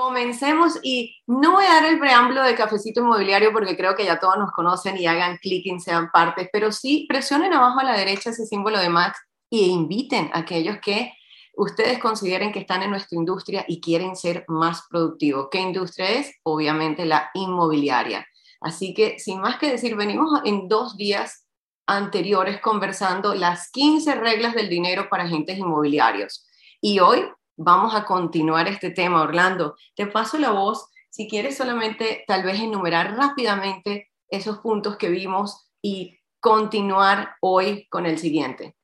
Comencemos 0.00 0.78
y 0.82 1.14
no 1.26 1.52
voy 1.52 1.64
a 1.66 1.74
dar 1.74 1.84
el 1.84 1.98
preámbulo 1.98 2.42
de 2.42 2.54
Cafecito 2.54 3.00
Inmobiliario 3.00 3.52
porque 3.52 3.76
creo 3.76 3.94
que 3.94 4.06
ya 4.06 4.18
todos 4.18 4.38
nos 4.38 4.50
conocen 4.50 4.96
y 4.96 5.06
hagan 5.06 5.36
clic 5.36 5.66
y 5.66 5.78
sean 5.78 6.10
parte, 6.10 6.48
pero 6.50 6.72
sí 6.72 7.04
presionen 7.06 7.52
abajo 7.52 7.80
a 7.80 7.84
la 7.84 7.92
derecha 7.92 8.30
ese 8.30 8.46
símbolo 8.46 8.78
de 8.78 8.88
Max 8.88 9.18
e 9.50 9.58
inviten 9.58 10.30
a 10.32 10.38
aquellos 10.38 10.78
que 10.78 11.12
ustedes 11.54 11.98
consideren 11.98 12.50
que 12.50 12.60
están 12.60 12.82
en 12.82 12.90
nuestra 12.90 13.18
industria 13.18 13.66
y 13.68 13.82
quieren 13.82 14.16
ser 14.16 14.46
más 14.48 14.84
productivos. 14.88 15.48
¿Qué 15.50 15.60
industria 15.60 16.08
es? 16.08 16.34
Obviamente 16.44 17.04
la 17.04 17.30
inmobiliaria. 17.34 18.26
Así 18.62 18.94
que, 18.94 19.18
sin 19.18 19.42
más 19.42 19.58
que 19.58 19.70
decir, 19.70 19.96
venimos 19.96 20.40
en 20.46 20.66
dos 20.66 20.96
días 20.96 21.46
anteriores 21.86 22.58
conversando 22.62 23.34
las 23.34 23.70
15 23.70 24.14
reglas 24.14 24.54
del 24.54 24.70
dinero 24.70 25.10
para 25.10 25.24
agentes 25.24 25.58
inmobiliarios. 25.58 26.46
Y 26.80 27.00
hoy 27.00 27.28
vamos 27.56 27.94
a 27.94 28.04
continuar 28.04 28.68
este 28.68 28.90
tema, 28.90 29.22
Orlando. 29.22 29.76
Te 29.94 30.06
paso 30.06 30.38
la 30.38 30.50
voz 30.50 30.90
si 31.10 31.28
quieres 31.28 31.56
solamente 31.56 32.24
tal 32.26 32.44
vez 32.44 32.60
enumerar 32.60 33.16
rápidamente 33.16 34.10
esos 34.28 34.58
puntos 34.58 34.96
que 34.96 35.08
vimos 35.08 35.70
y 35.82 36.18
continuar 36.38 37.36
hoy 37.40 37.88
con 37.88 38.06
el 38.06 38.18
siguiente. 38.18 38.76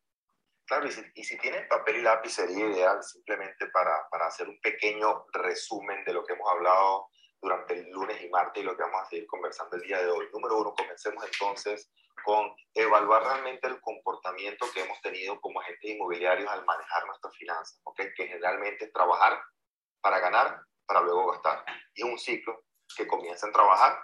Claro, 0.66 0.88
y 1.14 1.22
si, 1.22 1.38
tienen 1.38 1.68
papel 1.68 1.96
y 1.96 2.02
lápiz 2.02 2.30
sería 2.30 2.66
ideal 2.66 3.00
simplemente 3.02 3.68
para, 3.68 4.08
para 4.10 4.26
hacer 4.26 4.48
un 4.48 4.60
pequeño 4.60 5.26
resumen 5.32 6.04
de 6.04 6.12
lo 6.12 6.24
que 6.24 6.32
hemos 6.32 6.50
hablado 6.50 7.06
durante 7.40 7.74
el 7.74 7.90
lunes 7.90 8.20
y 8.20 8.28
martes 8.28 8.62
y 8.62 8.66
lo 8.66 8.76
que 8.76 8.82
vamos 8.82 9.02
a 9.02 9.08
seguir 9.08 9.26
conversando 9.26 9.76
el 9.76 9.82
día 9.82 10.02
de 10.02 10.10
hoy. 10.10 10.26
Número 10.32 10.58
uno, 10.58 10.74
comencemos 10.74 11.24
entonces 11.24 11.92
con 12.26 12.52
evaluar 12.74 13.22
realmente 13.22 13.68
el 13.68 13.80
comportamiento 13.80 14.66
que 14.74 14.80
hemos 14.80 15.00
tenido 15.00 15.40
como 15.40 15.60
agentes 15.60 15.92
inmobiliarios 15.92 16.50
al 16.50 16.64
manejar 16.64 17.06
nuestras 17.06 17.32
finanzas, 17.36 17.80
¿okay? 17.84 18.12
que 18.16 18.26
generalmente 18.26 18.86
es 18.86 18.92
trabajar 18.92 19.40
para 20.00 20.18
ganar, 20.18 20.60
para 20.86 21.02
luego 21.02 21.30
gastar. 21.30 21.64
Y 21.94 22.02
es 22.02 22.08
un 22.10 22.18
ciclo 22.18 22.64
que 22.96 23.06
comienza 23.06 23.46
en 23.46 23.52
trabajar, 23.52 24.02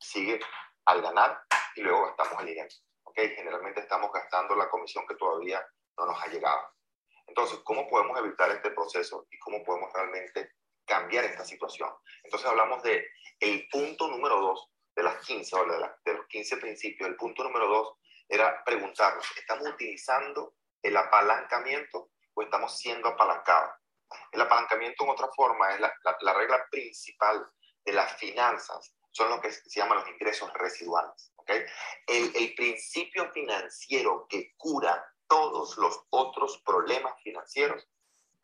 sigue 0.00 0.40
al 0.86 1.00
ganar 1.00 1.44
y 1.76 1.82
luego 1.82 2.06
gastamos 2.06 2.40
el 2.40 2.48
dinero. 2.48 2.68
¿okay? 3.04 3.36
Generalmente 3.36 3.82
estamos 3.82 4.10
gastando 4.12 4.56
la 4.56 4.68
comisión 4.68 5.06
que 5.06 5.14
todavía 5.14 5.64
no 5.96 6.06
nos 6.06 6.20
ha 6.20 6.26
llegado. 6.26 6.72
Entonces, 7.28 7.60
¿cómo 7.62 7.88
podemos 7.88 8.18
evitar 8.18 8.50
este 8.50 8.72
proceso 8.72 9.28
y 9.30 9.38
cómo 9.38 9.62
podemos 9.62 9.92
realmente 9.94 10.54
cambiar 10.84 11.24
esta 11.24 11.44
situación? 11.44 11.88
Entonces 12.24 12.48
hablamos 12.48 12.82
de 12.82 13.06
el 13.38 13.68
punto 13.70 14.08
número 14.08 14.40
dos 14.40 14.69
de 14.94 15.02
las 15.02 15.24
15, 15.24 15.56
o 15.56 15.64
de, 15.64 15.90
de 16.04 16.14
los 16.14 16.26
15 16.26 16.56
principios. 16.58 17.08
El 17.08 17.16
punto 17.16 17.42
número 17.44 17.68
dos 17.68 17.94
era 18.28 18.62
preguntarnos, 18.64 19.26
¿estamos 19.36 19.68
utilizando 19.68 20.54
el 20.82 20.96
apalancamiento 20.96 22.10
o 22.34 22.42
estamos 22.42 22.78
siendo 22.78 23.08
apalancados? 23.08 23.70
El 24.32 24.40
apalancamiento, 24.40 25.04
en 25.04 25.10
otra 25.10 25.28
forma, 25.34 25.74
es 25.74 25.80
la, 25.80 25.92
la, 26.20 26.32
regla 26.34 26.64
principal 26.70 27.44
de 27.84 27.92
las 27.92 28.16
finanzas, 28.16 28.94
son 29.10 29.30
lo 29.30 29.40
que 29.40 29.52
se 29.52 29.80
llaman 29.80 29.98
los 29.98 30.08
ingresos 30.08 30.52
residuales. 30.54 31.32
¿okay? 31.36 31.64
El, 32.06 32.34
el 32.36 32.54
principio 32.54 33.30
financiero 33.32 34.26
que 34.28 34.52
cura 34.56 35.04
todos 35.28 35.76
los 35.78 36.00
otros 36.10 36.60
problemas 36.64 37.14
financieros 37.22 37.86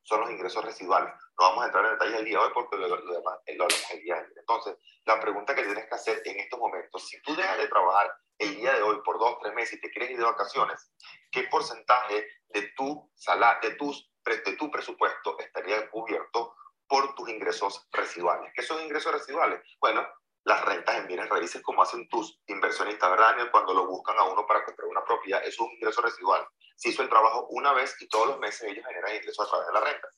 son 0.06 0.20
los 0.20 0.30
ingresos 0.30 0.64
residuales. 0.64 1.12
No 1.38 1.48
vamos 1.48 1.64
a 1.64 1.66
entrar 1.66 1.84
en 1.84 1.92
detalle 1.92 2.18
el 2.18 2.24
día 2.24 2.38
de 2.38 2.44
hoy 2.44 2.50
porque 2.54 2.76
lo, 2.76 2.88
demás 2.88 3.02
lo 3.10 3.64
hablamos 3.64 3.90
el 3.90 4.02
día 4.02 4.14
de 4.14 4.22
hoy. 4.22 4.32
Entonces, 4.36 4.76
la 5.04 5.20
pregunta 5.20 5.54
que 5.54 5.64
tienes 5.64 5.86
que 5.86 5.94
hacer 5.94 6.22
en 6.24 6.38
estos 6.38 6.60
momentos, 6.60 7.06
si 7.08 7.20
tú 7.22 7.34
dejas 7.34 7.58
de 7.58 7.66
trabajar 7.66 8.16
el 8.38 8.54
día 8.54 8.72
de 8.74 8.82
hoy 8.82 8.98
por 9.04 9.18
dos, 9.18 9.38
tres 9.42 9.52
meses 9.54 9.74
y 9.74 9.80
te 9.80 9.90
quieres 9.90 10.12
ir 10.12 10.18
de 10.18 10.24
vacaciones, 10.24 10.92
¿qué 11.32 11.42
porcentaje 11.50 12.24
de 12.50 12.62
tu, 12.76 13.10
sala, 13.16 13.58
de 13.60 13.74
tus, 13.74 14.08
de 14.24 14.52
tu 14.56 14.70
presupuesto 14.70 15.36
estaría 15.40 15.90
cubierto 15.90 16.54
por 16.86 17.14
tus 17.16 17.28
ingresos 17.28 17.88
residuales? 17.90 18.52
¿Qué 18.54 18.62
son 18.62 18.80
ingresos 18.82 19.12
residuales? 19.12 19.60
Bueno, 19.80 20.06
las 20.46 20.64
rentas 20.64 20.96
en 20.96 21.08
bienes 21.08 21.28
raíces 21.28 21.60
como 21.60 21.82
hacen 21.82 22.08
tus 22.08 22.40
inversionistas, 22.46 23.10
¿verdad? 23.10 23.50
Cuando 23.50 23.74
lo 23.74 23.86
buscan 23.86 24.16
a 24.16 24.22
uno 24.22 24.46
para 24.46 24.64
comprar 24.64 24.86
una 24.86 25.04
propiedad, 25.04 25.40
eso 25.40 25.50
es 25.50 25.60
un 25.60 25.72
ingreso 25.72 26.00
residual. 26.00 26.46
Si 26.76 26.90
hizo 26.90 27.02
el 27.02 27.08
trabajo 27.08 27.48
una 27.50 27.72
vez 27.72 27.96
y 28.00 28.08
todos 28.08 28.28
los 28.28 28.38
meses 28.38 28.62
ellos 28.70 28.86
generan 28.86 29.16
ingresos 29.16 29.44
a 29.44 29.50
través 29.50 29.66
de 29.66 29.72
la 29.72 29.80
renta. 29.80 30.08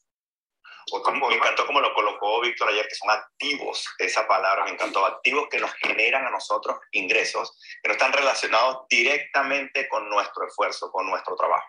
me 1.28 1.34
encantó 1.34 1.66
como 1.66 1.80
lo 1.80 1.94
colocó 1.94 2.42
Víctor 2.42 2.68
ayer, 2.68 2.86
que 2.86 2.94
son 2.94 3.10
activos, 3.10 3.86
esa 3.96 4.28
palabra 4.28 4.64
me 4.64 4.72
encantó, 4.72 5.06
activos 5.06 5.48
que 5.48 5.60
nos 5.60 5.72
generan 5.76 6.26
a 6.26 6.30
nosotros 6.30 6.78
ingresos, 6.92 7.58
que 7.82 7.88
no 7.88 7.94
están 7.94 8.12
relacionados 8.12 8.86
directamente 8.90 9.88
con 9.88 10.10
nuestro 10.10 10.46
esfuerzo, 10.46 10.92
con 10.92 11.08
nuestro 11.08 11.36
trabajo. 11.36 11.68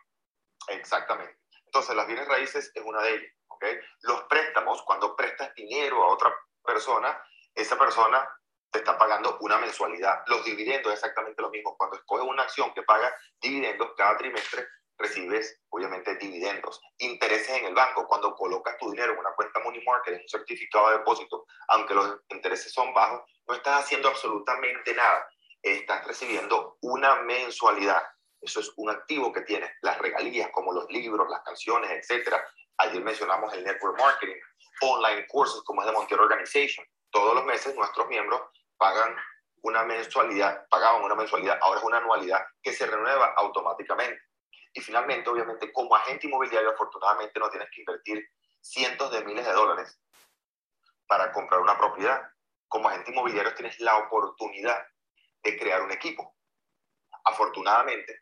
Exactamente. 0.67 1.39
Entonces, 1.63 1.95
las 1.95 2.07
bienes 2.07 2.27
raíces 2.27 2.73
es 2.75 2.83
una 2.83 3.01
de 3.03 3.15
ellas. 3.15 3.33
¿okay? 3.47 3.77
Los 4.01 4.23
préstamos, 4.23 4.81
cuando 4.83 5.15
prestas 5.15 5.55
dinero 5.55 6.03
a 6.03 6.07
otra 6.07 6.35
persona, 6.61 7.23
esa 7.55 7.79
persona 7.79 8.29
te 8.71 8.79
está 8.79 8.97
pagando 8.97 9.37
una 9.41 9.57
mensualidad. 9.57 10.23
Los 10.27 10.43
dividendos 10.45 10.93
es 10.93 10.99
exactamente 10.99 11.41
lo 11.41 11.49
mismo. 11.49 11.75
Cuando 11.77 11.97
escoges 11.97 12.25
una 12.27 12.43
acción 12.43 12.73
que 12.73 12.83
paga 12.83 13.13
dividendos 13.41 13.93
cada 13.97 14.17
trimestre, 14.17 14.67
recibes 14.97 15.61
obviamente 15.69 16.15
dividendos. 16.15 16.79
Intereses 16.97 17.49
en 17.49 17.65
el 17.65 17.73
banco, 17.73 18.05
cuando 18.07 18.35
colocas 18.35 18.77
tu 18.77 18.91
dinero 18.91 19.13
en 19.13 19.19
una 19.19 19.33
cuenta 19.33 19.59
money 19.61 19.83
market, 19.85 20.13
en 20.15 20.21
un 20.21 20.27
certificado 20.27 20.89
de 20.89 20.97
depósito, 20.97 21.45
aunque 21.69 21.93
los 21.95 22.19
intereses 22.29 22.71
son 22.71 22.93
bajos, 22.93 23.21
no 23.47 23.55
estás 23.55 23.83
haciendo 23.83 24.09
absolutamente 24.09 24.93
nada. 24.93 25.27
Estás 25.61 26.05
recibiendo 26.05 26.77
una 26.81 27.15
mensualidad. 27.21 28.03
Eso 28.41 28.59
es 28.59 28.71
un 28.75 28.89
activo 28.89 29.31
que 29.33 29.41
tienes. 29.41 29.71
Las 29.81 29.97
regalías 29.99 30.49
como 30.51 30.73
los 30.73 30.89
libros, 30.89 31.27
las 31.29 31.41
canciones, 31.43 32.09
etc. 32.09 32.35
Ayer 32.77 33.03
mencionamos 33.03 33.53
el 33.53 33.63
network 33.63 33.97
marketing, 33.99 34.37
online 34.81 35.27
courses 35.27 35.61
como 35.63 35.81
es 35.81 35.87
de 35.87 35.93
Montiel 35.93 36.19
Organization. 36.19 36.85
Todos 37.11 37.35
los 37.35 37.43
meses 37.45 37.75
nuestros 37.75 38.07
miembros 38.07 38.41
pagan 38.79 39.15
una 39.61 39.83
mensualidad, 39.83 40.67
pagaban 40.69 41.03
una 41.03 41.15
mensualidad, 41.15 41.59
ahora 41.61 41.79
es 41.79 41.85
una 41.85 41.97
anualidad 41.97 42.43
que 42.63 42.73
se 42.73 42.87
renueva 42.87 43.33
automáticamente. 43.37 44.21
Y 44.73 44.81
finalmente, 44.81 45.29
obviamente, 45.29 45.71
como 45.71 45.95
agente 45.95 46.27
inmobiliario, 46.27 46.71
afortunadamente 46.71 47.39
no 47.39 47.49
tienes 47.49 47.69
que 47.69 47.81
invertir 47.81 48.27
cientos 48.61 49.11
de 49.11 49.23
miles 49.25 49.45
de 49.45 49.51
dólares 49.51 49.99
para 51.07 51.31
comprar 51.31 51.59
una 51.59 51.77
propiedad. 51.77 52.21
Como 52.67 52.87
agente 52.87 53.11
inmobiliario 53.11 53.53
tienes 53.53 53.79
la 53.79 53.97
oportunidad 53.97 54.81
de 55.43 55.57
crear 55.57 55.81
un 55.81 55.91
equipo. 55.91 56.35
Afortunadamente, 57.25 58.21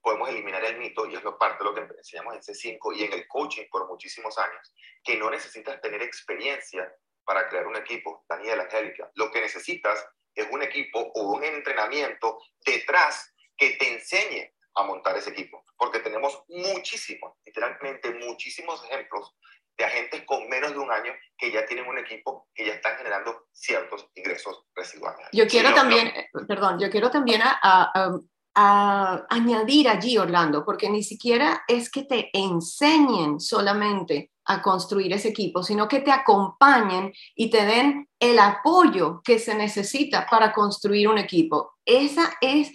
podemos 0.00 0.28
eliminar 0.28 0.64
el 0.64 0.78
mito, 0.78 1.06
y 1.06 1.16
es 1.16 1.22
lo 1.22 1.36
parte 1.36 1.58
de 1.58 1.64
lo 1.64 1.74
que 1.74 1.94
enseñamos 1.96 2.34
en 2.34 2.40
C5 2.40 2.96
y 2.96 3.04
en 3.04 3.12
el 3.12 3.28
coaching 3.28 3.64
por 3.70 3.86
muchísimos 3.88 4.38
años, 4.38 4.74
que 5.04 5.16
no 5.16 5.30
necesitas 5.30 5.80
tener 5.80 6.02
experiencia 6.02 6.92
para 7.24 7.48
crear 7.48 7.66
un 7.66 7.76
equipo, 7.76 8.24
Daniel, 8.28 8.60
Angélica. 8.60 9.10
Lo 9.14 9.30
que 9.30 9.40
necesitas 9.40 10.06
es 10.34 10.46
un 10.50 10.62
equipo 10.62 11.00
o 11.14 11.32
un 11.32 11.44
entrenamiento 11.44 12.38
detrás 12.64 13.34
que 13.56 13.70
te 13.70 13.92
enseñe 13.94 14.54
a 14.74 14.84
montar 14.84 15.16
ese 15.16 15.30
equipo. 15.30 15.64
Porque 15.76 16.00
tenemos 16.00 16.42
muchísimos, 16.48 17.34
literalmente 17.44 18.12
muchísimos 18.14 18.84
ejemplos 18.84 19.34
de 19.76 19.84
agentes 19.84 20.22
con 20.26 20.48
menos 20.48 20.72
de 20.72 20.78
un 20.78 20.90
año 20.90 21.12
que 21.36 21.50
ya 21.50 21.64
tienen 21.66 21.86
un 21.86 21.98
equipo 21.98 22.48
que 22.54 22.66
ya 22.66 22.74
están 22.74 22.96
generando 22.96 23.46
ciertos 23.52 24.08
ingresos 24.14 24.66
residuales. 24.74 25.26
Yo 25.32 25.46
quiero 25.46 25.74
también, 25.74 26.08
eh, 26.08 26.28
perdón, 26.46 26.78
yo 26.78 26.90
quiero 26.90 27.10
también 27.10 27.40
a, 27.42 27.58
a, 27.62 28.18
añadir 28.54 29.88
allí, 29.88 30.18
Orlando, 30.18 30.64
porque 30.64 30.90
ni 30.90 31.02
siquiera 31.02 31.62
es 31.68 31.90
que 31.90 32.02
te 32.02 32.30
enseñen 32.32 33.40
solamente 33.40 34.30
a 34.44 34.60
construir 34.60 35.12
ese 35.12 35.28
equipo, 35.28 35.62
sino 35.62 35.88
que 35.88 36.00
te 36.00 36.10
acompañen 36.10 37.12
y 37.34 37.48
te 37.48 37.64
den 37.64 38.08
el 38.18 38.38
apoyo 38.38 39.22
que 39.24 39.38
se 39.38 39.54
necesita 39.54 40.26
para 40.30 40.52
construir 40.52 41.08
un 41.08 41.18
equipo. 41.18 41.74
Esa 41.84 42.32
es 42.40 42.72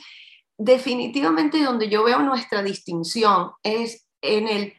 definitivamente 0.57 1.61
donde 1.61 1.89
yo 1.89 2.03
veo 2.03 2.19
nuestra 2.19 2.63
distinción, 2.63 3.51
es 3.63 4.07
en 4.21 4.47
el 4.47 4.73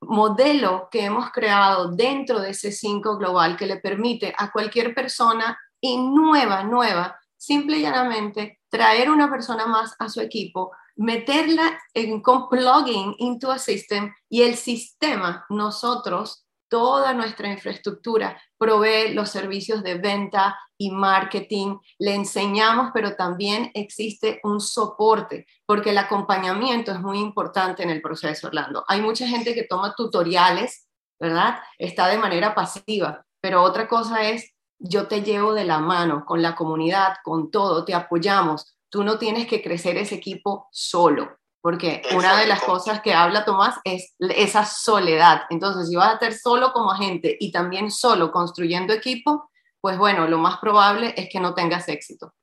modelo 0.00 0.88
que 0.90 1.04
hemos 1.04 1.30
creado 1.32 1.90
dentro 1.90 2.40
de 2.40 2.50
ese 2.50 2.72
5 2.72 3.18
global 3.18 3.56
que 3.56 3.66
le 3.66 3.76
permite 3.76 4.32
a 4.36 4.50
cualquier 4.50 4.94
persona 4.94 5.58
y 5.80 5.98
nueva, 5.98 6.62
nueva, 6.62 7.18
simple 7.36 7.78
y 7.78 7.82
llanamente 7.82 8.57
traer 8.70 9.10
una 9.10 9.30
persona 9.30 9.66
más 9.66 9.94
a 9.98 10.08
su 10.08 10.20
equipo, 10.20 10.72
meterla 10.96 11.78
en, 11.94 12.20
con 12.20 12.48
plugin 12.48 13.14
into 13.18 13.50
a 13.50 13.58
system 13.58 14.12
y 14.28 14.42
el 14.42 14.56
sistema, 14.56 15.46
nosotros, 15.48 16.44
toda 16.68 17.14
nuestra 17.14 17.48
infraestructura, 17.48 18.40
provee 18.58 19.14
los 19.14 19.30
servicios 19.30 19.82
de 19.82 19.94
venta 19.94 20.58
y 20.76 20.90
marketing, 20.90 21.78
le 21.98 22.14
enseñamos, 22.14 22.90
pero 22.92 23.16
también 23.16 23.70
existe 23.74 24.40
un 24.44 24.60
soporte, 24.60 25.46
porque 25.66 25.90
el 25.90 25.98
acompañamiento 25.98 26.92
es 26.92 27.00
muy 27.00 27.18
importante 27.18 27.82
en 27.82 27.90
el 27.90 28.02
proceso, 28.02 28.48
Orlando. 28.48 28.84
Hay 28.86 29.00
mucha 29.00 29.26
gente 29.26 29.54
que 29.54 29.64
toma 29.64 29.94
tutoriales, 29.96 30.88
¿verdad? 31.18 31.58
Está 31.78 32.06
de 32.08 32.18
manera 32.18 32.54
pasiva, 32.54 33.24
pero 33.40 33.62
otra 33.62 33.88
cosa 33.88 34.22
es 34.22 34.52
yo 34.78 35.08
te 35.08 35.22
llevo 35.22 35.54
de 35.54 35.64
la 35.64 35.78
mano 35.78 36.24
con 36.24 36.42
la 36.42 36.54
comunidad, 36.54 37.16
con 37.24 37.50
todo, 37.50 37.84
te 37.84 37.94
apoyamos. 37.94 38.78
Tú 38.88 39.04
no 39.04 39.18
tienes 39.18 39.46
que 39.46 39.62
crecer 39.62 39.96
ese 39.96 40.14
equipo 40.14 40.68
solo, 40.72 41.38
porque 41.60 42.02
una 42.14 42.38
de 42.38 42.46
las 42.46 42.62
cosas 42.62 43.00
que 43.00 43.12
habla 43.12 43.44
Tomás 43.44 43.76
es 43.84 44.14
esa 44.18 44.64
soledad. 44.64 45.42
Entonces, 45.50 45.88
si 45.88 45.96
vas 45.96 46.10
a 46.10 46.14
estar 46.14 46.32
solo 46.32 46.72
como 46.72 46.92
agente 46.92 47.36
y 47.38 47.52
también 47.52 47.90
solo 47.90 48.30
construyendo 48.30 48.94
equipo, 48.94 49.50
pues 49.80 49.98
bueno, 49.98 50.26
lo 50.26 50.38
más 50.38 50.58
probable 50.58 51.14
es 51.16 51.28
que 51.30 51.40
no 51.40 51.54
tengas 51.54 51.88
éxito. 51.88 52.34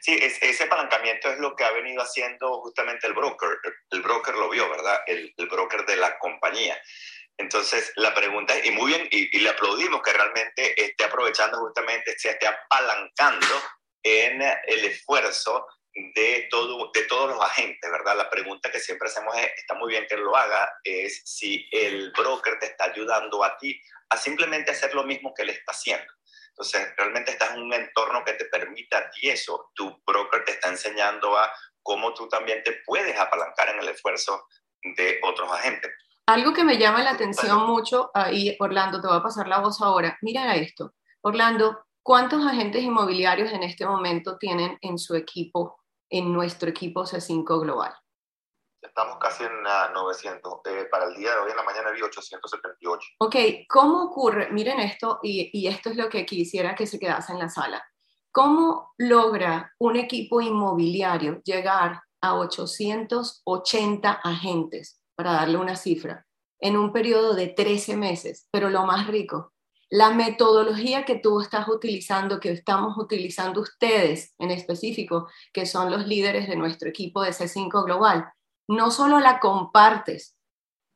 Sí, 0.00 0.12
ese 0.20 0.64
apalancamiento 0.64 1.30
es 1.30 1.38
lo 1.38 1.56
que 1.56 1.64
ha 1.64 1.72
venido 1.72 2.02
haciendo 2.02 2.60
justamente 2.60 3.06
el 3.06 3.14
broker. 3.14 3.48
El 3.90 4.02
broker 4.02 4.34
lo 4.34 4.50
vio, 4.50 4.68
¿verdad? 4.68 4.98
El, 5.06 5.32
el 5.36 5.48
broker 5.48 5.86
de 5.86 5.96
la 5.96 6.18
compañía. 6.18 6.76
Entonces, 7.36 7.92
la 7.96 8.14
pregunta 8.14 8.56
es, 8.56 8.66
y 8.66 8.70
muy 8.70 8.92
bien, 8.92 9.08
y, 9.10 9.38
le 9.38 9.48
aplaudimos 9.48 10.02
que 10.02 10.12
realmente 10.12 10.80
esté 10.82 11.04
aprovechando 11.04 11.58
justamente, 11.58 12.16
se 12.18 12.30
esté 12.30 12.46
apalancando 12.46 13.60
en 14.02 14.40
el 14.42 14.84
esfuerzo 14.84 15.66
de, 16.14 16.46
todo, 16.50 16.90
de 16.92 17.02
todos 17.02 17.30
los 17.30 17.40
agentes, 17.40 17.90
¿verdad? 17.90 18.16
La 18.16 18.30
pregunta 18.30 18.70
que 18.70 18.78
siempre 18.78 19.08
hacemos 19.08 19.36
es, 19.36 19.50
está 19.56 19.74
muy 19.74 19.90
bien 19.90 20.06
que 20.08 20.16
lo 20.16 20.36
haga, 20.36 20.72
es 20.84 21.22
si 21.24 21.68
el 21.72 22.12
broker 22.12 22.58
te 22.58 22.66
está 22.66 22.84
ayudando 22.84 23.42
a 23.42 23.56
ti 23.58 23.80
a 24.10 24.16
simplemente 24.16 24.70
hacer 24.70 24.94
lo 24.94 25.04
mismo 25.04 25.32
que 25.34 25.42
él 25.42 25.50
está 25.50 25.72
haciendo. 25.72 26.12
Entonces, 26.50 26.94
realmente 26.96 27.32
estás 27.32 27.54
en 27.54 27.62
un 27.62 27.74
entorno 27.74 28.24
que 28.24 28.34
te 28.34 28.44
permita 28.44 28.98
a 28.98 29.10
ti 29.10 29.28
eso. 29.28 29.72
Tu 29.74 30.00
broker 30.06 30.44
te 30.44 30.52
está 30.52 30.68
enseñando 30.68 31.36
a 31.36 31.52
cómo 31.82 32.14
tú 32.14 32.28
también 32.28 32.62
te 32.62 32.80
puedes 32.86 33.18
apalancar 33.18 33.70
en 33.70 33.80
el 33.80 33.88
esfuerzo 33.88 34.46
de 34.96 35.18
otros 35.22 35.50
agentes. 35.50 35.90
Algo 36.26 36.54
que 36.54 36.64
me 36.64 36.78
llama 36.78 37.02
la 37.02 37.10
atención 37.10 37.66
mucho, 37.66 38.10
ahí 38.14 38.56
Orlando, 38.58 38.98
te 38.98 39.06
voy 39.06 39.16
a 39.18 39.22
pasar 39.22 39.46
la 39.46 39.60
voz 39.60 39.82
ahora. 39.82 40.16
Mira 40.22 40.56
esto. 40.56 40.94
Orlando, 41.20 41.84
¿cuántos 42.02 42.46
agentes 42.46 42.82
inmobiliarios 42.82 43.52
en 43.52 43.62
este 43.62 43.86
momento 43.86 44.38
tienen 44.38 44.78
en 44.80 44.98
su 44.98 45.14
equipo, 45.16 45.76
en 46.08 46.32
nuestro 46.32 46.70
equipo 46.70 47.02
C5 47.02 47.60
Global? 47.60 47.94
Estamos 48.80 49.18
casi 49.18 49.44
en 49.44 49.62
900. 49.62 50.60
Eh, 50.64 50.86
para 50.90 51.06
el 51.06 51.14
día 51.14 51.32
de 51.32 51.40
hoy 51.40 51.50
en 51.50 51.56
la 51.58 51.62
mañana 51.62 51.90
vi 51.90 52.00
878. 52.00 53.06
Ok, 53.18 53.36
¿cómo 53.68 54.04
ocurre? 54.04 54.50
Miren 54.50 54.80
esto, 54.80 55.20
y, 55.22 55.50
y 55.52 55.66
esto 55.66 55.90
es 55.90 55.96
lo 55.96 56.08
que 56.08 56.24
quisiera 56.24 56.74
que 56.74 56.86
se 56.86 56.98
quedase 56.98 57.32
en 57.32 57.38
la 57.38 57.50
sala. 57.50 57.84
¿Cómo 58.32 58.94
logra 58.96 59.74
un 59.78 59.96
equipo 59.96 60.40
inmobiliario 60.40 61.42
llegar 61.44 62.00
a 62.22 62.34
880 62.34 64.10
agentes? 64.10 65.03
Para 65.16 65.32
darle 65.32 65.58
una 65.58 65.76
cifra, 65.76 66.26
en 66.60 66.76
un 66.76 66.92
periodo 66.92 67.34
de 67.34 67.48
13 67.48 67.96
meses, 67.96 68.48
pero 68.50 68.70
lo 68.70 68.84
más 68.86 69.06
rico, 69.06 69.52
la 69.90 70.10
metodología 70.10 71.04
que 71.04 71.16
tú 71.16 71.40
estás 71.40 71.68
utilizando, 71.68 72.40
que 72.40 72.50
estamos 72.50 72.96
utilizando 72.98 73.60
ustedes 73.60 74.34
en 74.38 74.50
específico, 74.50 75.28
que 75.52 75.66
son 75.66 75.90
los 75.90 76.06
líderes 76.06 76.48
de 76.48 76.56
nuestro 76.56 76.88
equipo 76.88 77.22
de 77.22 77.30
C5 77.30 77.84
Global, 77.84 78.26
no 78.68 78.90
solo 78.90 79.20
la 79.20 79.40
compartes, 79.40 80.34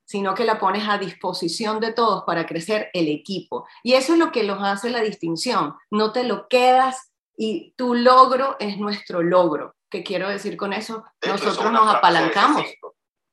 sino 0.05 0.35
que 0.35 0.45
la 0.45 0.59
pones 0.59 0.89
a 0.89 0.97
disposición 0.97 1.81
de 1.81 1.93
todos 1.93 2.25
para 2.25 2.47
crecer 2.47 2.89
el 2.95 3.09
equipo. 3.09 3.67
Y 3.83 3.93
eso 3.93 4.15
es 4.15 4.19
lo 4.19 4.33
que 4.33 4.43
los 4.43 4.59
hace 4.63 4.89
la 4.89 5.03
distinción. 5.03 5.75
No 5.91 6.13
te 6.13 6.25
lo 6.25 6.49
quedas 6.49 7.13
y 7.37 7.75
tu 7.77 7.95
logro 7.95 8.57
es 8.59 8.79
nuestro 8.79 9.23
logro. 9.23 9.77
¿Qué 9.91 10.03
quiero 10.03 10.29
decir 10.29 10.57
con 10.57 10.73
eso? 10.73 11.05
Nosotros 11.27 11.71
nos 11.71 11.95
apalancamos. 11.95 12.63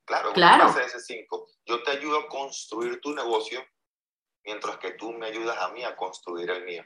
Claro, 0.06 0.32
claro. 0.32 0.68
ese 0.78 1.00
5 1.00 1.48
Yo 1.66 1.82
te 1.82 1.90
ayudo 1.90 2.20
a 2.20 2.28
construir 2.28 3.00
tu 3.00 3.12
negocio 3.12 3.64
mientras 4.44 4.78
que 4.78 4.92
tú 4.92 5.12
me 5.12 5.26
ayudas 5.26 5.58
a 5.58 5.68
mí 5.70 5.82
a 5.82 5.96
construir 5.96 6.48
el 6.50 6.64
mío. 6.64 6.84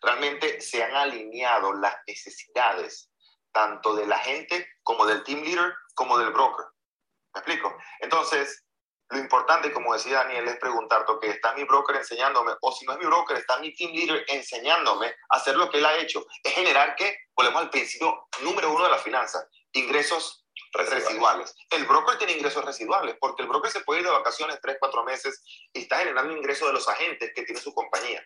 Realmente 0.00 0.60
se 0.60 0.82
han 0.82 0.94
alineado 0.94 1.74
las 1.74 1.94
necesidades 2.06 3.10
tanto 3.52 3.94
de 3.94 4.06
la 4.06 4.18
gente 4.18 4.66
como 4.82 5.04
del 5.04 5.22
team 5.22 5.42
leader 5.42 5.74
como 5.94 6.16
del 6.18 6.32
broker. 6.32 6.64
¿Me 7.34 7.40
explico? 7.40 7.76
Entonces, 8.00 8.64
lo 9.10 9.18
importante, 9.18 9.72
como 9.72 9.92
decía 9.92 10.24
Daniel, 10.24 10.48
es 10.48 10.56
preguntarte, 10.56 11.12
que 11.20 11.28
¿está 11.28 11.52
mi 11.52 11.64
broker 11.64 11.96
enseñándome? 11.96 12.52
O 12.62 12.72
si 12.72 12.86
no 12.86 12.92
es 12.92 12.98
mi 12.98 13.04
broker, 13.04 13.36
¿está 13.36 13.58
mi 13.58 13.74
team 13.74 13.92
leader 13.92 14.24
enseñándome 14.28 15.14
a 15.28 15.36
hacer 15.36 15.54
lo 15.56 15.70
que 15.70 15.78
él 15.78 15.86
ha 15.86 15.98
hecho? 15.98 16.24
Es 16.42 16.54
generar 16.54 16.96
que, 16.96 17.14
volvemos 17.36 17.60
al 17.60 17.70
principio 17.70 18.26
número 18.40 18.72
uno 18.72 18.84
de 18.84 18.90
la 18.90 18.98
finanza, 18.98 19.46
ingresos 19.72 20.41
residuales. 20.72 21.54
El 21.70 21.84
broker 21.84 22.18
tiene 22.18 22.34
ingresos 22.34 22.64
residuales 22.64 23.16
porque 23.20 23.42
el 23.42 23.48
broker 23.48 23.70
se 23.70 23.80
puede 23.80 24.00
ir 24.00 24.06
de 24.06 24.12
vacaciones 24.12 24.58
3, 24.60 24.76
4 24.80 25.04
meses 25.04 25.42
y 25.72 25.82
está 25.82 25.98
generando 25.98 26.36
ingresos 26.36 26.68
de 26.68 26.74
los 26.74 26.88
agentes 26.88 27.32
que 27.34 27.42
tiene 27.42 27.60
su 27.60 27.74
compañía. 27.74 28.24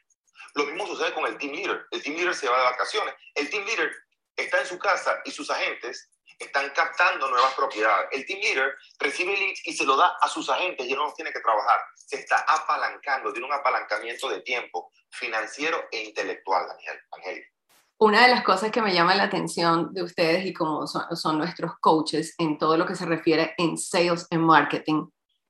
Lo 0.54 0.64
mismo 0.64 0.87
sucede 0.87 1.12
con 1.12 1.26
el 1.26 1.37
team 1.38 1.52
leader. 1.52 1.87
El 1.90 2.02
team 2.02 2.16
leader 2.16 2.34
se 2.34 2.48
va 2.48 2.58
de 2.58 2.64
vacaciones. 2.64 3.14
El 3.34 3.50
team 3.50 3.64
leader 3.64 3.93
está 4.37 4.60
en 4.60 4.66
su 4.66 4.78
casa 4.78 5.20
y 5.25 5.31
sus 5.31 5.50
agentes 5.50 6.10
están 6.38 6.70
captando 6.70 7.28
nuevas 7.28 7.54
propiedades. 7.54 8.08
El 8.12 8.26
team 8.26 8.40
leader 8.40 8.76
recibe 8.99 9.37
leads 9.37 9.66
y 9.66 9.72
se 9.72 9.84
lo 9.84 9.96
da 9.96 10.16
a 10.20 10.28
sus 10.28 10.49
agentes 10.50 10.87
y 10.87 10.92
no 10.92 11.04
los 11.04 11.14
tiene 11.14 11.32
que 11.32 11.40
trabajar. 11.40 11.81
Se 11.96 12.16
está 12.16 12.38
apalancando, 12.40 13.32
tiene 13.32 13.46
un 13.46 13.54
apalancamiento 13.54 14.28
de 14.28 14.40
tiempo 14.42 14.90
financiero 15.10 15.88
e 15.90 16.04
intelectual, 16.04 16.66
Daniel. 16.69 17.46
Una 17.98 18.22
de 18.22 18.28
las 18.28 18.43
cosas 18.43 18.70
que 18.70 18.82
me 18.82 18.93
llama 18.93 19.14
la 19.14 19.22
atención 19.22 19.94
de 19.94 20.02
ustedes 20.02 20.44
y 20.44 20.52
como 20.52 20.87
son, 20.87 21.38
nuestros 21.38 21.78
coaches 21.81 22.34
en 22.37 22.58
todo 22.58 22.76
lo 22.76 22.84
que 22.84 22.94
se 22.94 23.06
refiere 23.06 23.54
en 23.56 23.78
sales 23.78 24.26
and 24.31 24.43
marketing, 24.43 25.06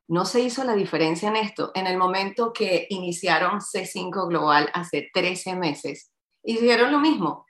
no 0.07 0.25
se 0.25 0.43
hizo 0.43 0.63
la 0.63 0.75
diferencia 0.75 1.29
en 1.29 1.35
esto. 1.35 1.73
En 1.75 1.89
el 1.89 1.99
momento 1.99 2.53
que 2.53 2.87
iniciaron 2.91 3.59
C5 3.61 4.29
Global 4.29 4.71
hace 4.75 5.11
13 5.13 5.57
meses, 5.57 6.13
hicieron 6.45 6.93
lo 6.93 7.01
mismo, 7.01 7.47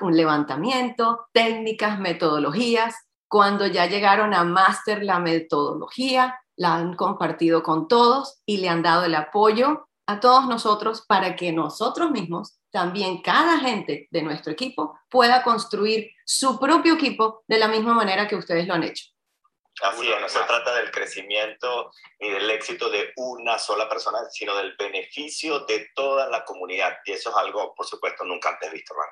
un 0.00 0.16
levantamiento, 0.16 1.26
técnicas, 1.34 2.00
metodologías. 2.00 2.94
Cuando 3.28 3.66
ya 3.66 3.84
llegaron 3.84 4.32
a 4.32 4.44
master 4.44 5.02
la 5.02 5.18
metodología, 5.18 6.40
la 6.56 6.76
han 6.76 6.96
compartido 6.96 7.62
con 7.62 7.86
todos 7.86 8.40
y 8.46 8.56
le 8.58 8.70
han 8.70 8.82
dado 8.82 9.04
el 9.04 9.14
apoyo 9.14 9.88
a 10.06 10.20
todos 10.20 10.48
nosotros 10.48 11.04
para 11.06 11.36
que 11.36 11.52
nosotros 11.52 12.10
mismos 12.10 12.61
también 12.72 13.20
cada 13.22 13.58
gente 13.58 14.08
de 14.10 14.22
nuestro 14.22 14.52
equipo 14.52 14.98
pueda 15.08 15.42
construir 15.42 16.10
su 16.24 16.58
propio 16.58 16.94
equipo 16.94 17.44
de 17.46 17.58
la 17.58 17.68
misma 17.68 17.94
manera 17.94 18.26
que 18.26 18.34
ustedes 18.34 18.66
lo 18.66 18.74
han 18.74 18.82
hecho. 18.82 19.04
Así 19.82 20.10
es, 20.10 20.20
no 20.20 20.28
se 20.28 20.40
trata 20.40 20.74
del 20.74 20.90
crecimiento 20.90 21.90
ni 22.18 22.30
del 22.30 22.50
éxito 22.50 22.90
de 22.90 23.12
una 23.16 23.58
sola 23.58 23.88
persona, 23.88 24.18
sino 24.30 24.56
del 24.56 24.74
beneficio 24.76 25.60
de 25.60 25.90
toda 25.94 26.28
la 26.28 26.44
comunidad. 26.44 26.98
Y 27.04 27.12
eso 27.12 27.30
es 27.30 27.36
algo, 27.36 27.74
por 27.74 27.86
supuesto, 27.86 28.24
nunca 28.24 28.50
antes 28.50 28.72
visto, 28.72 28.94
Ron. 28.94 29.08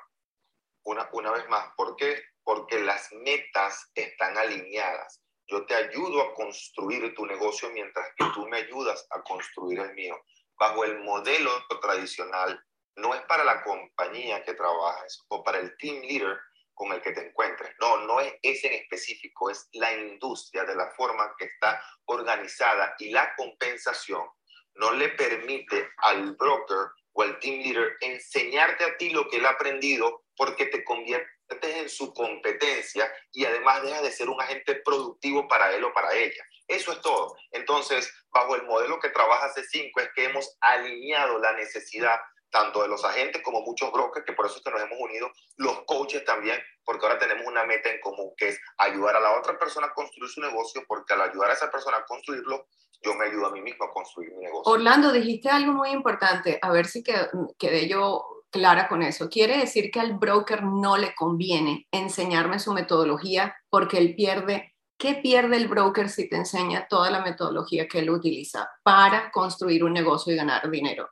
Una, 0.83 1.09
una 1.13 1.31
vez 1.31 1.47
más, 1.49 1.71
¿por 1.75 1.95
qué? 1.95 2.23
Porque 2.43 2.79
las 2.79 3.11
metas 3.11 3.91
están 3.93 4.37
alineadas. 4.37 5.21
Yo 5.47 5.65
te 5.65 5.75
ayudo 5.75 6.21
a 6.21 6.33
construir 6.33 7.13
tu 7.13 7.25
negocio 7.25 7.69
mientras 7.71 8.07
que 8.15 8.25
tú 8.33 8.47
me 8.47 8.57
ayudas 8.57 9.05
a 9.11 9.21
construir 9.21 9.79
el 9.79 9.93
mío. 9.93 10.15
Bajo 10.57 10.83
el 10.83 10.99
modelo 10.99 11.51
tradicional 11.81 12.63
no 12.95 13.13
es 13.13 13.21
para 13.21 13.43
la 13.43 13.63
compañía 13.63 14.43
que 14.43 14.53
trabajas 14.53 15.25
o 15.29 15.43
para 15.43 15.59
el 15.59 15.75
team 15.77 16.01
leader 16.01 16.37
con 16.73 16.91
el 16.91 17.01
que 17.01 17.11
te 17.11 17.27
encuentres. 17.27 17.75
No, 17.79 17.97
no 18.05 18.19
es 18.19 18.33
ese 18.41 18.67
en 18.67 18.81
específico, 18.81 19.49
es 19.49 19.67
la 19.73 19.93
industria 19.93 20.63
de 20.63 20.75
la 20.75 20.91
forma 20.91 21.33
que 21.37 21.45
está 21.45 21.81
organizada 22.05 22.95
y 22.99 23.11
la 23.11 23.35
compensación 23.35 24.27
no 24.75 24.91
le 24.93 25.09
permite 25.09 25.89
al 25.97 26.35
broker 26.35 26.91
o 27.13 27.21
al 27.23 27.39
team 27.39 27.61
leader 27.61 27.97
enseñarte 27.99 28.85
a 28.85 28.97
ti 28.97 29.09
lo 29.09 29.27
que 29.27 29.37
él 29.37 29.45
ha 29.45 29.51
aprendido 29.51 30.23
porque 30.35 30.65
te 30.67 30.83
conviertes 30.83 31.29
en 31.61 31.89
su 31.89 32.13
competencia 32.13 33.11
y 33.31 33.45
además 33.45 33.83
deja 33.83 34.01
de 34.01 34.11
ser 34.11 34.29
un 34.29 34.41
agente 34.41 34.75
productivo 34.75 35.47
para 35.47 35.73
él 35.75 35.83
o 35.83 35.93
para 35.93 36.13
ella. 36.15 36.43
Eso 36.67 36.93
es 36.93 37.01
todo. 37.01 37.35
Entonces, 37.51 38.11
bajo 38.31 38.55
el 38.55 38.63
modelo 38.63 38.99
que 38.99 39.09
trabaja 39.09 39.53
C5 39.53 39.91
es 39.97 40.09
que 40.15 40.25
hemos 40.25 40.57
alineado 40.61 41.37
la 41.37 41.51
necesidad 41.53 42.19
tanto 42.51 42.81
de 42.81 42.87
los 42.87 43.03
agentes 43.03 43.41
como 43.43 43.61
muchos 43.61 43.91
brokers, 43.91 44.25
que 44.25 44.33
por 44.33 44.45
eso 44.45 44.57
es 44.57 44.63
que 44.63 44.71
nos 44.71 44.81
hemos 44.81 44.99
unido, 44.99 45.31
los 45.57 45.83
coaches 45.85 46.23
también, 46.25 46.59
porque 46.83 47.05
ahora 47.05 47.17
tenemos 47.17 47.45
una 47.47 47.65
meta 47.65 47.89
en 47.89 47.99
común, 48.01 48.31
que 48.37 48.49
es 48.49 48.59
ayudar 48.77 49.15
a 49.15 49.19
la 49.19 49.39
otra 49.39 49.57
persona 49.57 49.87
a 49.87 49.93
construir 49.93 50.29
su 50.29 50.41
negocio, 50.41 50.83
porque 50.87 51.13
al 51.13 51.21
ayudar 51.21 51.51
a 51.51 51.53
esa 51.53 51.71
persona 51.71 51.97
a 51.97 52.05
construirlo, 52.05 52.67
yo 53.03 53.15
me 53.15 53.25
ayudo 53.25 53.47
a 53.47 53.51
mí 53.51 53.61
mismo 53.61 53.85
a 53.85 53.91
construir 53.91 54.31
mi 54.33 54.43
negocio. 54.43 54.71
Orlando, 54.71 55.11
dijiste 55.11 55.49
algo 55.49 55.73
muy 55.73 55.89
importante, 55.89 56.59
a 56.61 56.71
ver 56.71 56.85
si 56.85 57.03
quedé 57.03 57.87
yo 57.87 58.43
clara 58.51 58.87
con 58.87 59.01
eso. 59.01 59.29
Quiere 59.29 59.57
decir 59.57 59.89
que 59.89 59.99
al 59.99 60.19
broker 60.19 60.63
no 60.63 60.97
le 60.97 61.15
conviene 61.15 61.87
enseñarme 61.91 62.59
su 62.59 62.73
metodología 62.73 63.55
porque 63.69 63.97
él 63.97 64.15
pierde 64.15 64.71
¿Qué 65.01 65.15
pierde 65.15 65.57
el 65.57 65.67
broker 65.67 66.09
si 66.09 66.29
te 66.29 66.35
enseña 66.35 66.85
toda 66.87 67.09
la 67.09 67.23
metodología 67.23 67.87
que 67.87 67.97
él 67.97 68.11
utiliza 68.11 68.69
para 68.83 69.31
construir 69.31 69.83
un 69.83 69.93
negocio 69.93 70.31
y 70.31 70.35
ganar 70.35 70.69
dinero? 70.69 71.09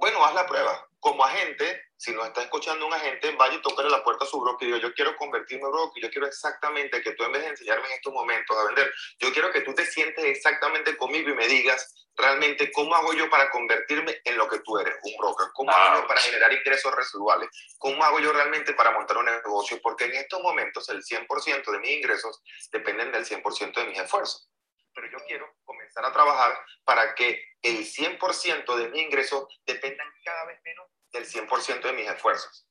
Bueno, 0.00 0.24
haz 0.24 0.34
la 0.34 0.46
prueba. 0.46 0.88
Como 0.98 1.22
agente, 1.22 1.82
si 1.98 2.10
nos 2.12 2.26
está 2.26 2.40
escuchando 2.40 2.86
un 2.86 2.94
agente, 2.94 3.32
vaya 3.32 3.56
y 3.56 3.60
toque 3.60 3.82
la 3.82 4.02
puerta 4.02 4.24
a 4.24 4.28
su 4.28 4.40
broker 4.40 4.66
y 4.66 4.72
diga, 4.72 4.82
yo 4.82 4.94
quiero 4.94 5.14
convertirme 5.16 5.66
en 5.66 5.72
broker, 5.72 6.02
yo 6.02 6.10
quiero 6.10 6.26
exactamente 6.26 7.02
que 7.02 7.12
tú 7.12 7.24
en 7.24 7.32
vez 7.32 7.42
de 7.42 7.48
enseñarme 7.48 7.86
en 7.86 7.92
estos 7.92 8.10
momentos 8.10 8.56
a 8.56 8.64
vender, 8.64 8.90
yo 9.18 9.30
quiero 9.30 9.52
que 9.52 9.60
tú 9.60 9.74
te 9.74 9.84
sientes 9.84 10.24
exactamente 10.24 10.96
conmigo 10.96 11.28
y 11.28 11.34
me 11.34 11.46
digas 11.46 12.08
realmente 12.16 12.72
cómo 12.72 12.94
hago 12.94 13.12
yo 13.12 13.28
para 13.28 13.50
convertirme 13.50 14.22
en 14.24 14.38
lo 14.38 14.48
que 14.48 14.60
tú 14.60 14.78
eres, 14.78 14.94
un 15.02 15.12
broker, 15.18 15.48
cómo 15.52 15.70
hago 15.70 16.00
yo 16.00 16.06
para 16.06 16.20
generar 16.22 16.50
ingresos 16.50 16.94
residuales, 16.94 17.50
cómo 17.76 18.02
hago 18.02 18.20
yo 18.20 18.32
realmente 18.32 18.72
para 18.72 18.92
montar 18.92 19.18
un 19.18 19.26
negocio, 19.26 19.78
porque 19.82 20.06
en 20.06 20.14
estos 20.14 20.40
momentos 20.42 20.88
el 20.88 21.02
100% 21.02 21.70
de 21.70 21.78
mis 21.78 21.90
ingresos 21.90 22.42
dependen 22.72 23.12
del 23.12 23.26
100% 23.26 23.74
de 23.74 23.84
mis 23.84 23.98
esfuerzos. 23.98 24.48
Pero 24.94 25.10
yo 25.10 25.18
quiero 25.26 25.54
comenzar 25.64 26.04
a 26.04 26.12
trabajar 26.12 26.58
para 26.84 27.14
que 27.14 27.42
el 27.62 27.84
100% 27.84 28.76
de 28.76 28.88
mis 28.88 29.02
ingresos 29.02 29.46
dependan 29.66 30.08
cada 30.24 30.44
vez 30.46 30.60
menos 30.64 30.86
del 31.12 31.26
100% 31.26 31.82
de 31.82 31.92
mis 31.92 32.08
esfuerzos, 32.08 32.66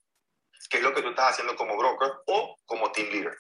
que 0.70 0.78
es 0.78 0.84
lo 0.84 0.94
que 0.94 1.02
tú 1.02 1.10
estás 1.10 1.32
haciendo 1.32 1.56
como 1.56 1.78
broker 1.78 2.12
o 2.28 2.58
como 2.66 2.92
team 2.92 3.10
leader. 3.10 3.38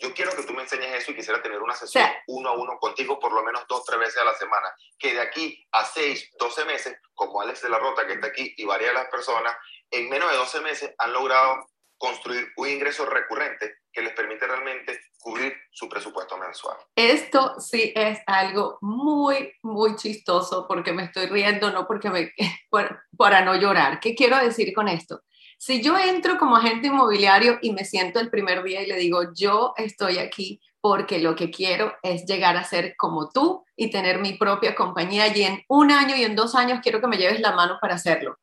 Yo 0.00 0.14
quiero 0.14 0.30
que 0.30 0.44
tú 0.44 0.52
me 0.52 0.62
enseñes 0.62 0.94
eso 0.94 1.10
y 1.10 1.16
quisiera 1.16 1.42
tener 1.42 1.60
una 1.60 1.74
sesión 1.74 2.08
uno 2.28 2.50
a 2.50 2.52
uno 2.52 2.78
contigo 2.78 3.18
por 3.18 3.32
lo 3.32 3.42
menos 3.42 3.66
dos, 3.68 3.84
tres 3.84 3.98
veces 3.98 4.18
a 4.18 4.24
la 4.24 4.34
semana, 4.34 4.72
que 4.96 5.12
de 5.12 5.20
aquí 5.20 5.66
a 5.72 5.84
seis, 5.84 6.30
doce 6.38 6.64
meses, 6.64 6.96
como 7.14 7.40
Alex 7.40 7.62
de 7.62 7.68
la 7.68 7.80
Rota 7.80 8.06
que 8.06 8.12
está 8.12 8.28
aquí 8.28 8.54
y 8.56 8.64
varias 8.64 8.90
de 8.90 8.94
las 8.94 9.08
personas, 9.08 9.56
en 9.90 10.08
menos 10.08 10.30
de 10.30 10.36
doce 10.36 10.60
meses 10.60 10.94
han 10.98 11.12
logrado 11.12 11.66
construir 11.96 12.52
un 12.56 12.68
ingreso 12.68 13.06
recurrente 13.06 13.78
que 13.92 14.02
les 14.02 14.12
permite 14.12 14.46
realmente 14.46 15.00
cubrir 15.28 15.52
su 15.70 15.88
presupuesto 15.88 16.38
mensual. 16.38 16.76
Esto 16.96 17.60
sí 17.60 17.92
es 17.94 18.18
algo 18.26 18.78
muy, 18.80 19.52
muy 19.62 19.94
chistoso 19.96 20.66
porque 20.66 20.92
me 20.92 21.04
estoy 21.04 21.26
riendo, 21.26 21.70
no 21.70 21.86
porque 21.86 22.08
me, 22.08 22.32
para 23.16 23.44
no 23.44 23.54
llorar. 23.56 24.00
¿Qué 24.00 24.14
quiero 24.14 24.38
decir 24.38 24.72
con 24.74 24.88
esto? 24.88 25.20
Si 25.58 25.82
yo 25.82 25.98
entro 25.98 26.38
como 26.38 26.56
agente 26.56 26.86
inmobiliario 26.86 27.58
y 27.60 27.72
me 27.72 27.84
siento 27.84 28.20
el 28.20 28.30
primer 28.30 28.62
día 28.62 28.80
y 28.80 28.86
le 28.86 28.96
digo, 28.96 29.34
yo 29.34 29.74
estoy 29.76 30.18
aquí 30.18 30.60
porque 30.80 31.18
lo 31.18 31.34
que 31.34 31.50
quiero 31.50 31.92
es 32.02 32.24
llegar 32.24 32.56
a 32.56 32.64
ser 32.64 32.94
como 32.96 33.30
tú 33.30 33.64
y 33.76 33.90
tener 33.90 34.20
mi 34.20 34.34
propia 34.34 34.74
compañía 34.74 35.26
y 35.36 35.42
en 35.42 35.62
un 35.68 35.90
año 35.90 36.16
y 36.16 36.22
en 36.22 36.36
dos 36.36 36.54
años 36.54 36.78
quiero 36.82 37.00
que 37.00 37.08
me 37.08 37.18
lleves 37.18 37.40
la 37.40 37.52
mano 37.52 37.76
para 37.80 37.96
hacerlo. 37.96 38.38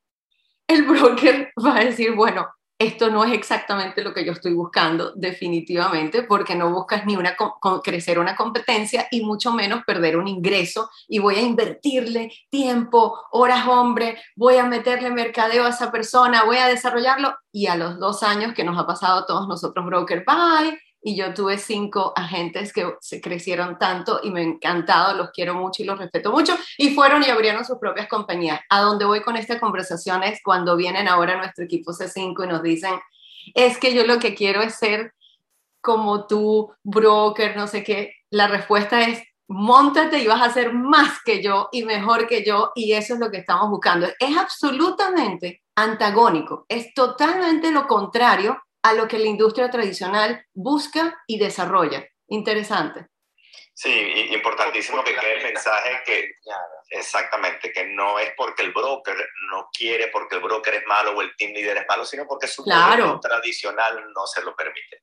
El 0.68 0.84
broker 0.84 1.52
va 1.66 1.78
a 1.78 1.86
decir, 1.86 2.14
bueno, 2.14 2.48
esto 2.78 3.10
no 3.10 3.24
es 3.24 3.34
exactamente 3.34 4.04
lo 4.04 4.14
que 4.14 4.26
yo 4.26 4.34
estoy 4.34 4.54
buscando, 4.54 5.14
definitivamente, 5.16 6.24
porque 6.24 6.56
no 6.56 6.72
buscas 6.74 7.06
ni 7.06 7.16
una 7.16 7.36
crecer 7.84 8.20
una 8.20 8.36
competencia 8.36 9.08
y 9.12 9.24
mucho 9.24 9.54
menos 9.54 9.84
perder 9.86 10.18
un 10.18 10.28
ingreso 10.28 10.90
y 11.08 11.20
voy 11.20 11.36
a 11.36 11.42
invertirle 11.42 12.32
tiempo, 12.50 13.18
horas 13.32 13.68
hombre, 13.68 14.18
voy 14.36 14.58
a 14.58 14.66
meterle 14.66 15.10
mercadeo 15.10 15.66
a 15.66 15.70
esa 15.70 15.92
persona, 15.92 16.44
voy 16.44 16.58
a 16.58 16.68
desarrollarlo 16.68 17.36
y 17.52 17.68
a 17.68 17.76
los 17.76 17.98
dos 17.98 18.24
años 18.24 18.54
que 18.54 18.66
nos 18.66 18.78
ha 18.78 18.86
pasado 18.86 19.20
a 19.20 19.26
todos 19.26 19.48
nosotros, 19.48 19.86
broker, 19.86 20.26
bye, 20.26 20.78
y 21.08 21.16
yo 21.16 21.36
tuve 21.36 21.60
cinco 21.60 22.14
agentes 22.16 22.74
que 22.74 22.96
se 23.00 23.22
crecieron 23.22 23.78
tanto 23.78 24.22
y 24.24 24.32
me 24.32 24.40
ha 24.40 24.44
encantado, 24.44 25.16
los 25.16 25.30
quiero 25.30 25.54
mucho 25.54 25.84
y 25.84 25.86
los 25.86 26.00
respeto 26.00 26.32
mucho 26.32 26.58
y 26.80 26.96
fueron 26.96 27.22
y 27.22 27.30
abrieron 27.30 27.64
sus 27.64 27.78
propias 27.78 28.08
compañías. 28.08 28.60
A 28.72 28.82
donde 28.82 29.06
voy 29.06 29.22
con 29.22 29.38
esta 29.38 29.60
conversación 29.60 30.24
es 30.24 30.42
cuando 30.44 30.76
vienen 30.76 31.08
ahora 31.08 31.38
nuestro 31.38 31.64
equipo 31.64 31.92
C5 31.92 32.46
y 32.46 32.48
nos 32.48 32.64
dicen, 32.64 32.96
es 33.54 33.78
que 33.78 33.94
yo 33.94 34.04
lo 34.08 34.18
que 34.18 34.34
quiero 34.34 34.64
es 34.64 34.80
ser 34.80 35.14
como 35.80 36.26
tú, 36.26 36.74
broker, 36.82 37.56
no 37.56 37.68
sé 37.68 37.84
qué. 37.84 38.16
La 38.32 38.48
respuesta 38.48 39.08
es, 39.08 39.22
montate 39.48 40.18
y 40.18 40.26
vas 40.26 40.42
a 40.42 40.52
ser 40.52 40.74
más 40.74 41.22
que 41.24 41.44
yo 41.44 41.70
y 41.72 41.84
mejor 41.84 42.26
que 42.26 42.44
yo 42.44 42.72
y 42.74 42.94
eso 42.94 43.14
es 43.14 43.20
lo 43.20 43.30
que 43.30 43.38
estamos 43.38 43.70
buscando. 43.70 44.08
Es 44.18 44.36
absolutamente 44.36 45.62
antagónico, 45.76 46.66
es 46.68 46.96
totalmente 46.96 47.70
lo 47.70 47.86
contrario 47.86 48.58
a 48.86 48.94
lo 48.94 49.08
que 49.08 49.18
la 49.18 49.26
industria 49.26 49.72
tradicional 49.72 50.46
busca 50.54 51.24
y 51.26 51.40
desarrolla. 51.40 52.08
Interesante. 52.28 53.08
Sí, 53.74 53.90
importantísimo 54.32 55.04
que 55.04 55.16
quede 55.16 55.38
el 55.40 55.44
mensaje 55.44 56.04
que 56.06 56.30
exactamente, 56.92 57.72
que 57.72 57.88
no 57.88 58.20
es 58.20 58.32
porque 58.38 58.62
el 58.62 58.72
broker 58.72 59.16
no 59.50 59.70
quiere, 59.76 60.10
porque 60.10 60.36
el 60.36 60.42
broker 60.42 60.76
es 60.76 60.86
malo 60.86 61.18
o 61.18 61.22
el 61.24 61.36
team 61.36 61.54
leader 61.54 61.78
es 61.78 61.86
malo, 61.90 62.06
sino 62.06 62.28
porque 62.28 62.48
su 62.48 62.64
claro. 62.64 63.20
tradicional 63.20 64.06
no 64.14 64.28
se 64.28 64.44
lo 64.44 64.56
permite. 64.56 65.02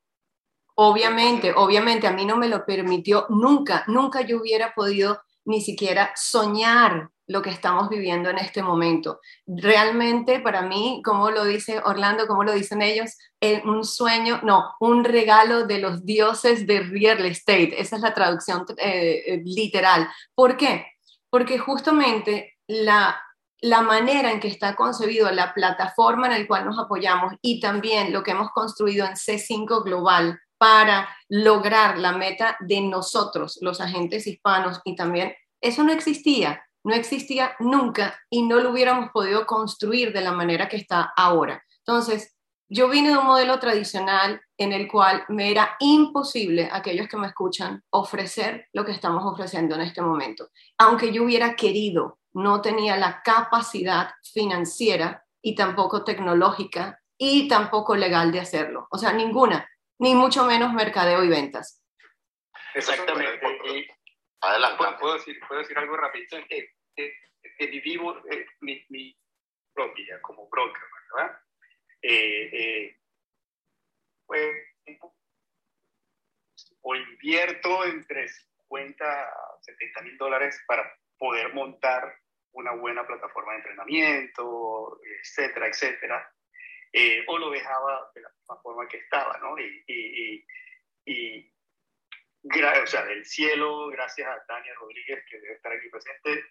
Obviamente, 0.77 1.53
obviamente, 1.53 2.07
a 2.07 2.13
mí 2.13 2.25
no 2.25 2.37
me 2.37 2.49
lo 2.49 2.65
permitió 2.65 3.27
nunca, 3.31 3.83
nunca 3.89 4.21
yo 4.21 4.39
hubiera 4.39 4.75
podido 4.75 5.21
ni 5.45 5.61
siquiera 5.61 6.13
soñar 6.15 7.11
lo 7.27 7.43
que 7.43 7.51
estamos 7.51 7.89
viviendo 7.89 8.31
en 8.31 8.39
este 8.39 8.63
momento. 8.63 9.21
Realmente 9.47 10.41
para 10.41 10.63
mí, 10.63 11.01
como 11.05 11.31
lo 11.31 11.45
dice 11.45 11.81
Orlando, 11.85 12.27
como 12.27 12.45
lo 12.45 12.53
dicen 12.53 12.83
ellos, 12.83 13.17
es 13.41 13.65
un 13.65 13.85
sueño, 13.85 14.41
no, 14.43 14.75
un 14.81 15.05
regalo 15.05 15.67
de 15.67 15.79
los 15.79 16.05
dioses 16.05 16.67
de 16.67 16.81
real 16.81 17.25
estate. 17.25 17.81
Esa 17.81 17.97
es 17.97 18.03
la 18.03 18.15
traducción 18.15 18.65
eh, 18.77 19.23
eh, 19.27 19.43
literal. 19.45 20.09
¿Por 20.35 20.57
qué? 20.57 20.87
Porque 21.31 21.59
justamente 21.59 22.59
la, 22.67 23.21
la 23.61 23.83
manera 23.83 24.31
en 24.33 24.41
que 24.41 24.49
está 24.49 24.75
concebido 24.75 25.31
la 25.31 25.55
plataforma 25.55 26.27
en 26.27 26.41
la 26.41 26.47
cual 26.47 26.65
nos 26.65 26.79
apoyamos 26.79 27.35
y 27.41 27.61
también 27.61 28.13
lo 28.13 28.23
que 28.23 28.33
hemos 28.33 28.51
construido 28.51 29.07
en 29.07 29.13
C5 29.13 29.85
Global 29.85 30.39
para 30.59 31.09
lograr 31.29 31.99
la 31.99 32.13
meta 32.13 32.57
de 32.61 32.81
nosotros, 32.83 33.59
los 33.63 33.81
agentes 33.81 34.29
hispanos, 34.29 34.81
y 34.85 34.95
también 34.95 35.35
eso 35.61 35.83
no 35.83 35.93
existía 35.93 36.63
no 36.85 36.95
existía 36.95 37.55
nunca 37.59 38.19
y 38.31 38.43
no 38.43 38.59
lo 38.61 38.71
hubiéramos 38.71 39.11
podido 39.11 39.47
construir 39.47 40.13
de 40.13 40.21
la 40.21 40.33
manera 40.33 40.69
que 40.69 40.77
está 40.77 41.13
ahora. 41.17 41.65
Entonces, 41.79 42.37
yo 42.69 42.89
vine 42.89 43.11
de 43.11 43.19
un 43.19 43.27
modelo 43.27 43.59
tradicional 43.59 44.41
en 44.57 44.73
el 44.73 44.89
cual 44.89 45.25
me 45.29 45.51
era 45.51 45.77
imposible 45.79 46.71
a 46.71 46.77
aquellos 46.77 47.07
que 47.07 47.19
me 47.19 47.27
escuchan 47.27 47.83
ofrecer 47.91 48.69
lo 48.73 48.85
que 48.85 48.93
estamos 48.93 49.25
ofreciendo 49.27 49.75
en 49.75 49.83
este 49.83 50.01
momento. 50.01 50.49
Aunque 50.79 51.13
yo 51.13 51.25
hubiera 51.25 51.55
querido, 51.55 52.19
no 52.33 52.63
tenía 52.63 52.97
la 52.97 53.23
capacidad 53.23 54.13
financiera 54.23 55.23
y 55.43 55.55
tampoco 55.55 56.03
tecnológica 56.03 56.99
y 57.19 57.47
tampoco 57.47 57.95
legal 57.95 58.33
de 58.33 58.41
hacerlo. 58.41 58.87
O 58.91 58.97
sea, 58.97 59.13
ninguna, 59.13 59.69
ni 59.99 60.15
mucho 60.15 60.45
menos 60.47 60.73
mercadeo 60.73 61.23
y 61.25 61.29
ventas. 61.29 61.83
Exactamente. 62.75 63.39
Adelante. 64.43 64.85
¿Puedo, 65.01 65.15
decir, 65.15 65.39
¿Puedo 65.47 65.61
decir 65.61 65.79
algo 65.79 65.97
rapidito? 65.97 66.37
Que, 66.49 66.71
que, 66.97 67.15
que 67.59 67.67
vivo 67.81 68.19
eh, 68.31 68.47
mi, 68.61 68.85
mi, 68.89 69.17
propia 69.73 70.21
como 70.21 70.49
broker, 70.49 70.83
¿verdad? 71.15 71.41
Eh, 72.03 72.51
eh, 72.53 72.97
pues, 74.27 74.53
o 76.83 76.97
invierto 76.97 77.85
entre 77.85 78.29
50 78.29 79.05
a 79.05 79.59
70 79.63 80.03
mil 80.03 80.19
dólares 80.19 80.61
para 80.67 80.93
poder 81.17 81.55
montar 81.55 82.17
una 82.53 82.73
buena 82.73 83.07
plataforma 83.07 83.53
de 83.53 83.59
entrenamiento, 83.59 85.01
etcétera, 85.21 85.69
etcétera. 85.69 86.33
Eh, 86.93 87.25
o 87.29 87.39
lo 87.39 87.51
dejaba 87.51 88.11
de 88.15 88.21
la 88.21 88.29
misma 88.31 88.61
forma 88.61 88.89
que 88.89 88.99
estaba, 88.99 89.39
¿no? 89.39 89.59
Y, 89.59 89.85
y, 89.87 90.47
y, 91.07 91.52
o 92.45 92.87
sea, 92.87 93.05
del 93.05 93.25
cielo, 93.25 93.89
gracias 93.89 94.29
a 94.29 94.45
Tania 94.47 94.75
Rodríguez, 94.75 95.25
que 95.29 95.39
debe 95.39 95.55
estar 95.55 95.73
aquí 95.73 95.89
presente, 95.89 96.45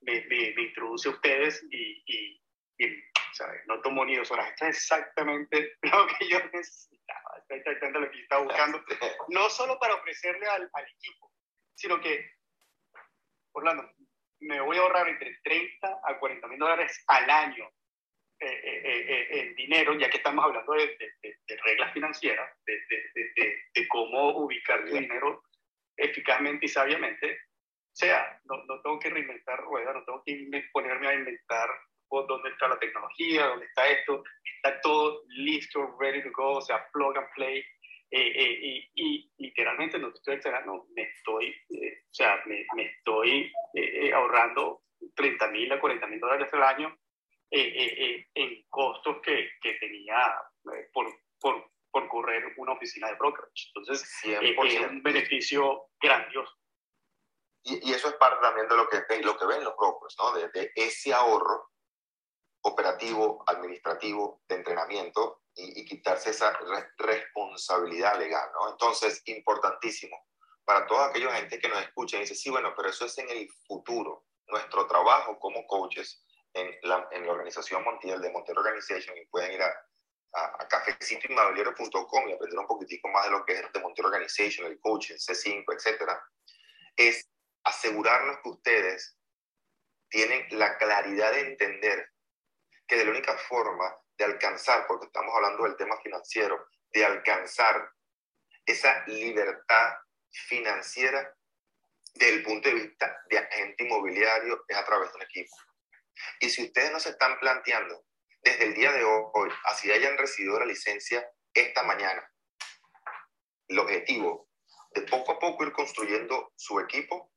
me, 0.00 0.24
me, 0.26 0.62
introduce 0.62 1.08
a 1.08 1.12
ustedes 1.12 1.62
y, 1.70 2.02
y, 2.06 2.40
no 3.66 3.80
tomo 3.82 4.04
ni 4.04 4.16
dos 4.16 4.30
horas. 4.30 4.48
Esto 4.50 4.66
es 4.66 4.76
exactamente 4.76 5.74
lo 5.82 6.06
que 6.06 6.28
yo 6.28 6.38
necesitaba, 6.52 7.38
esto 7.38 7.54
es 7.54 7.60
exactamente 7.60 8.00
lo 8.00 8.10
que 8.10 8.16
yo 8.16 8.22
estaba 8.22 8.44
buscando, 8.44 8.84
no 9.28 9.50
solo 9.50 9.78
para 9.78 9.94
ofrecerle 9.94 10.46
al, 10.46 10.68
al 10.72 10.84
equipo, 10.84 11.30
sino 11.74 12.00
que, 12.00 12.32
Orlando, 13.52 13.90
me 14.40 14.60
voy 14.60 14.78
a 14.78 14.80
ahorrar 14.80 15.08
entre 15.08 15.38
30 15.42 16.00
a 16.02 16.18
40 16.18 16.46
mil 16.48 16.58
dólares 16.58 17.04
al 17.08 17.28
año 17.28 17.70
eh, 18.42 18.60
eh, 18.64 19.04
eh, 19.06 19.26
en 19.38 19.54
dinero, 19.54 19.98
ya 19.98 20.08
que 20.08 20.16
estamos 20.16 20.42
hablando 20.42 20.72
de, 20.72 20.96
de, 21.22 21.56
reglas 21.62 21.92
financieras, 21.92 22.50
de, 22.64 23.88
cómo 23.88 24.30
ubicar 24.30 24.82
tu 24.86 24.94
dinero 24.94 25.42
eficazmente 25.94 26.64
y 26.64 26.68
sabiamente. 26.70 27.34
O 27.34 27.96
sea, 27.96 28.40
no, 28.44 28.64
no 28.64 28.80
tengo 28.80 28.98
que 28.98 29.10
reinventar 29.10 29.60
ruedas, 29.60 29.94
no 29.94 30.04
tengo 30.04 30.22
que 30.24 30.64
ponerme 30.72 31.08
a 31.08 31.14
inventar 31.14 31.68
dónde 32.08 32.48
está 32.48 32.68
la 32.68 32.78
tecnología, 32.78 33.44
dónde 33.44 33.66
está 33.66 33.88
esto, 33.90 34.24
está 34.56 34.80
todo 34.80 35.22
listo, 35.28 35.98
ready 36.00 36.22
to 36.22 36.30
go, 36.32 36.56
o 36.56 36.62
sea, 36.62 36.88
plug 36.94 37.18
and 37.18 37.28
play. 37.34 37.62
y, 38.10 38.90
y, 38.94 39.30
literalmente 39.36 39.98
no 39.98 40.08
estoy 40.08 40.36
exagerando, 40.36 40.86
me 40.96 41.02
estoy, 41.02 41.54
o 41.70 42.12
sea, 42.14 42.42
me, 42.46 42.64
me 42.74 42.86
estoy 42.86 43.52
ahorrando 44.14 44.82
30 45.14 45.46
mil 45.48 45.70
a 45.72 45.78
40 45.78 46.06
mil 46.06 46.20
dólares 46.20 46.48
al 46.54 46.62
año 46.62 46.98
eh, 47.50 47.60
eh, 47.60 48.04
eh, 48.04 48.30
en 48.34 48.66
costos 48.68 49.16
que, 49.22 49.50
que 49.60 49.74
tenía 49.74 50.40
por, 50.92 51.06
por, 51.40 51.70
por, 51.90 52.08
correr 52.08 52.54
una 52.56 52.72
oficina 52.72 53.08
de 53.08 53.14
brokerage. 53.14 53.70
Entonces, 53.74 54.08
es 54.24 54.90
un 54.90 55.02
beneficio 55.02 55.88
grandioso. 56.00 56.52
Y, 57.62 57.90
y, 57.90 57.92
eso 57.92 58.08
es 58.08 58.14
parte 58.14 58.40
también 58.40 58.68
de 58.68 58.76
lo 58.76 58.88
que, 58.88 58.98
lo 59.22 59.36
que 59.36 59.46
ven 59.46 59.64
los 59.64 59.76
brokers, 59.76 60.16
¿no? 60.18 60.32
De, 60.32 60.72
ese 60.74 61.12
ahorro 61.12 61.70
operativo, 62.62 63.44
administrativo, 63.46 64.42
de 64.48 64.56
entrenamiento 64.56 65.42
y, 65.54 65.80
y 65.80 65.84
quitarse 65.84 66.30
esa 66.30 66.58
responsabilidad 66.98 68.18
legal, 68.18 68.48
¿no? 68.54 68.70
Entonces, 68.70 69.22
importantísimo 69.26 70.16
para 70.70 70.86
todos 70.86 71.08
aquellos 71.08 71.32
gente 71.32 71.58
que 71.58 71.68
nos 71.68 71.82
escuchan 71.82 72.20
y 72.20 72.22
dice, 72.22 72.36
sí, 72.36 72.48
bueno, 72.48 72.72
pero 72.76 72.90
eso 72.90 73.04
es 73.04 73.18
en 73.18 73.28
el 73.28 73.48
futuro. 73.66 74.26
nuestro 74.46 74.86
trabajo 74.86 75.38
como 75.38 75.66
coaches 75.66 76.24
en 76.54 76.76
la, 76.82 77.08
en 77.12 77.26
la 77.26 77.32
organización 77.32 77.84
Montiel 77.84 78.20
de 78.20 78.30
Montiel 78.30 78.58
Organization 78.58 79.16
y 79.16 79.26
pueden 79.26 79.52
ir 79.52 79.62
a, 79.62 79.68
a, 80.34 80.62
a 80.62 80.68
cafecitoinmobiliario.com 80.68 82.28
y 82.28 82.32
aprender 82.32 82.58
un 82.58 82.66
poquitico 82.66 83.08
más 83.08 83.24
de 83.24 83.30
lo 83.30 83.44
que 83.44 83.52
es 83.52 83.72
de 83.72 83.80
Montiel 83.80 84.06
Organization, 84.06 84.66
el 84.66 84.80
coaching, 84.80 85.14
C5, 85.14 85.64
etcétera, 85.74 86.22
es 86.96 87.28
asegurarnos 87.64 88.38
que 88.42 88.48
ustedes 88.48 89.16
tienen 90.08 90.46
la 90.50 90.76
claridad 90.76 91.32
de 91.32 91.40
entender 91.40 92.10
que 92.86 92.96
de 92.96 93.04
la 93.04 93.12
única 93.12 93.36
forma 93.36 93.96
de 94.18 94.24
alcanzar, 94.24 94.86
porque 94.86 95.06
estamos 95.06 95.34
hablando 95.34 95.64
del 95.64 95.76
tema 95.76 95.96
financiero, 96.02 96.66
de 96.92 97.04
alcanzar 97.04 97.90
esa 98.66 99.04
libertad 99.06 99.94
financiera 100.30 101.34
desde 102.14 102.34
el 102.34 102.42
punto 102.42 102.68
de 102.68 102.74
vista 102.74 103.22
de 103.30 103.38
agente 103.38 103.84
inmobiliario 103.84 104.64
es 104.66 104.76
a 104.76 104.84
través 104.84 105.10
de 105.10 105.16
un 105.16 105.22
equipo. 105.22 105.56
Y 106.40 106.50
si 106.50 106.64
ustedes 106.64 106.92
no 106.92 107.00
se 107.00 107.10
están 107.10 107.38
planteando 107.38 108.04
desde 108.42 108.64
el 108.64 108.74
día 108.74 108.92
de 108.92 109.04
hoy, 109.04 109.50
así 109.64 109.90
hayan 109.90 110.16
recibido 110.16 110.58
la 110.58 110.66
licencia 110.66 111.26
esta 111.54 111.82
mañana, 111.82 112.26
el 113.68 113.78
objetivo 113.78 114.48
de 114.92 115.02
poco 115.02 115.32
a 115.32 115.38
poco 115.38 115.64
ir 115.64 115.72
construyendo 115.72 116.52
su 116.56 116.80
equipo, 116.80 117.32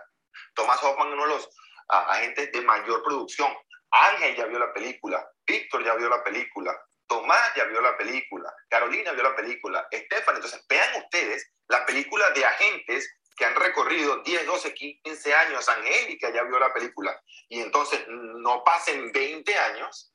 Tomás 0.55 0.83
Hoffman 0.83 1.09
uno 1.13 1.23
de 1.25 1.29
los 1.31 1.49
agentes 1.91 2.53
de 2.53 2.61
mayor 2.63 3.03
producción. 3.03 3.53
Ángel 3.91 4.37
ya 4.37 4.47
vio 4.47 4.59
la 4.59 4.73
película. 4.73 5.29
Víctor 5.47 5.85
ya 5.85 5.95
vio 5.95 6.09
la 6.09 6.23
película. 6.23 6.79
Tomás 7.07 7.55
ya 7.57 7.65
vio 7.65 7.81
la 7.81 7.97
película. 7.97 8.53
Carolina 8.69 9.13
vio 9.13 9.25
la 9.25 9.35
película. 9.35 9.87
Estefan. 9.91 10.37
Entonces, 10.37 10.65
vean 10.69 11.03
ustedes 11.03 11.51
la 11.69 11.85
película 11.85 12.31
de 12.31 12.45
agentes 12.45 13.17
que 13.37 13.45
han 13.45 13.57
recorrido 13.57 14.23
10, 14.23 14.47
12, 14.47 14.75
15 14.75 15.35
años. 15.35 15.69
Angélica 15.69 16.31
ya 16.31 16.45
vio 16.45 16.59
la 16.59 16.73
película. 16.73 17.21
Y 17.49 17.61
entonces, 17.61 18.05
no 18.09 18.63
pasen 18.63 19.11
20 19.13 19.59
años 19.59 20.13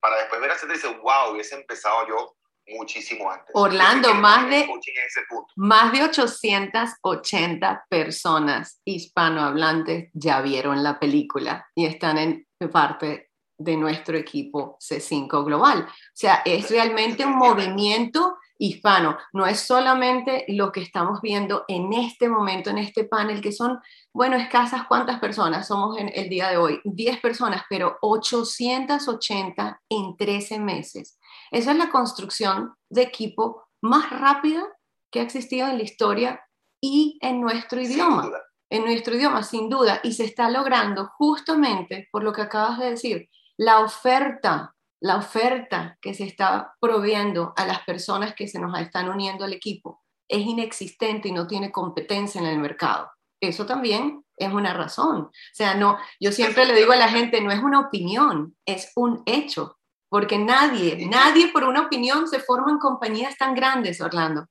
para 0.00 0.16
después 0.16 0.40
ver 0.40 0.50
a 0.50 0.56
y 0.56 0.66
decir, 0.66 0.96
wow, 0.98 1.30
hubiese 1.30 1.54
empezado 1.54 2.08
yo 2.08 2.34
muchísimo 2.76 3.30
antes. 3.30 3.50
Orlando, 3.54 4.14
más 4.14 4.48
de- 4.48 4.60
ese 4.62 5.20
punto. 5.28 5.46
Más 5.56 5.92
de 5.92 6.02
880 6.02 7.84
personas 7.88 8.80
hispanohablantes 8.84 10.10
ya 10.12 10.40
vieron 10.40 10.82
la 10.82 10.98
película 10.98 11.66
y 11.74 11.86
están 11.86 12.18
en 12.18 12.46
parte 12.72 13.30
de 13.58 13.76
nuestro 13.76 14.16
equipo 14.16 14.76
C5 14.80 15.44
Global. 15.44 15.82
O 15.88 15.92
sea, 16.14 16.42
es 16.44 16.68
realmente 16.70 17.24
un 17.24 17.36
movimiento 17.36 18.36
hispano. 18.58 19.18
No 19.32 19.46
es 19.46 19.60
solamente 19.60 20.44
lo 20.48 20.70
que 20.72 20.80
estamos 20.82 21.20
viendo 21.20 21.64
en 21.68 21.92
este 21.92 22.28
momento, 22.28 22.70
en 22.70 22.78
este 22.78 23.04
panel, 23.04 23.40
que 23.40 23.52
son, 23.52 23.78
bueno, 24.12 24.36
escasas 24.36 24.84
cuántas 24.88 25.18
personas 25.20 25.66
somos 25.66 25.98
en 25.98 26.10
el 26.14 26.28
día 26.28 26.48
de 26.48 26.56
hoy. 26.56 26.80
10 26.84 27.20
personas, 27.20 27.62
pero 27.68 27.98
880 28.00 29.80
en 29.88 30.16
13 30.16 30.58
meses. 30.58 31.18
Esa 31.52 31.72
es 31.72 31.76
la 31.76 31.90
construcción 31.90 32.74
de 32.90 33.02
equipo 33.02 33.68
más 33.82 34.08
rápida 34.10 34.64
que 35.10 35.20
ha 35.20 35.22
existido 35.22 35.68
en 35.68 35.76
la 35.76 35.84
historia 35.84 36.40
y 36.82 37.18
en 37.20 37.42
nuestro 37.42 37.80
idioma, 37.80 38.30
en 38.70 38.84
nuestro 38.84 39.14
idioma, 39.14 39.42
sin 39.42 39.68
duda, 39.68 40.00
y 40.02 40.14
se 40.14 40.24
está 40.24 40.48
logrando 40.48 41.10
justamente 41.18 42.08
por 42.10 42.24
lo 42.24 42.32
que 42.32 42.40
acabas 42.40 42.78
de 42.78 42.90
decir, 42.90 43.28
la 43.58 43.80
oferta, 43.80 44.74
la 45.00 45.16
oferta 45.16 45.98
que 46.00 46.14
se 46.14 46.24
está 46.24 46.74
proviendo 46.80 47.52
a 47.56 47.66
las 47.66 47.82
personas 47.84 48.34
que 48.34 48.48
se 48.48 48.58
nos 48.58 48.76
están 48.80 49.10
uniendo 49.10 49.44
al 49.44 49.52
equipo 49.52 50.02
es 50.28 50.40
inexistente 50.40 51.28
y 51.28 51.32
no 51.32 51.46
tiene 51.46 51.70
competencia 51.70 52.40
en 52.40 52.46
el 52.46 52.58
mercado. 52.58 53.10
Eso 53.42 53.66
también 53.66 54.24
es 54.38 54.52
una 54.52 54.72
razón. 54.72 55.24
O 55.24 55.30
sea, 55.52 55.74
no, 55.74 55.98
yo 56.18 56.32
siempre 56.32 56.64
le 56.64 56.74
digo 56.74 56.92
a 56.92 56.96
la 56.96 57.08
gente, 57.08 57.42
no 57.42 57.52
es 57.52 57.62
una 57.62 57.80
opinión, 57.80 58.56
es 58.64 58.92
un 58.96 59.22
hecho, 59.26 59.76
porque 60.12 60.36
nadie, 60.36 61.06
nadie 61.08 61.48
por 61.48 61.64
una 61.64 61.86
opinión 61.86 62.28
se 62.28 62.38
forman 62.38 62.78
compañías 62.78 63.34
tan 63.38 63.54
grandes, 63.54 63.98
Orlando. 63.98 64.46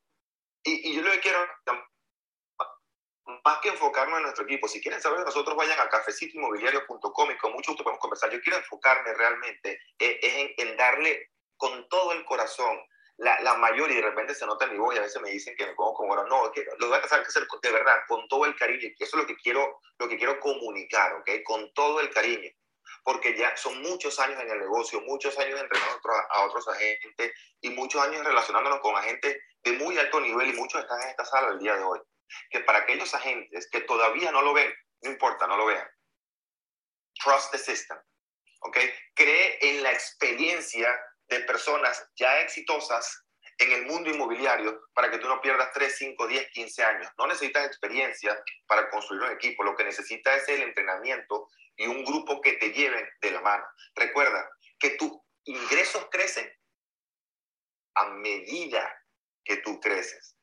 Y, 0.64 0.90
y 0.90 0.96
yo 0.96 1.02
lo 1.02 1.12
que 1.12 1.20
quiero, 1.20 1.38
más 3.44 3.58
que 3.62 3.68
enfocarnos 3.68 4.16
en 4.16 4.22
nuestro 4.24 4.44
equipo, 4.44 4.66
si 4.66 4.80
quieren 4.80 5.00
saber 5.00 5.20
de 5.20 5.26
nosotros, 5.26 5.56
vayan 5.56 5.78
a 5.78 5.88
cafecitoinmobiliario.com 5.88 7.30
y 7.30 7.38
con 7.38 7.52
mucho 7.52 7.70
gusto 7.70 7.84
podemos 7.84 8.00
conversar. 8.00 8.32
Yo 8.32 8.40
quiero 8.40 8.58
enfocarme 8.58 9.14
realmente 9.14 9.78
eh, 10.00 10.18
es 10.20 10.34
en, 10.34 10.68
en 10.68 10.76
darle 10.76 11.30
con 11.56 11.88
todo 11.88 12.10
el 12.10 12.24
corazón 12.24 12.76
la, 13.18 13.40
la 13.42 13.54
mayor, 13.54 13.88
y 13.92 13.94
de 13.94 14.02
repente 14.02 14.34
se 14.34 14.46
nota 14.46 14.64
en 14.64 14.72
mi 14.72 14.78
voz 14.78 14.96
y 14.96 14.98
a 14.98 15.02
veces 15.02 15.22
me 15.22 15.30
dicen 15.30 15.54
que 15.56 15.66
me 15.66 15.74
pongo 15.74 15.94
como 15.94 16.12
ahora, 16.12 16.28
no, 16.28 16.50
que 16.50 16.66
lo 16.80 16.88
voy 16.88 16.98
a 16.98 17.00
hacer 17.02 17.46
de 17.62 17.70
verdad, 17.70 17.98
con 18.08 18.26
todo 18.26 18.46
el 18.46 18.56
cariño, 18.56 18.80
y 18.82 18.94
eso 18.98 19.16
es 19.16 19.22
lo 19.22 19.28
que 19.28 19.36
quiero, 19.36 19.78
lo 20.00 20.08
que 20.08 20.18
quiero 20.18 20.40
comunicar, 20.40 21.12
¿ok? 21.20 21.30
Con 21.44 21.72
todo 21.72 22.00
el 22.00 22.10
cariño, 22.10 22.50
porque 23.04 23.36
ya 23.36 23.56
son 23.56 23.82
muchos 23.82 24.18
años 24.20 24.40
en 24.40 24.50
el 24.50 24.60
negocio, 24.60 25.00
muchos 25.02 25.36
años 25.38 25.60
entrenando 25.60 26.00
a 26.30 26.44
otros, 26.46 26.68
agentes 26.68 27.32
y 27.60 27.70
muchos 27.70 28.02
años 28.02 28.24
relacionándonos 28.24 28.80
con 28.80 28.96
agentes 28.96 29.36
de 29.62 29.72
muy 29.72 29.98
alto 29.98 30.20
nivel 30.20 30.50
y 30.50 30.52
muchos 30.52 30.82
están 30.82 31.00
en 31.02 31.08
esta 31.08 31.24
sala 31.24 31.52
el 31.52 31.58
día 31.58 31.76
de 31.76 31.82
hoy. 31.82 32.00
Que 32.50 32.60
para 32.60 32.80
aquellos 32.80 33.12
agentes 33.14 33.68
que 33.70 33.80
todavía 33.80 34.30
no 34.30 34.42
lo 34.42 34.52
ven, 34.54 34.72
no 35.02 35.10
importa, 35.10 35.46
no 35.46 35.56
lo 35.56 35.66
vean. 35.66 35.86
Trust 37.22 37.50
the 37.52 37.58
system. 37.58 37.98
¿Ok? 38.60 38.78
Cree 39.14 39.58
en 39.60 39.82
la 39.82 39.92
experiencia 39.92 40.88
de 41.28 41.40
personas 41.40 42.08
ya 42.16 42.40
exitosas 42.40 43.21
en 43.62 43.72
el 43.72 43.86
mundo 43.86 44.10
inmobiliario 44.10 44.82
para 44.94 45.10
que 45.10 45.18
tú 45.18 45.28
no 45.28 45.40
pierdas 45.40 45.70
3, 45.72 45.94
5, 45.96 46.26
10, 46.26 46.50
15 46.50 46.82
años. 46.82 47.10
No 47.18 47.26
necesitas 47.26 47.66
experiencia 47.66 48.42
para 48.66 48.90
construir 48.90 49.22
un 49.22 49.32
equipo. 49.32 49.62
Lo 49.62 49.76
que 49.76 49.84
necesitas 49.84 50.42
es 50.42 50.48
el 50.48 50.62
entrenamiento 50.62 51.48
y 51.76 51.86
un 51.86 52.04
grupo 52.04 52.40
que 52.40 52.54
te 52.54 52.72
lleven 52.72 53.08
de 53.20 53.30
la 53.30 53.40
mano. 53.40 53.64
Recuerda 53.94 54.48
que 54.78 54.90
tus 54.90 55.12
ingresos 55.44 56.06
crecen 56.10 56.50
a 57.94 58.10
medida 58.10 58.94
que 59.44 59.58
tú 59.58 59.80
creces. 59.80 60.36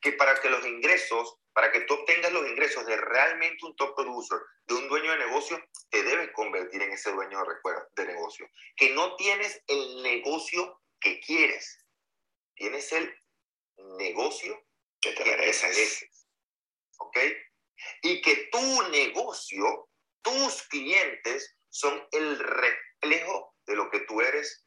Que 0.00 0.12
para 0.12 0.34
que 0.40 0.50
los 0.50 0.66
ingresos, 0.66 1.36
para 1.52 1.70
que 1.70 1.82
tú 1.82 1.94
obtengas 1.94 2.32
los 2.32 2.46
ingresos 2.48 2.86
de 2.86 2.96
realmente 2.96 3.64
un 3.64 3.76
top 3.76 3.94
producer, 3.94 4.38
de 4.66 4.74
un 4.74 4.88
dueño 4.88 5.12
de 5.12 5.18
negocio, 5.18 5.62
te 5.90 6.02
debes 6.02 6.30
convertir 6.32 6.82
en 6.82 6.92
ese 6.92 7.12
dueño 7.12 7.38
de, 7.38 8.02
de 8.02 8.12
negocio. 8.12 8.48
Que 8.76 8.90
no 8.90 9.16
tienes 9.16 9.62
el 9.66 10.02
negocio 10.02 10.80
que 11.00 11.20
quieres, 11.20 11.81
tienes 12.62 12.92
el 12.92 13.12
negocio 13.98 14.64
que 15.00 15.10
te 15.10 15.16
que 15.16 15.24
te 15.24 15.30
mereces. 15.36 15.62
mereces. 15.76 16.26
¿Ok? 16.98 17.18
Y 18.02 18.22
que 18.22 18.36
tu 18.52 18.82
negocio, 18.90 19.88
tus 20.22 20.62
clientes 20.68 21.56
son 21.70 22.06
el 22.12 22.38
reflejo 22.38 23.56
de 23.66 23.74
lo 23.74 23.90
que 23.90 24.00
tú 24.00 24.20
eres 24.20 24.64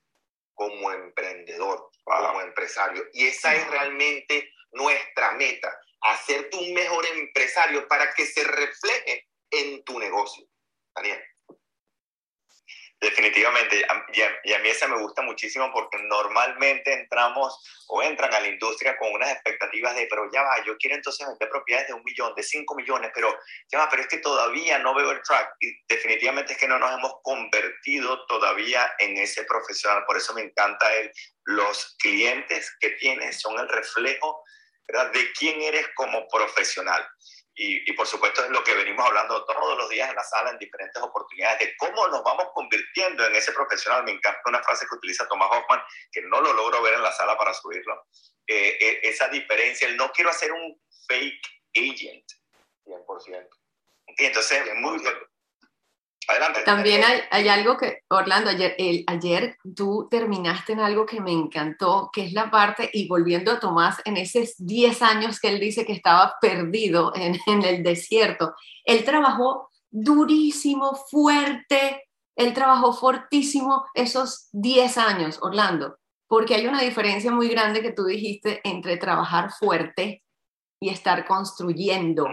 como 0.54 0.92
emprendedor, 0.92 1.90
Wow. 2.06 2.28
como 2.28 2.42
empresario. 2.42 3.04
Y 3.14 3.28
esa 3.28 3.56
es 3.56 3.66
realmente 3.68 4.52
nuestra 4.74 5.32
meta, 5.32 5.80
hacerte 6.02 6.58
un 6.58 6.74
mejor 6.74 7.06
empresario 7.06 7.88
para 7.88 8.14
que 8.14 8.26
se 8.26 8.44
refleje 8.44 9.30
en 9.52 9.84
tu 9.86 9.98
negocio. 10.00 10.46
Daniel. 10.94 11.24
Definitivamente, 13.02 13.86
y 14.14 14.54
a, 14.54 14.60
mí 14.60 14.70
esa 14.70 14.88
me 14.88 14.98
gusta 14.98 15.22
muchísimo 15.22 15.70
porque 15.74 15.98
normalmente 16.04 16.94
entramos 16.94 17.62
o 17.90 18.02
entran 18.02 18.34
a 18.34 18.40
la 18.40 18.48
industria 18.48 18.98
con 18.98 19.12
unas 19.12 19.32
expectativas 19.34 19.96
de, 19.96 20.08
pero 20.10 20.30
ya 20.32 20.42
va, 20.42 20.64
yo 20.64 20.78
quiero 20.78 20.96
entonces 20.96 21.28
vender 21.28 21.50
propiedades 21.50 21.90
de 21.90 21.94
un 21.94 22.04
millón, 22.04 22.34
de 22.36 22.42
cinco 22.42 22.74
millones, 22.74 23.12
pero 23.14 23.38
ya 23.70 23.80
va, 23.80 23.90
pero 23.90 24.02
es 24.02 24.08
que 24.08 24.20
todavía 24.20 24.80
no 24.80 24.96
veo 24.96 25.12
el 25.12 25.22
track 25.24 25.56
y 25.60 25.74
definitivamente 25.88 26.54
es 26.54 26.58
que 26.58 26.70
no 26.70 26.80
nos 26.80 26.98
hemos 26.98 27.16
convertido 27.22 28.26
todavía 28.28 28.90
en 28.98 29.18
ese 29.18 29.44
profesional, 29.44 30.06
por 30.08 30.16
eso 30.16 30.34
me 30.34 30.42
encanta 30.42 30.92
el, 30.96 31.12
los 31.44 31.98
clientes 32.00 32.76
que 32.80 32.92
tienes 32.92 33.42
son 33.42 33.60
el 33.60 33.68
reflejo 33.68 34.42
de 34.88 35.32
quién 35.38 35.62
eres 35.62 35.88
como 35.96 36.28
profesional. 36.28 37.06
Y, 37.58 37.94
por 37.94 38.06
supuesto 38.06 38.44
es 38.44 38.50
lo 38.50 38.62
que 38.66 38.74
venimos 38.74 39.06
hablando 39.06 39.46
todos 39.46 39.78
los 39.78 39.90
días 39.90 40.10
en 40.10 40.16
la 40.16 40.24
sala 40.24 40.50
en 40.52 40.58
diferentes 40.58 41.02
oportunidades, 41.02 41.60
de 41.60 41.78
cómo 41.78 42.06
nos 42.10 42.22
vamos 42.22 42.48
convirtiendo 42.54 43.26
en 43.26 43.34
ese 43.34 43.54
profesional. 43.54 44.04
Me 44.04 44.12
encanta 44.12 44.42
una 44.48 44.62
frase 44.62 44.86
que 44.90 44.96
utiliza 44.96 45.28
Thomas 45.30 45.50
Hoffman, 45.52 45.82
que 46.12 46.22
no 46.24 46.42
lo 46.42 46.52
logro 46.52 46.82
ver 46.82 46.96
en 46.96 47.02
la 47.02 47.14
sala 47.14 47.38
para 47.38 47.54
subirlo. 47.54 48.08
Eh, 48.46 48.78
eh, 48.80 49.00
esa 49.04 49.30
diferencia, 49.30 49.88
el 49.88 49.96
no 49.96 50.12
quiero 50.12 50.32
hacer 50.32 50.52
un 50.52 50.82
fake 51.08 51.48
agent. 51.76 52.26
100%. 52.86 53.50
Y 54.18 54.26
entonces, 54.26 54.68
es 54.68 54.76
muy, 54.76 55.02
Adelante. 56.28 56.62
También 56.66 57.04
hay, 57.04 57.20
hay, 57.32 57.48
algo 57.48 57.78
que, 57.78 58.00
Orlando, 58.10 58.50
ayer, 58.50 58.76
el, 58.78 59.04
ayer 59.08 59.58
tú 59.76 60.08
terminaste 60.10 60.74
en 60.74 60.80
algo 60.80 61.06
que 61.06 61.22
me 61.22 61.32
encantó, 61.32 62.10
que 62.12 62.26
es 62.26 62.34
la 62.34 62.50
parte, 62.50 62.90
y 62.92 63.08
volviendo 63.08 63.52
a 63.52 63.60
Tomás, 63.60 64.02
en 64.06 64.18
esos 64.18 64.56
10 64.58 65.02
años 65.02 65.40
que 65.40 65.50
él 65.50 65.60
dice 65.60 65.86
que 65.86 65.94
estaba 65.94 66.36
perdido 66.42 67.14
en, 67.16 67.38
en 67.46 67.64
el 67.64 67.84
desierto, 67.84 68.54
él 68.84 69.04
trabajó 69.04 69.70
durísimo, 69.92 70.96
fuerte, 71.10 72.04
él 72.36 72.54
trabajó 72.54 72.94
fortísimo 72.94 73.86
esos 73.94 74.50
10 74.52 74.98
años, 74.98 75.40
Orlando, 75.42 75.98
porque 76.28 76.56
hay 76.56 76.68
una 76.68 76.82
diferencia 76.82 77.32
muy 77.32 77.48
grande 77.50 77.82
que 77.82 77.94
tú 77.94 78.06
dijiste 78.06 78.62
entre 78.64 78.98
trabajar 78.98 79.52
fuerte 79.52 80.24
y 80.82 80.90
estar 80.90 81.26
construyendo 81.26 82.28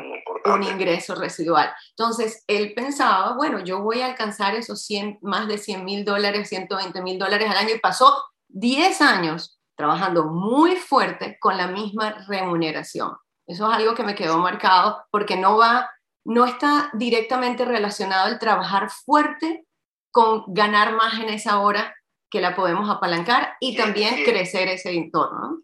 un 0.44 0.62
ingreso 0.62 1.14
residual. 1.14 1.72
Entonces, 1.90 2.44
él 2.46 2.72
pensaba, 2.74 3.34
bueno, 3.34 3.60
yo 3.60 3.82
voy 3.82 4.00
a 4.00 4.06
alcanzar 4.06 4.54
esos 4.54 4.84
100, 4.84 5.18
más 5.22 5.48
de 5.48 5.58
100 5.58 5.84
mil 5.84 6.04
dólares, 6.04 6.48
120 6.48 7.02
mil 7.02 7.18
dólares 7.18 7.50
al 7.50 7.56
año 7.56 7.74
y 7.74 7.80
pasó 7.80 8.22
10 8.48 9.00
años 9.00 9.58
trabajando 9.76 10.24
muy 10.24 10.76
fuerte 10.76 11.38
con 11.40 11.56
la 11.56 11.66
misma 11.66 12.24
remuneración. 12.28 13.16
Eso 13.46 13.70
es 13.70 13.76
algo 13.76 13.94
que 13.94 14.04
me 14.04 14.14
quedó 14.14 14.38
marcado 14.38 15.04
porque 15.10 15.36
no 15.36 15.56
va, 15.56 15.90
no 16.24 16.44
está 16.44 16.90
directamente 16.92 17.64
relacionado 17.64 18.28
el 18.28 18.38
trabajar 18.38 18.90
fuerte 18.90 19.66
con 20.10 20.44
ganar 20.48 20.94
más 20.94 21.14
en 21.14 21.30
esa 21.30 21.60
hora 21.60 21.94
que 22.30 22.40
la 22.40 22.54
podemos 22.54 22.88
apalancar 22.88 23.56
y 23.60 23.76
también 23.76 24.24
crecer 24.24 24.68
ese 24.68 24.92
entorno. 24.92 25.62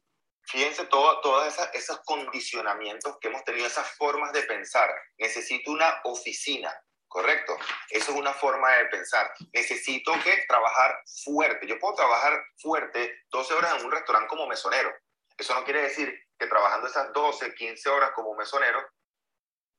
Fíjense 0.51 0.87
todos 0.87 1.59
esos 1.75 2.01
condicionamientos 2.07 3.19
que 3.21 3.29
hemos 3.29 3.45
tenido, 3.45 3.67
esas 3.67 3.91
formas 3.97 4.33
de 4.33 4.43
pensar. 4.45 4.89
Necesito 5.19 5.71
una 5.71 6.01
oficina, 6.05 6.73
¿correcto? 7.07 7.55
Eso 7.91 8.13
es 8.13 8.19
una 8.19 8.33
forma 8.33 8.73
de 8.73 8.87
pensar. 8.87 9.31
Necesito 9.53 10.11
que 10.25 10.45
trabajar 10.49 10.99
fuerte. 11.23 11.67
Yo 11.67 11.79
puedo 11.79 11.97
trabajar 11.97 12.43
fuerte 12.63 13.25
12 13.31 13.55
horas 13.55 13.79
en 13.79 13.85
un 13.85 13.93
restaurante 13.93 14.29
como 14.29 14.47
mesonero. 14.47 14.91
Eso 15.37 15.53
no 15.53 15.65
quiere 15.65 15.83
decir 15.83 16.19
que 16.39 16.47
trabajando 16.47 16.87
esas 16.87 17.13
12, 17.13 17.55
15 17.55 17.89
horas 17.91 18.13
como 18.15 18.35
mesonero 18.35 18.81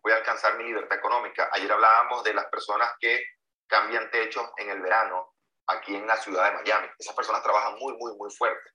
voy 0.04 0.14
a 0.14 0.18
alcanzar 0.18 0.56
mi 0.56 0.66
libertad 0.66 1.00
económica. 1.00 1.50
Ayer 1.52 1.72
hablábamos 1.72 2.24
de 2.24 2.36
las 2.36 2.46
personas 2.46 2.92
que 3.00 3.24
cambian 3.68 4.12
techos 4.12 4.48
en 4.58 4.70
el 4.70 4.82
verano 4.82 5.34
aquí 5.66 5.96
en 5.96 6.06
la 6.06 6.16
ciudad 6.18 6.46
de 6.46 6.58
Miami. 6.58 6.88
Esas 7.00 7.16
personas 7.16 7.42
trabajan 7.42 7.74
muy, 7.80 7.94
muy, 7.98 8.16
muy 8.16 8.30
fuerte. 8.32 8.70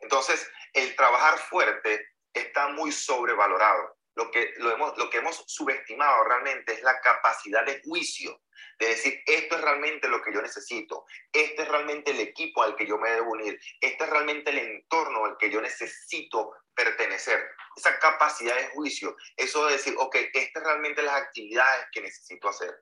Entonces, 0.00 0.50
el 0.72 0.94
trabajar 0.96 1.38
fuerte 1.38 2.08
está 2.32 2.68
muy 2.68 2.92
sobrevalorado. 2.92 3.96
Lo 4.14 4.30
que, 4.30 4.52
lo, 4.58 4.72
hemos, 4.72 4.96
lo 4.98 5.08
que 5.08 5.18
hemos 5.18 5.44
subestimado 5.46 6.24
realmente 6.24 6.72
es 6.72 6.82
la 6.82 7.00
capacidad 7.00 7.64
de 7.64 7.80
juicio, 7.82 8.42
de 8.78 8.88
decir, 8.88 9.22
esto 9.24 9.56
es 9.56 9.60
realmente 9.60 10.08
lo 10.08 10.20
que 10.20 10.32
yo 10.32 10.42
necesito, 10.42 11.04
este 11.32 11.62
es 11.62 11.68
realmente 11.68 12.10
el 12.10 12.20
equipo 12.20 12.62
al 12.62 12.76
que 12.76 12.86
yo 12.86 12.98
me 12.98 13.10
debo 13.10 13.32
unir, 13.32 13.58
este 13.80 14.04
es 14.04 14.10
realmente 14.10 14.50
el 14.50 14.58
entorno 14.58 15.24
al 15.24 15.36
que 15.38 15.50
yo 15.50 15.60
necesito 15.60 16.52
pertenecer. 16.74 17.50
Esa 17.76 17.98
capacidad 17.98 18.56
de 18.56 18.68
juicio, 18.70 19.16
eso 19.36 19.66
de 19.66 19.72
decir, 19.74 19.94
ok, 19.96 20.16
estas 20.32 20.64
realmente 20.64 21.02
las 21.02 21.22
actividades 21.22 21.86
que 21.92 22.00
necesito 22.00 22.48
hacer. 22.48 22.74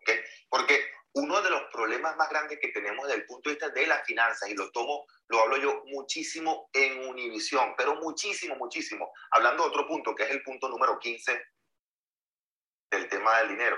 ¿Okay? 0.00 0.20
Porque 0.48 0.84
uno 1.14 1.42
de 1.42 1.50
los 1.50 1.62
problemas 1.70 2.16
más 2.16 2.28
grandes 2.30 2.58
que 2.58 2.68
tenemos 2.68 3.06
desde 3.06 3.20
el 3.20 3.26
punto 3.26 3.50
de 3.50 3.56
vista 3.56 3.68
de 3.68 3.86
las 3.86 4.04
finanzas, 4.06 4.48
y 4.48 4.54
lo 4.54 4.70
tomo, 4.70 5.06
lo 5.28 5.40
hablo 5.40 5.56
yo 5.58 5.82
muchísimo 5.86 6.70
en 6.72 7.06
Univisión, 7.06 7.74
pero 7.76 7.96
muchísimo, 7.96 8.56
muchísimo, 8.56 9.12
hablando 9.30 9.64
de 9.64 9.68
otro 9.68 9.86
punto, 9.86 10.14
que 10.14 10.24
es 10.24 10.30
el 10.30 10.42
punto 10.42 10.68
número 10.68 10.98
15 10.98 11.42
del 12.90 13.08
tema 13.08 13.38
del 13.38 13.48
dinero, 13.48 13.76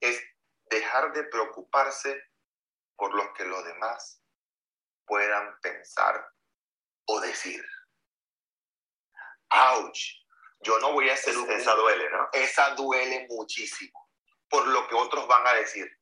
es 0.00 0.22
dejar 0.70 1.12
de 1.12 1.24
preocuparse 1.24 2.22
por 2.96 3.14
lo 3.14 3.32
que 3.34 3.44
los 3.44 3.64
demás 3.64 4.22
puedan 5.06 5.58
pensar 5.60 6.26
o 7.06 7.20
decir. 7.20 7.64
¡Auch! 9.50 9.98
Yo 10.60 10.78
no 10.78 10.92
voy 10.92 11.08
a 11.08 11.14
hacer 11.14 11.36
un... 11.36 11.50
Esa 11.50 11.74
duele, 11.74 12.08
¿no? 12.10 12.28
Esa 12.32 12.74
duele 12.74 13.26
muchísimo 13.28 14.10
por 14.48 14.66
lo 14.66 14.86
que 14.88 14.94
otros 14.94 15.26
van 15.26 15.46
a 15.46 15.54
decir. 15.54 15.99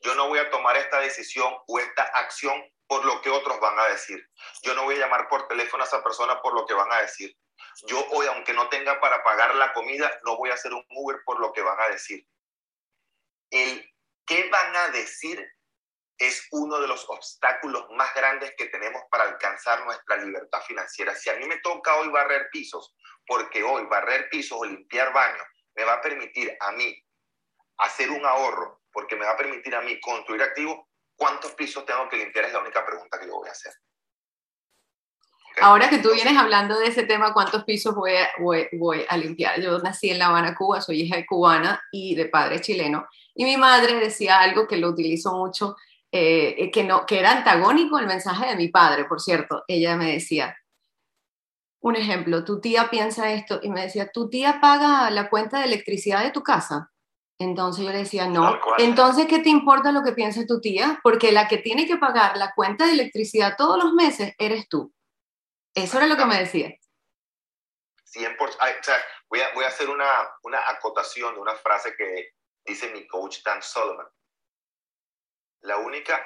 Yo 0.00 0.14
no 0.14 0.28
voy 0.28 0.38
a 0.38 0.50
tomar 0.50 0.76
esta 0.76 1.00
decisión 1.00 1.54
o 1.66 1.78
esta 1.78 2.02
acción 2.02 2.62
por 2.86 3.04
lo 3.04 3.20
que 3.20 3.30
otros 3.30 3.58
van 3.60 3.78
a 3.78 3.88
decir. 3.88 4.24
Yo 4.62 4.74
no 4.74 4.84
voy 4.84 4.96
a 4.96 4.98
llamar 4.98 5.28
por 5.28 5.48
teléfono 5.48 5.82
a 5.82 5.86
esa 5.86 6.02
persona 6.02 6.40
por 6.40 6.54
lo 6.54 6.66
que 6.66 6.74
van 6.74 6.92
a 6.92 7.00
decir. 7.02 7.36
Yo 7.86 8.04
hoy, 8.10 8.26
aunque 8.26 8.52
no 8.52 8.68
tenga 8.68 9.00
para 9.00 9.22
pagar 9.22 9.54
la 9.54 9.72
comida, 9.72 10.10
no 10.24 10.36
voy 10.36 10.50
a 10.50 10.54
hacer 10.54 10.72
un 10.72 10.84
Uber 10.90 11.18
por 11.24 11.40
lo 11.40 11.52
que 11.52 11.62
van 11.62 11.80
a 11.80 11.88
decir. 11.88 12.26
El 13.50 13.92
qué 14.26 14.48
van 14.50 14.76
a 14.76 14.88
decir 14.88 15.44
es 16.18 16.46
uno 16.50 16.80
de 16.80 16.88
los 16.88 17.04
obstáculos 17.08 17.86
más 17.90 18.14
grandes 18.14 18.54
que 18.56 18.66
tenemos 18.66 19.02
para 19.10 19.24
alcanzar 19.24 19.84
nuestra 19.84 20.16
libertad 20.16 20.62
financiera. 20.62 21.14
Si 21.14 21.28
a 21.28 21.34
mí 21.34 21.46
me 21.46 21.58
toca 21.58 21.94
hoy 21.96 22.08
barrer 22.08 22.48
pisos, 22.50 22.94
porque 23.26 23.62
hoy 23.62 23.84
barrer 23.86 24.28
pisos 24.30 24.58
o 24.58 24.64
limpiar 24.64 25.12
baños 25.12 25.46
me 25.74 25.84
va 25.84 25.94
a 25.94 26.00
permitir 26.00 26.56
a 26.60 26.72
mí 26.72 26.96
hacer 27.78 28.10
un 28.10 28.24
ahorro 28.24 28.80
porque 28.96 29.14
me 29.14 29.26
va 29.26 29.32
a 29.32 29.36
permitir 29.36 29.74
a 29.74 29.82
mí 29.82 30.00
construir 30.00 30.40
activos, 30.40 30.86
¿cuántos 31.14 31.52
pisos 31.52 31.84
tengo 31.84 32.08
que 32.08 32.16
limpiar? 32.16 32.46
Es 32.46 32.54
la 32.54 32.60
única 32.60 32.82
pregunta 32.82 33.20
que 33.20 33.26
yo 33.26 33.34
voy 33.34 33.46
a 33.46 33.52
hacer. 33.52 33.74
Ahora 35.60 35.90
que 35.90 35.98
tú 35.98 36.14
vienes 36.14 36.34
hablando 36.34 36.78
de 36.78 36.86
ese 36.86 37.02
tema, 37.02 37.34
¿cuántos 37.34 37.64
pisos 37.64 37.94
voy 37.94 38.12
a, 38.12 38.30
voy, 38.38 39.04
a, 39.06 39.16
limpiar? 39.18 39.60
Yo 39.60 39.78
nací 39.80 40.08
en 40.08 40.18
La 40.18 40.28
Habana, 40.28 40.54
Cuba, 40.54 40.80
soy 40.80 41.02
hija 41.02 41.16
de 41.16 41.26
cubana 41.26 41.82
y 41.92 42.14
de 42.14 42.24
padre 42.24 42.62
chileno. 42.62 43.06
Y 43.34 43.44
mi 43.44 43.58
madre 43.58 43.96
decía 43.96 44.40
algo 44.40 44.66
que 44.66 44.78
lo 44.78 44.88
utilizo 44.88 45.34
mucho, 45.34 45.76
eh, 46.10 46.70
que, 46.70 46.82
no, 46.82 47.04
que 47.04 47.18
era 47.18 47.32
antagónico 47.32 47.98
el 47.98 48.06
mensaje 48.06 48.46
de 48.46 48.56
mi 48.56 48.68
padre, 48.68 49.04
por 49.04 49.20
cierto. 49.20 49.62
Ella 49.68 49.94
me 49.96 50.12
decía, 50.12 50.56
un 51.80 51.96
ejemplo, 51.96 52.44
tu 52.44 52.62
tía 52.62 52.88
piensa 52.88 53.30
esto 53.30 53.60
y 53.62 53.68
me 53.68 53.82
decía, 53.82 54.10
tu 54.10 54.30
tía 54.30 54.58
paga 54.58 55.10
la 55.10 55.28
cuenta 55.28 55.58
de 55.58 55.66
electricidad 55.66 56.24
de 56.24 56.30
tu 56.30 56.42
casa. 56.42 56.90
Entonces 57.38 57.84
yo 57.84 57.90
le 57.90 57.98
decía, 57.98 58.28
no. 58.28 58.58
Entonces, 58.78 59.26
¿qué 59.26 59.40
te 59.40 59.50
importa 59.50 59.92
lo 59.92 60.02
que 60.02 60.12
piense 60.12 60.46
tu 60.46 60.60
tía? 60.60 61.00
Porque 61.02 61.32
la 61.32 61.48
que 61.48 61.58
tiene 61.58 61.86
que 61.86 61.96
pagar 61.96 62.36
la 62.36 62.52
cuenta 62.54 62.86
de 62.86 62.92
electricidad 62.92 63.56
todos 63.56 63.82
los 63.82 63.92
meses 63.92 64.34
eres 64.38 64.68
tú. 64.68 64.92
Eso 65.74 65.98
era 65.98 66.06
lo 66.06 66.16
que 66.16 66.24
me 66.24 66.38
decía. 66.38 66.74
100%. 68.06 68.36
voy, 69.28 69.40
a, 69.40 69.52
voy 69.54 69.64
a 69.64 69.68
hacer 69.68 69.90
una, 69.90 70.06
una 70.42 70.58
acotación 70.70 71.34
de 71.34 71.40
una 71.40 71.54
frase 71.54 71.94
que 71.96 72.30
dice 72.64 72.90
mi 72.90 73.06
coach 73.06 73.42
Dan 73.44 73.62
Solomon. 73.62 74.08
La 75.60 75.76
única, 75.78 76.24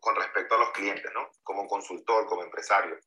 con 0.00 0.16
respecto 0.16 0.54
a 0.54 0.58
los 0.58 0.70
clientes, 0.70 1.10
¿no? 1.12 1.30
Como 1.42 1.66
consultor, 1.66 2.26
como 2.26 2.42
empresario, 2.42 2.98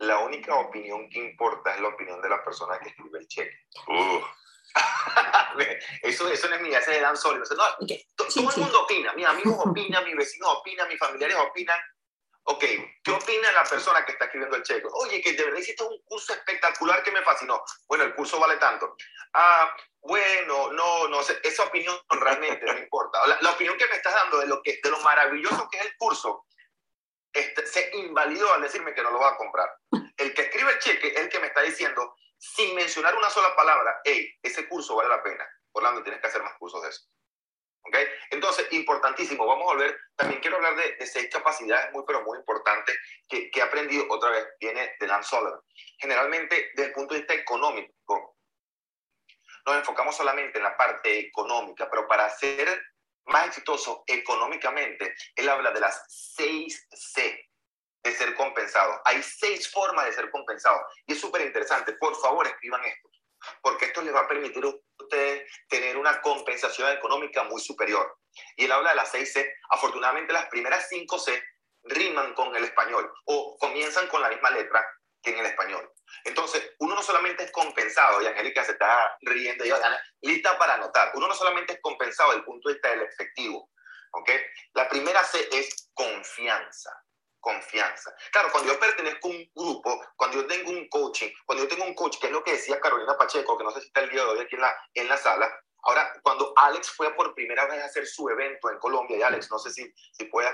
la 0.00 0.20
única 0.20 0.54
opinión 0.56 1.08
que 1.08 1.18
importa 1.18 1.74
es 1.74 1.80
la 1.80 1.88
opinión 1.88 2.20
de 2.20 2.28
la 2.28 2.44
persona 2.44 2.78
que 2.78 2.90
escribe 2.90 3.18
el 3.18 3.28
cheque. 3.28 3.66
eso, 6.02 6.28
eso 6.28 6.48
no 6.48 6.56
es 6.56 6.60
mía, 6.60 6.78
ese 6.78 6.96
es 6.96 7.02
Dan 7.02 7.16
Sol. 7.16 7.38
No, 7.38 7.86
todo 8.16 8.28
el 8.36 8.60
mundo 8.60 8.82
opina, 8.82 9.12
mis 9.14 9.26
amigos 9.26 9.56
opinan, 9.58 10.04
mis 10.04 10.16
vecinos 10.16 10.48
opinan, 10.58 10.88
mis 10.88 10.98
familiares 10.98 11.36
opinan. 11.38 11.80
Ok, 12.50 12.64
¿qué 13.04 13.10
opina 13.10 13.52
la 13.52 13.64
persona 13.64 14.04
que 14.06 14.12
está 14.12 14.24
escribiendo 14.24 14.56
el 14.56 14.62
cheque? 14.62 14.86
Oye, 14.90 15.20
que 15.20 15.34
de 15.34 15.44
verdad 15.44 15.58
hiciste 15.58 15.82
un 15.82 16.00
curso 16.04 16.32
espectacular 16.32 17.02
que 17.02 17.12
me 17.12 17.22
fascinó. 17.22 17.62
Bueno, 17.86 18.04
el 18.04 18.14
curso 18.14 18.40
vale 18.40 18.56
tanto. 18.56 18.96
Ah, 19.34 19.70
bueno, 20.00 20.72
no, 20.72 21.08
no 21.08 21.22
sé, 21.22 21.38
esa 21.42 21.64
opinión 21.64 21.94
realmente 22.08 22.64
no 22.64 22.78
importa. 22.78 23.18
La, 23.42 23.52
opinión 23.52 23.76
que 23.76 23.86
me 23.88 23.96
estás 23.96 24.14
dando 24.14 24.38
de 24.38 24.46
lo, 24.46 24.62
que, 24.62 24.80
de 24.82 24.90
lo 24.90 24.98
maravilloso 25.00 25.68
que 25.70 25.78
es 25.78 25.84
el 25.84 25.96
curso 25.98 26.46
este, 27.32 27.66
se 27.66 27.90
invalidó 27.98 28.52
al 28.54 28.62
decirme 28.62 28.94
que 28.94 29.02
no 29.02 29.10
lo 29.10 29.20
va 29.20 29.30
a 29.30 29.36
comprar. 29.36 29.68
El 30.16 30.32
que 30.34 30.42
escribe 30.42 30.72
el 30.72 30.78
cheque 30.78 31.08
es 31.08 31.16
el 31.16 31.28
que 31.28 31.40
me 31.40 31.48
está 31.48 31.60
diciendo, 31.60 32.16
sin 32.38 32.74
mencionar 32.74 33.14
una 33.16 33.30
sola 33.30 33.54
palabra, 33.56 34.00
hey, 34.04 34.32
ese 34.42 34.68
curso 34.68 34.96
vale 34.96 35.08
la 35.08 35.22
pena. 35.22 35.46
Orlando, 35.72 36.02
tienes 36.02 36.20
que 36.20 36.28
hacer 36.28 36.42
más 36.42 36.54
cursos 36.58 36.82
de 36.82 36.88
eso. 36.88 37.02
¿Okay? 37.82 38.06
Entonces, 38.30 38.66
importantísimo, 38.72 39.46
vamos 39.46 39.64
a 39.64 39.74
volver, 39.74 39.98
también 40.14 40.40
quiero 40.40 40.56
hablar 40.56 40.76
de, 40.76 41.06
seis 41.06 41.28
capacidades 41.32 41.92
muy, 41.92 42.04
pero 42.06 42.22
muy 42.22 42.38
importantes 42.38 42.98
que, 43.28 43.50
que, 43.50 43.60
he 43.60 43.62
aprendido 43.62 44.06
otra 44.10 44.30
vez, 44.30 44.46
viene 44.60 44.94
de 44.98 45.06
Dan 45.06 45.24
Sullivan. 45.24 45.60
Generalmente, 45.98 46.70
desde 46.74 46.88
el 46.88 46.94
punto 46.94 47.14
de 47.14 47.20
vista 47.20 47.34
económico, 47.34 48.36
nos 49.64 49.76
enfocamos 49.76 50.16
solamente 50.16 50.58
en 50.58 50.64
la 50.64 50.76
parte 50.76 51.18
económica, 51.18 51.88
pero 51.90 52.06
para 52.06 52.28
ser 52.30 52.82
más 53.26 53.48
exitoso 53.48 54.04
económicamente, 54.06 55.14
él 55.36 55.48
habla 55.48 55.70
de 55.70 55.80
las 55.80 56.04
seis 56.08 56.86
C 56.90 57.47
de 58.02 58.12
ser 58.12 58.34
compensado. 58.34 59.00
Hay 59.04 59.22
seis 59.22 59.70
formas 59.70 60.06
de 60.06 60.12
ser 60.12 60.30
compensado 60.30 60.80
y 61.06 61.12
es 61.12 61.20
súper 61.20 61.42
interesante. 61.42 61.92
Por 61.94 62.14
favor, 62.20 62.46
escriban 62.46 62.84
esto, 62.84 63.08
porque 63.62 63.86
esto 63.86 64.02
les 64.02 64.14
va 64.14 64.20
a 64.20 64.28
permitir 64.28 64.64
a 64.64 64.72
ustedes 65.02 65.50
tener 65.68 65.96
una 65.96 66.20
compensación 66.20 66.90
económica 66.92 67.44
muy 67.44 67.60
superior. 67.60 68.18
Y 68.56 68.66
él 68.66 68.72
habla 68.72 68.90
de 68.90 68.96
las 68.96 69.10
seis 69.10 69.32
C. 69.32 69.54
Afortunadamente, 69.70 70.32
las 70.32 70.46
primeras 70.46 70.88
cinco 70.88 71.18
C 71.18 71.42
riman 71.84 72.34
con 72.34 72.54
el 72.54 72.64
español 72.64 73.12
o 73.24 73.56
comienzan 73.58 74.08
con 74.08 74.20
la 74.20 74.28
misma 74.28 74.50
letra 74.50 74.84
que 75.22 75.30
en 75.30 75.38
el 75.38 75.46
español. 75.46 75.92
Entonces, 76.24 76.74
uno 76.78 76.94
no 76.94 77.02
solamente 77.02 77.44
es 77.44 77.52
compensado, 77.52 78.22
y 78.22 78.26
Angélica 78.26 78.64
se 78.64 78.72
está 78.72 79.16
riendo, 79.20 79.64
y 79.64 79.72
lista 80.22 80.56
para 80.58 80.74
anotar, 80.74 81.10
uno 81.14 81.28
no 81.28 81.34
solamente 81.34 81.74
es 81.74 81.80
compensado 81.80 82.30
desde 82.30 82.40
el 82.40 82.44
punto 82.44 82.68
de 82.68 82.74
vista 82.74 82.90
del 82.90 83.02
efectivo, 83.02 83.70
¿ok? 84.12 84.30
La 84.74 84.88
primera 84.88 85.22
C 85.24 85.48
es 85.52 85.90
confianza, 85.92 86.90
confianza. 87.40 88.14
Claro, 88.32 88.50
cuando 88.52 88.72
yo 88.72 88.80
pertenezco 88.80 89.28
a 89.28 89.30
un 89.30 89.50
grupo, 89.54 90.04
cuando 90.16 90.42
yo 90.42 90.46
tengo 90.46 90.70
un 90.70 90.88
coaching, 90.88 91.30
cuando 91.44 91.64
yo 91.64 91.68
tengo 91.68 91.84
un 91.84 91.94
coach, 91.94 92.18
que 92.18 92.26
es 92.26 92.32
lo 92.32 92.42
que 92.42 92.52
decía 92.52 92.80
Carolina 92.80 93.16
Pacheco, 93.16 93.56
que 93.56 93.64
no 93.64 93.70
sé 93.70 93.80
si 93.80 93.86
está 93.86 94.00
el 94.00 94.10
día 94.10 94.24
de 94.24 94.30
hoy 94.30 94.40
aquí 94.40 94.54
en 94.56 94.62
la, 94.62 94.76
en 94.94 95.08
la 95.08 95.16
sala, 95.16 95.50
Ahora, 95.82 96.12
cuando 96.22 96.52
Alex 96.56 96.90
fue 96.90 97.14
por 97.14 97.34
primera 97.34 97.66
vez 97.66 97.80
a 97.80 97.86
hacer 97.86 98.06
su 98.06 98.28
evento 98.28 98.70
en 98.70 98.78
Colombia, 98.78 99.16
y 99.16 99.22
Alex, 99.22 99.50
no 99.50 99.58
sé 99.58 99.70
si, 99.70 99.90
si 100.12 100.24
puedes 100.24 100.52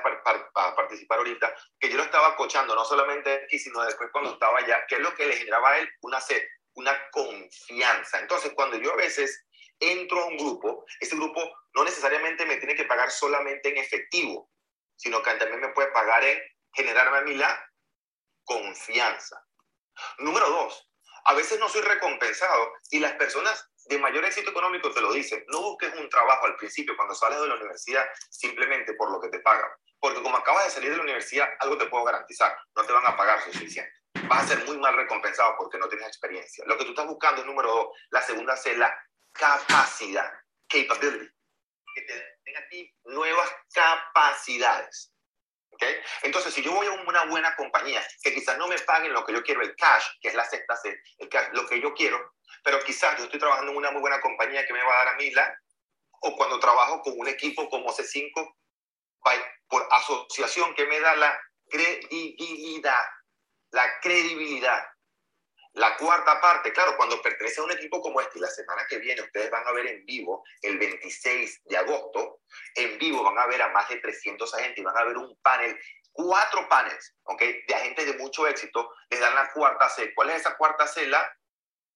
participar 0.77 1.19
ahorita, 1.19 1.55
que 1.81 1.89
yo 1.89 1.97
lo 1.97 2.03
estaba 2.03 2.37
coachando, 2.37 2.75
no 2.75 2.85
solamente 2.85 3.33
aquí, 3.45 3.59
sino 3.59 3.83
después 3.83 4.11
cuando 4.13 4.35
estaba 4.35 4.59
allá, 4.59 4.85
que 4.87 4.97
es 4.97 5.01
lo 5.01 5.15
que 5.15 5.27
le 5.27 5.37
generaba 5.37 5.71
a 5.71 5.79
él 5.79 5.89
una 6.03 6.21
sed, 6.21 6.43
una 6.75 6.97
confianza. 7.11 8.21
Entonces, 8.21 8.53
cuando 8.55 8.77
yo 8.77 8.93
a 8.93 8.97
veces 8.97 9.47
entro 9.81 10.23
a 10.23 10.27
un 10.27 10.37
grupo, 10.37 10.85
ese 11.01 11.17
grupo 11.17 11.41
no 11.75 11.85
necesariamente 11.85 12.47
me 12.47 12.59
tiene 12.59 12.75
que 12.75 12.85
pagar 12.85 13.11
solamente 13.11 13.71
en 13.71 13.79
efectivo, 13.79 14.51
sino 14.97 15.23
que 15.23 15.35
también 15.35 15.61
me 15.61 15.71
puede 15.71 15.89
pagar 15.89 16.23
en 16.23 16.39
generarme 16.75 17.19
a 17.19 17.23
mí 17.23 17.35
la 17.35 17.71
confianza. 18.45 19.45
Número 20.19 20.49
dos, 20.51 20.91
a 21.25 21.35
veces 21.35 21.59
no 21.59 21.69
soy 21.69 21.83
recompensado 21.83 22.73
y 22.91 23.01
las 23.01 23.13
personas 23.15 23.71
de 23.87 23.99
mayor 23.99 24.25
éxito 24.25 24.51
económico 24.51 24.91
te 24.91 25.01
lo 25.01 25.13
dicen. 25.13 25.45
No 25.49 25.61
busques 25.63 25.95
un 25.95 26.09
trabajo 26.09 26.47
al 26.47 26.57
principio 26.57 26.97
cuando 26.97 27.15
sales 27.15 27.41
de 27.41 27.49
la 27.49 27.55
universidad 27.55 28.07
simplemente 28.31 28.95
por 28.95 29.11
lo 29.11 29.21
que 29.21 29.29
te 29.29 29.41
pagan. 29.41 29.71
Porque 30.01 30.23
como 30.23 30.37
acabas 30.37 30.67
de 30.67 30.71
salir 30.71 30.91
de 30.91 30.97
la 30.97 31.03
universidad, 31.03 31.49
algo 31.61 31.79
te 31.79 31.87
puedo 31.87 32.05
garantizar, 32.05 32.57
no 32.77 32.85
te 32.85 32.93
van 32.93 33.07
a 33.07 33.17
pagar 33.17 33.43
suficiente. 33.43 33.93
Vas 34.29 34.45
a 34.45 34.49
ser 34.49 34.65
muy 34.67 34.79
mal 34.79 34.95
recompensado 34.97 35.55
porque 35.59 35.79
no 35.79 35.89
tienes 35.89 36.09
experiencia. 36.09 36.65
Lo 36.67 36.77
que 36.77 36.85
tú 36.85 36.91
estás 36.91 37.07
buscando 37.07 37.41
es 37.41 37.47
número 37.47 37.69
dos. 37.69 37.89
La 38.11 38.23
segunda 38.23 38.55
es 38.55 38.79
la 38.79 38.95
capacidad, 39.33 40.31
capability. 40.69 41.31
Que 41.95 42.03
te 42.03 42.15
den 42.45 42.57
a 42.57 42.69
ti 42.69 42.95
nuevas 43.05 43.51
capacidades. 43.73 45.14
¿Okay? 45.75 46.01
Entonces, 46.23 46.55
si 46.55 46.63
yo 46.63 46.73
voy 46.73 46.87
a 46.87 46.93
una 46.93 47.25
buena 47.25 47.55
compañía, 47.57 48.01
que 48.23 48.33
quizás 48.33 48.57
no 48.59 48.69
me 48.69 48.79
paguen 48.79 49.13
lo 49.13 49.25
que 49.25 49.33
yo 49.33 49.43
quiero, 49.43 49.61
el 49.63 49.75
cash, 49.75 50.05
que 50.21 50.29
es 50.29 50.35
la 50.35 50.45
sexta 50.45 50.77
C, 50.77 50.97
el 51.19 51.29
cash, 51.29 51.49
lo 51.53 51.67
que 51.67 51.81
yo 51.81 51.93
quiero, 51.95 52.33
pero 52.63 52.81
quizás 52.85 53.19
yo 53.19 53.25
estoy 53.25 53.41
trabajando 53.41 53.73
en 53.73 53.79
una 53.79 53.91
muy 53.91 54.01
buena 54.01 54.21
compañía 54.21 54.65
que 54.67 54.73
me 54.73 54.83
va 54.83 54.95
a 54.95 55.05
dar 55.05 55.15
a 55.15 55.17
mí 55.17 55.31
la, 55.31 55.53
o 56.21 56.37
cuando 56.37 56.61
trabajo 56.61 57.03
con 57.03 57.19
un 57.19 57.29
equipo 57.29 57.69
como 57.69 57.93
C5, 57.93 58.55
por 59.69 59.89
asociación 59.91 60.75
que 60.75 60.87
me 60.87 61.01
da 61.01 61.17
la 61.17 61.41
credibilidad, 61.69 63.05
la 63.71 64.01
credibilidad. 64.01 64.87
La 65.75 65.97
cuarta 65.97 66.41
parte, 66.41 66.73
claro, 66.73 66.97
cuando 66.97 67.21
pertenece 67.21 67.61
a 67.61 67.65
un 67.65 67.73
equipo 67.73 68.01
como 68.01 68.21
este, 68.21 68.39
y 68.39 68.43
la 68.43 68.49
semana 68.49 68.87
que 68.89 68.99
viene 68.99 69.23
ustedes 69.23 69.51
van 69.51 69.67
a 69.67 69.73
ver 69.73 69.87
en 69.89 70.05
vivo, 70.05 70.45
el 70.63 70.79
26 70.79 71.63
de 71.65 71.77
agosto, 71.77 72.43
en 72.77 72.97
vivo 72.99 73.25
van 73.25 73.39
a 73.39 73.47
ver 73.47 73.61
a 73.61 73.69
más 73.71 73.89
de 73.89 73.97
300 73.97 74.55
agentes 74.55 74.79
y 74.79 74.85
van 74.85 74.97
a 74.97 75.05
ver 75.05 75.17
un 75.17 75.37
panel, 75.43 75.77
cuatro 76.13 76.69
paneles, 76.69 77.17
¿ok? 77.25 77.43
De 77.67 77.75
agentes 77.75 78.07
de 78.07 78.19
mucho 78.19 78.47
éxito, 78.47 78.89
les 79.11 79.19
dan 79.19 79.35
la 79.35 79.53
cuarta 79.53 79.89
C. 79.89 80.15
¿Cuál 80.15 80.31
es 80.31 80.37
esa 80.37 80.57
cuarta 80.57 80.87
C? 80.87 81.09
La 81.09 81.29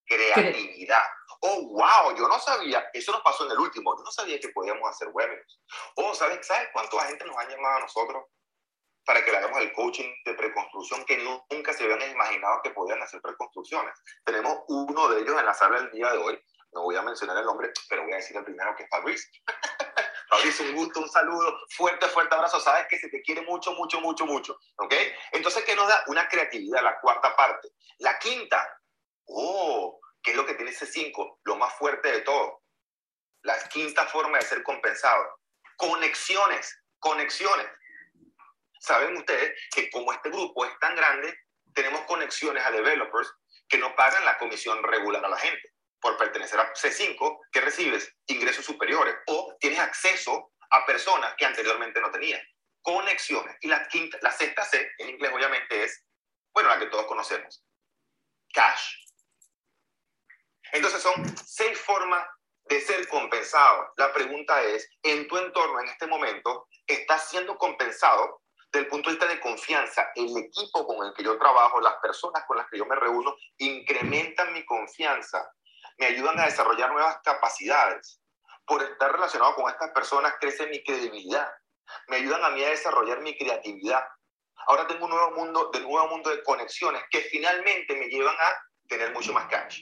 creatividad. 0.05 1.05
Oh, 1.41 1.69
wow, 1.69 2.17
yo 2.17 2.27
no 2.27 2.41
sabía, 2.41 2.91
eso 2.93 3.13
nos 3.13 3.23
pasó 3.23 3.47
en 3.47 3.53
el 3.53 3.59
último, 3.61 3.97
yo 3.97 4.03
no 4.03 4.11
sabía 4.11 4.41
que 4.41 4.49
podíamos 4.49 4.91
hacer 4.91 5.09
webinars. 5.13 5.61
Oh, 5.95 6.13
¿sabes, 6.15 6.45
¿sabes 6.45 6.69
cuánta 6.73 7.01
gente 7.07 7.25
nos 7.27 7.37
han 7.37 7.49
llamado 7.49 7.77
a 7.77 7.81
nosotros 7.81 8.25
para 9.09 9.25
que 9.25 9.31
le 9.31 9.39
hagamos 9.39 9.59
el 9.63 9.73
coaching 9.73 10.13
de 10.27 10.35
preconstrucción 10.35 11.03
que 11.07 11.17
nunca 11.17 11.73
se 11.73 11.85
habían 11.85 12.11
imaginado 12.11 12.61
que 12.63 12.73
podían 12.73 13.03
hacer 13.03 13.23
preconstrucciones? 13.23 13.95
Tenemos 14.23 14.59
uno 14.69 15.09
de 15.09 15.23
ellos 15.23 15.39
en 15.39 15.47
la 15.47 15.55
sala 15.55 15.81
del 15.81 15.91
día 15.93 16.13
de 16.13 16.19
hoy, 16.19 16.39
no 16.73 16.83
voy 16.83 16.97
a 16.97 17.03
mencionar 17.03 17.39
el 17.39 17.47
nombre, 17.47 17.73
pero 17.89 18.03
voy 18.03 18.13
a 18.13 18.17
decir 18.17 18.37
el 18.37 18.45
primero 18.45 18.77
que 18.77 18.83
es 18.83 18.91
Fabrice. 18.91 19.27
Fabrice, 20.29 20.63
un 20.63 20.75
gusto, 20.75 21.01
un 21.01 21.09
saludo, 21.09 21.59
fuerte, 21.71 22.07
fuerte 22.09 22.35
abrazo. 22.35 22.61
Sabes 22.61 22.87
que 22.91 22.99
se 22.99 23.09
te 23.09 23.23
quiere 23.23 23.41
mucho, 23.41 23.73
mucho, 23.73 23.99
mucho, 24.03 24.27
mucho. 24.27 24.59
¿Ok? 24.77 24.93
Entonces, 25.33 25.65
¿qué 25.65 25.75
nos 25.75 25.89
da? 25.89 26.05
Una 26.09 26.29
creatividad, 26.29 26.83
la 26.83 27.01
cuarta 27.01 27.35
parte. 27.35 27.69
La 28.01 28.19
quinta, 28.19 28.79
Oh, 29.29 30.01
¿qué 30.23 30.33
es 30.33 30.37
lo 30.37 30.47
que 30.47 30.55
tiene 30.55 30.71
ese 30.71 30.87
5? 30.87 31.41
Lo 31.45 31.57
más 31.57 31.75
fuerte 31.75 32.11
de 32.11 32.21
todo. 32.23 32.63
La 33.43 33.57
quinta 33.69 34.07
forma 34.07 34.39
de 34.39 34.45
ser 34.45 34.63
compensado. 34.63 35.39
Conexiones, 35.77 36.83
conexiones. 36.99 37.67
Saben 38.81 39.17
ustedes 39.17 39.59
que 39.75 39.91
como 39.91 40.13
este 40.13 40.31
grupo 40.31 40.65
es 40.65 40.79
tan 40.79 40.95
grande, 40.95 41.37
tenemos 41.75 42.03
conexiones 42.03 42.65
a 42.65 42.71
developers 42.71 43.33
que 43.69 43.79
no 43.79 43.95
pagan 43.95 44.25
la 44.25 44.39
comisión 44.39 44.83
regular 44.83 45.25
a 45.25 45.29
la 45.29 45.37
gente. 45.37 45.73
Por 46.01 46.17
pertenecer 46.17 46.61
a 46.61 46.73
C5, 46.73 47.41
que 47.51 47.61
recibes 47.61 48.15
ingresos 48.27 48.65
superiores 48.65 49.17
o 49.27 49.57
tienes 49.59 49.81
acceso 49.81 50.53
a 50.71 50.87
personas 50.87 51.35
que 51.37 51.45
anteriormente 51.45 52.01
no 52.01 52.11
tenían. 52.11 52.41
Conexiones. 52.83 53.57
Y 53.61 53.69
la, 53.69 53.87
quinta, 53.89 54.19
la 54.23 54.31
sexta 54.31 54.65
C, 54.65 54.91
en 54.99 55.11
inglés 55.11 55.33
obviamente 55.35 55.85
es, 55.85 56.05
bueno, 56.53 56.69
la 56.69 56.79
que 56.79 56.87
todos 56.87 57.07
conocemos, 57.07 57.65
cash. 58.53 58.95
Entonces 60.73 61.03
son 61.03 61.37
seis 61.45 61.79
formas 61.81 62.27
de 62.65 62.81
ser 62.81 63.09
compensado. 63.09 63.93
La 63.97 64.13
pregunta 64.13 64.63
es, 64.63 64.89
en 65.03 65.27
tu 65.27 65.39
entorno 65.39 65.81
en 65.81 65.89
este 65.89 66.07
momento, 66.07 66.69
¿estás 66.87 67.29
siendo 67.31 67.57
compensado 67.57 68.43
desde 68.71 68.85
el 68.85 68.91
punto 68.91 69.11
de 69.11 69.17
vista 69.17 69.29
de 69.29 69.41
confianza? 69.41 70.09
El 70.15 70.37
equipo 70.37 70.87
con 70.87 71.07
el 71.07 71.15
que 71.15 71.23
yo 71.23 71.39
trabajo, 71.39 71.81
las 71.81 71.97
personas 71.97 72.45
con 72.47 72.57
las 72.57 72.67
que 72.69 72.79
yo 72.79 72.87
me 72.87 72.97
reúno, 72.97 73.35
incrementan 73.57 74.53
mi 74.53 74.65
confianza, 74.65 75.51
me 75.99 76.07
ayudan 76.07 76.39
a 76.39 76.45
desarrollar 76.45 76.93
nuevas 76.93 77.19
capacidades. 77.23 78.21
Por 78.67 78.83
estar 78.83 79.13
relacionado 79.13 79.55
con 79.55 79.71
estas 79.71 79.91
personas 79.93 80.35
crece 80.39 80.67
mi 80.67 80.83
credibilidad, 80.85 81.51
me 82.09 82.17
ayudan 82.17 82.45
a 82.45 82.51
mí 82.51 82.63
a 82.63 82.69
desarrollar 82.69 83.21
mi 83.21 83.37
creatividad. 83.37 84.05
Ahora 84.67 84.87
tengo 84.87 85.07
un 85.07 85.11
nuevo 85.11 85.31
mundo, 85.33 85.71
de 85.73 85.81
nuevo 85.81 86.09
mundo 86.09 86.31
de 86.31 86.43
conexiones 86.43 87.03
que 87.11 87.21
finalmente 87.23 87.97
me 87.97 88.09
llevan 88.09 88.37
a 88.39 88.63
tener 88.87 89.13
mucho 89.13 89.33
más 89.33 89.47
cash. 89.47 89.81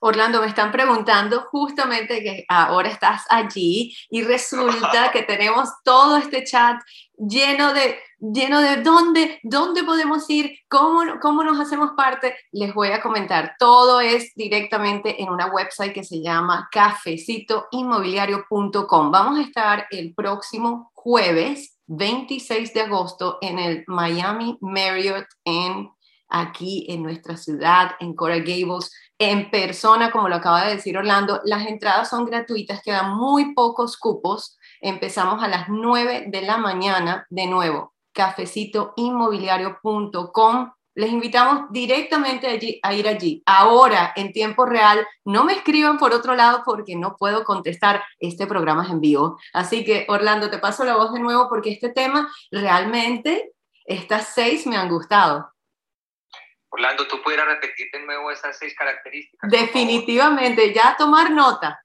Orlando, 0.00 0.40
me 0.40 0.46
están 0.46 0.70
preguntando 0.70 1.48
justamente 1.50 2.22
que 2.22 2.44
ahora 2.48 2.88
estás 2.88 3.24
allí 3.28 3.96
y 4.10 4.22
resulta 4.22 5.10
que 5.12 5.22
tenemos 5.22 5.68
todo 5.84 6.16
este 6.16 6.44
chat 6.44 6.80
lleno 7.16 7.72
de, 7.72 7.98
lleno 8.18 8.60
de 8.60 8.82
dónde, 8.82 9.40
dónde 9.42 9.82
podemos 9.82 10.30
ir, 10.30 10.56
cómo, 10.68 11.02
cómo 11.20 11.42
nos 11.42 11.58
hacemos 11.58 11.90
parte. 11.96 12.36
Les 12.52 12.72
voy 12.72 12.92
a 12.92 13.02
comentar, 13.02 13.56
todo 13.58 14.00
es 14.00 14.32
directamente 14.36 15.20
en 15.20 15.30
una 15.30 15.46
website 15.46 15.92
que 15.92 16.04
se 16.04 16.22
llama 16.22 16.68
cafecitoinmobiliario.com. 16.70 19.10
Vamos 19.10 19.38
a 19.38 19.42
estar 19.42 19.88
el 19.90 20.14
próximo 20.14 20.92
jueves 20.94 21.76
26 21.86 22.72
de 22.74 22.82
agosto 22.82 23.38
en 23.40 23.58
el 23.58 23.82
Miami 23.86 24.58
Marriott 24.60 25.26
en 25.44 25.90
aquí 26.28 26.86
en 26.88 27.02
nuestra 27.02 27.36
ciudad, 27.36 27.92
en 28.00 28.14
Coral 28.14 28.42
Gables, 28.42 28.92
en 29.18 29.50
persona, 29.50 30.10
como 30.10 30.28
lo 30.28 30.36
acaba 30.36 30.64
de 30.64 30.76
decir 30.76 30.96
Orlando. 30.96 31.40
Las 31.44 31.66
entradas 31.66 32.08
son 32.08 32.24
gratuitas, 32.24 32.80
quedan 32.82 33.16
muy 33.16 33.52
pocos 33.54 33.96
cupos. 33.96 34.56
Empezamos 34.80 35.42
a 35.42 35.48
las 35.48 35.68
9 35.68 36.26
de 36.28 36.42
la 36.42 36.56
mañana, 36.56 37.26
de 37.28 37.46
nuevo, 37.46 37.94
cafecitoinmobiliario.com. 38.12 40.72
Les 40.94 41.10
invitamos 41.10 41.70
directamente 41.70 42.46
allí, 42.48 42.80
a 42.82 42.94
ir 42.94 43.06
allí. 43.06 43.42
Ahora, 43.46 44.12
en 44.16 44.32
tiempo 44.32 44.66
real, 44.66 45.06
no 45.24 45.44
me 45.44 45.52
escriban 45.52 45.98
por 45.98 46.12
otro 46.12 46.34
lado 46.34 46.62
porque 46.64 46.96
no 46.96 47.14
puedo 47.16 47.44
contestar. 47.44 48.02
Este 48.18 48.48
programa 48.48 48.82
es 48.84 48.90
en 48.90 49.00
vivo. 49.00 49.38
Así 49.52 49.84
que, 49.84 50.06
Orlando, 50.08 50.50
te 50.50 50.58
paso 50.58 50.84
la 50.84 50.96
voz 50.96 51.12
de 51.12 51.20
nuevo 51.20 51.48
porque 51.48 51.70
este 51.70 51.90
tema 51.90 52.28
realmente, 52.50 53.52
estas 53.84 54.34
seis 54.34 54.66
me 54.66 54.76
han 54.76 54.88
gustado. 54.88 55.52
Orlando, 56.78 57.08
¿tú 57.08 57.20
pudieras 57.20 57.48
repetir 57.48 57.90
de 57.90 57.98
nuevo 58.04 58.30
esas 58.30 58.56
seis 58.56 58.72
características? 58.76 59.50
Definitivamente, 59.50 60.72
ya 60.72 60.94
tomar 60.96 61.28
nota. 61.32 61.84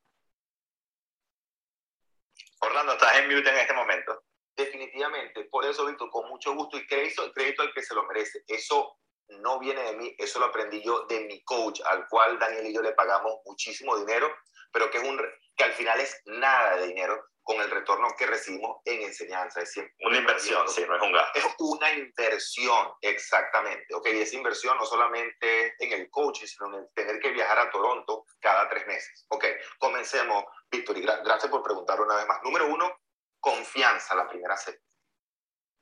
Orlando, 2.60 2.94
estás 2.94 3.18
en 3.18 3.26
mute 3.28 3.50
en 3.50 3.58
este 3.58 3.74
momento. 3.74 4.24
Definitivamente, 4.56 5.46
por 5.46 5.66
eso, 5.66 5.88
Víctor, 5.88 6.12
con 6.12 6.30
mucho 6.30 6.54
gusto 6.54 6.78
y 6.78 6.86
crédito, 6.86 7.34
crédito 7.34 7.64
al 7.64 7.74
que 7.74 7.82
se 7.82 7.96
lo 7.96 8.04
merece. 8.04 8.44
Eso 8.48 9.00
no 9.42 9.58
viene 9.58 9.82
de 9.82 9.98
mí, 9.98 10.16
eso 10.20 10.40
lo 10.40 10.46
aprendí 10.46 10.84
yo 10.84 11.08
de 11.08 11.22
mi 11.22 11.44
coach, 11.44 11.82
al 11.90 12.08
cual 12.08 12.38
Daniel 12.38 12.68
y 12.68 12.76
yo 12.76 12.84
le 12.84 12.94
pagamos 12.94 13.34
muchísimo 13.46 13.98
dinero, 13.98 14.32
pero 14.72 14.92
que, 14.92 15.00
es 15.00 15.04
un, 15.04 15.20
que 15.56 15.64
al 15.64 15.74
final 15.74 16.00
es 16.02 16.22
nada 16.26 16.76
de 16.76 16.88
dinero 16.90 17.20
con 17.44 17.60
el 17.60 17.70
retorno 17.70 18.08
que 18.18 18.26
recibimos 18.26 18.82
en 18.86 19.04
enseñanza. 19.04 19.62
Es 19.62 19.76
una 20.00 20.18
inversión, 20.18 20.68
sí, 20.70 20.86
no 20.88 20.96
es 20.96 21.02
un 21.02 21.12
gasto. 21.12 21.40
Es 21.40 21.46
una 21.60 21.92
inversión, 21.92 22.94
exactamente. 23.02 23.94
Ok, 23.94 24.08
y 24.14 24.22
esa 24.22 24.38
inversión 24.38 24.78
no 24.78 24.86
solamente 24.86 25.76
en 25.78 25.92
el 25.92 26.10
coaching, 26.10 26.48
sino 26.48 26.78
en 26.78 26.88
tener 26.94 27.20
que 27.20 27.32
viajar 27.32 27.60
a 27.60 27.70
Toronto 27.70 28.26
cada 28.40 28.70
tres 28.70 28.88
meses. 28.88 29.26
Ok, 29.30 29.46
comencemos, 29.78 30.46
Víctor, 30.72 30.98
y 30.98 31.02
gracias 31.02 31.52
por 31.52 31.62
preguntar 31.62 32.00
una 32.00 32.16
vez 32.16 32.28
más. 32.28 32.42
Número 32.44 32.68
uno, 32.68 33.02
confianza, 33.40 34.16
la 34.16 34.28
primera 34.28 34.56
C. 34.56 34.80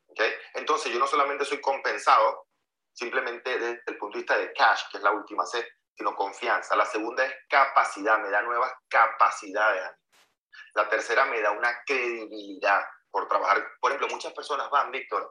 ¿Okay? 0.07 0.33
Entonces, 0.55 0.91
yo 0.91 0.99
no 0.99 1.07
solamente 1.07 1.45
soy 1.45 1.61
compensado 1.61 2.47
simplemente 2.91 3.57
desde 3.57 3.81
el 3.85 3.97
punto 3.97 4.17
de 4.17 4.23
vista 4.23 4.37
de 4.37 4.51
cash, 4.51 4.81
que 4.91 4.97
es 4.97 5.03
la 5.03 5.11
última 5.11 5.45
C, 5.45 5.65
sino 5.95 6.15
confianza. 6.15 6.75
La 6.75 6.85
segunda 6.85 7.25
es 7.25 7.33
capacidad, 7.47 8.19
me 8.19 8.29
da 8.29 8.41
nuevas 8.41 8.73
capacidades. 8.89 9.91
La 10.73 10.89
tercera 10.89 11.25
me 11.25 11.41
da 11.41 11.51
una 11.51 11.83
credibilidad 11.85 12.83
por 13.09 13.27
trabajar. 13.27 13.65
Por 13.79 13.91
ejemplo, 13.91 14.07
muchas 14.09 14.33
personas 14.33 14.69
van, 14.69 14.91
Víctor, 14.91 15.29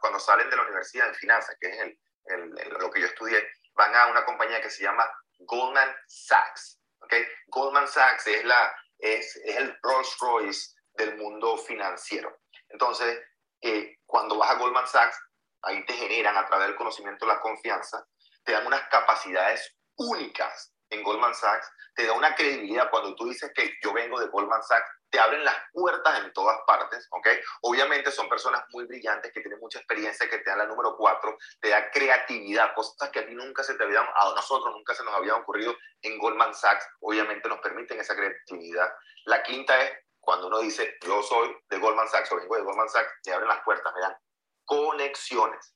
cuando 0.00 0.18
salen 0.18 0.50
de 0.50 0.56
la 0.56 0.62
universidad 0.62 1.08
en 1.08 1.14
finanzas, 1.14 1.56
que 1.60 1.68
es 1.68 1.78
el, 1.78 2.50
lo 2.78 2.90
que 2.90 3.00
yo 3.00 3.06
estudié, 3.06 3.46
van 3.74 3.94
a 3.94 4.06
una 4.06 4.24
compañía 4.24 4.60
que 4.60 4.70
se 4.70 4.82
llama 4.82 5.08
Goldman 5.38 5.94
Sachs. 6.06 6.80
¿okay? 7.00 7.26
Goldman 7.46 7.88
Sachs 7.88 8.26
es, 8.26 8.44
la, 8.44 8.74
es, 8.98 9.36
es 9.36 9.56
el 9.56 9.78
Rolls 9.82 10.16
Royce 10.20 10.74
del 10.94 11.16
mundo 11.16 11.56
financiero. 11.56 12.40
Entonces, 12.68 13.20
eh, 13.62 13.98
cuando 14.06 14.38
vas 14.38 14.50
a 14.50 14.54
Goldman 14.54 14.86
Sachs, 14.86 15.18
ahí 15.62 15.84
te 15.86 15.92
generan 15.92 16.36
a 16.36 16.46
través 16.46 16.68
del 16.68 16.76
conocimiento 16.76 17.26
la 17.26 17.40
confianza, 17.40 18.06
te 18.44 18.52
dan 18.52 18.66
unas 18.66 18.88
capacidades 18.88 19.76
únicas 19.96 20.72
en 20.88 21.02
Goldman 21.02 21.34
Sachs, 21.34 21.70
te 21.94 22.06
da 22.06 22.12
una 22.12 22.34
credibilidad 22.34 22.90
cuando 22.90 23.14
tú 23.14 23.28
dices 23.28 23.50
que 23.54 23.74
yo 23.82 23.92
vengo 23.92 24.18
de 24.20 24.26
Goldman 24.28 24.62
Sachs, 24.62 24.90
te 25.10 25.18
abren 25.18 25.44
las 25.44 25.56
puertas 25.72 26.20
en 26.20 26.32
todas 26.32 26.58
partes, 26.66 27.08
¿ok? 27.10 27.28
Obviamente 27.62 28.10
son 28.12 28.28
personas 28.28 28.64
muy 28.70 28.84
brillantes 28.86 29.32
que 29.32 29.40
tienen 29.40 29.58
mucha 29.58 29.78
experiencia, 29.78 30.28
que 30.28 30.38
te 30.38 30.50
dan 30.50 30.60
la 30.60 30.66
número 30.66 30.96
cuatro, 30.96 31.36
te 31.60 31.70
da 31.70 31.90
creatividad, 31.90 32.74
cosas 32.74 33.10
que 33.10 33.18
a 33.18 33.26
ti 33.26 33.34
nunca 33.34 33.62
se 33.62 33.74
te 33.74 33.82
habían, 33.82 34.06
a 34.14 34.34
nosotros 34.34 34.72
nunca 34.74 34.94
se 34.94 35.04
nos 35.04 35.14
habían 35.14 35.42
ocurrido 35.42 35.76
en 36.02 36.18
Goldman 36.18 36.54
Sachs, 36.54 36.86
obviamente 37.00 37.48
nos 37.48 37.58
permiten 37.58 37.98
esa 37.98 38.14
creatividad. 38.14 38.88
La 39.24 39.42
quinta 39.42 39.80
es 39.82 39.92
cuando 40.20 40.46
uno 40.46 40.60
dice, 40.60 40.96
yo 41.02 41.22
soy 41.22 41.56
de 41.68 41.78
Goldman 41.78 42.08
Sachs 42.08 42.30
o 42.32 42.36
vengo 42.36 42.56
de 42.56 42.62
Goldman 42.62 42.88
Sachs, 42.88 43.10
me 43.26 43.32
abren 43.32 43.48
las 43.48 43.62
puertas, 43.62 43.92
me 43.94 44.00
dan 44.00 44.16
conexiones. 44.64 45.74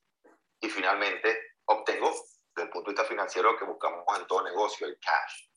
Y 0.60 0.68
finalmente 0.70 1.56
obtengo, 1.64 2.10
desde 2.54 2.66
el 2.66 2.70
punto 2.70 2.90
de 2.90 2.94
vista 2.94 3.08
financiero, 3.08 3.56
que 3.58 3.64
buscamos 3.64 4.04
en 4.16 4.26
todo 4.26 4.42
negocio, 4.42 4.86
el 4.86 4.98
cash. 5.00 5.53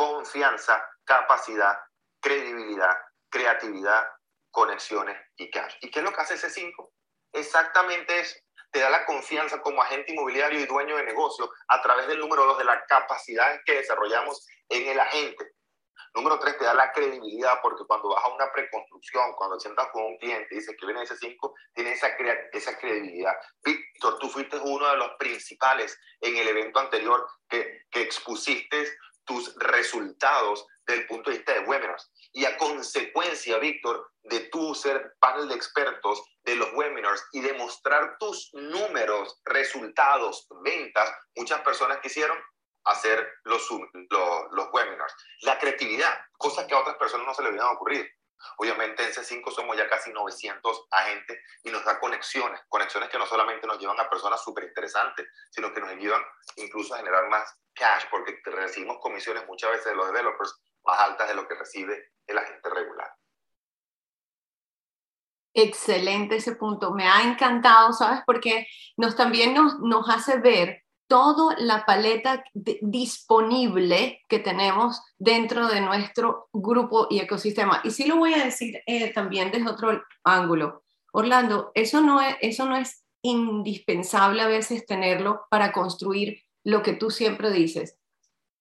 Confianza, 0.00 0.82
capacidad, 1.04 1.78
credibilidad, 2.22 2.96
creatividad, 3.28 4.08
conexiones 4.50 5.14
y 5.36 5.50
cash. 5.50 5.74
¿Y 5.82 5.90
qué 5.90 5.98
es 5.98 6.04
lo 6.06 6.10
que 6.10 6.22
hace 6.22 6.36
ese 6.36 6.48
5? 6.48 6.90
Exactamente 7.34 8.18
eso. 8.18 8.34
Te 8.70 8.80
da 8.80 8.88
la 8.88 9.04
confianza 9.04 9.60
como 9.60 9.82
agente 9.82 10.12
inmobiliario 10.12 10.58
y 10.58 10.64
dueño 10.64 10.96
de 10.96 11.04
negocio 11.04 11.52
a 11.68 11.82
través 11.82 12.06
del 12.06 12.18
número 12.18 12.46
2 12.46 12.56
de 12.60 12.64
las 12.64 12.82
capacidades 12.88 13.60
que 13.66 13.74
desarrollamos 13.74 14.46
en 14.70 14.88
el 14.88 15.00
agente. 15.00 15.52
Número 16.14 16.38
tres, 16.38 16.56
te 16.56 16.64
da 16.64 16.72
la 16.74 16.90
credibilidad 16.92 17.60
porque 17.62 17.84
cuando 17.86 18.08
vas 18.08 18.24
a 18.24 18.34
una 18.34 18.50
preconstrucción, 18.50 19.32
cuando 19.36 19.60
sientas 19.60 19.88
con 19.92 20.02
un 20.02 20.16
cliente 20.16 20.48
y 20.50 20.56
dices 20.56 20.74
que 20.78 20.86
viene 20.86 21.02
ese 21.02 21.16
cinco, 21.16 21.54
tiene 21.72 21.92
esa, 21.92 22.08
esa 22.52 22.78
credibilidad. 22.78 23.34
Víctor, 23.62 24.18
tú 24.18 24.28
fuiste 24.28 24.56
uno 24.56 24.88
de 24.88 24.96
los 24.96 25.10
principales 25.18 25.96
en 26.20 26.36
el 26.36 26.48
evento 26.48 26.80
anterior 26.80 27.24
que, 27.48 27.82
que 27.90 28.02
expusiste 28.02 28.88
tus 29.30 29.54
resultados 29.58 30.66
del 30.88 31.06
punto 31.06 31.30
de 31.30 31.36
vista 31.36 31.52
de 31.52 31.60
webinars. 31.60 32.10
Y 32.32 32.46
a 32.46 32.56
consecuencia, 32.56 33.58
Víctor, 33.58 34.10
de 34.24 34.40
tú 34.50 34.74
ser 34.74 35.14
panel 35.20 35.48
de 35.48 35.54
expertos 35.54 36.20
de 36.42 36.56
los 36.56 36.72
webinars 36.72 37.24
y 37.30 37.40
demostrar 37.40 38.16
tus 38.18 38.52
números, 38.54 39.40
resultados, 39.44 40.48
ventas, 40.64 41.14
muchas 41.36 41.60
personas 41.60 42.00
quisieron 42.00 42.36
hacer 42.86 43.24
los, 43.44 43.70
los, 43.70 44.68
webinars. 44.72 45.14
La 45.42 45.60
creatividad, 45.60 46.12
cosas 46.36 46.66
que 46.66 46.74
a 46.74 46.80
otras 46.80 46.96
personas 46.96 47.28
no 47.28 47.34
se 47.34 47.42
les 47.42 47.52
hubieran 47.52 47.76
ocurrido. 47.76 48.04
Obviamente 48.56 49.02
en 49.02 49.10
C5 49.12 49.50
somos 49.50 49.76
ya 49.76 49.88
casi 49.88 50.12
900 50.12 50.86
agentes 50.90 51.38
y 51.64 51.70
nos 51.70 51.84
da 51.84 51.98
conexiones, 51.98 52.60
conexiones 52.68 53.08
que 53.08 53.18
no 53.18 53.26
solamente 53.26 53.66
nos 53.66 53.78
llevan 53.78 53.98
a 54.00 54.08
personas 54.08 54.42
súper 54.42 54.64
interesantes, 54.64 55.26
sino 55.50 55.72
que 55.72 55.80
nos 55.80 55.90
ayudan 55.90 56.22
incluso 56.56 56.94
a 56.94 56.98
generar 56.98 57.28
más 57.28 57.58
cash, 57.74 58.04
porque 58.10 58.40
recibimos 58.44 58.98
comisiones 59.00 59.46
muchas 59.46 59.70
veces 59.70 59.86
de 59.86 59.94
los 59.94 60.06
developers 60.06 60.60
más 60.84 61.00
altas 61.00 61.28
de 61.28 61.34
lo 61.34 61.46
que 61.46 61.54
recibe 61.54 62.12
el 62.26 62.38
agente 62.38 62.70
regular. 62.70 63.12
Excelente 65.52 66.36
ese 66.36 66.54
punto, 66.54 66.92
me 66.92 67.08
ha 67.08 67.22
encantado, 67.22 67.92
¿sabes? 67.92 68.20
Porque 68.24 68.66
nos 68.96 69.16
también 69.16 69.52
nos, 69.52 69.80
nos 69.80 70.08
hace 70.08 70.38
ver 70.38 70.84
toda 71.10 71.56
la 71.58 71.84
paleta 71.84 72.44
disponible 72.54 74.22
que 74.28 74.38
tenemos 74.38 75.02
dentro 75.18 75.66
de 75.66 75.80
nuestro 75.80 76.48
grupo 76.52 77.08
y 77.10 77.18
ecosistema. 77.18 77.80
Y 77.82 77.90
sí 77.90 78.06
lo 78.06 78.16
voy 78.16 78.32
a 78.34 78.44
decir 78.44 78.80
eh, 78.86 79.12
también 79.12 79.50
desde 79.50 79.68
otro 79.68 80.00
ángulo. 80.22 80.84
Orlando, 81.12 81.72
eso 81.74 82.00
no, 82.00 82.20
es, 82.20 82.36
eso 82.40 82.64
no 82.64 82.76
es 82.76 83.04
indispensable 83.22 84.40
a 84.40 84.46
veces 84.46 84.86
tenerlo 84.86 85.42
para 85.50 85.72
construir 85.72 86.44
lo 86.62 86.80
que 86.84 86.92
tú 86.92 87.10
siempre 87.10 87.50
dices, 87.50 87.98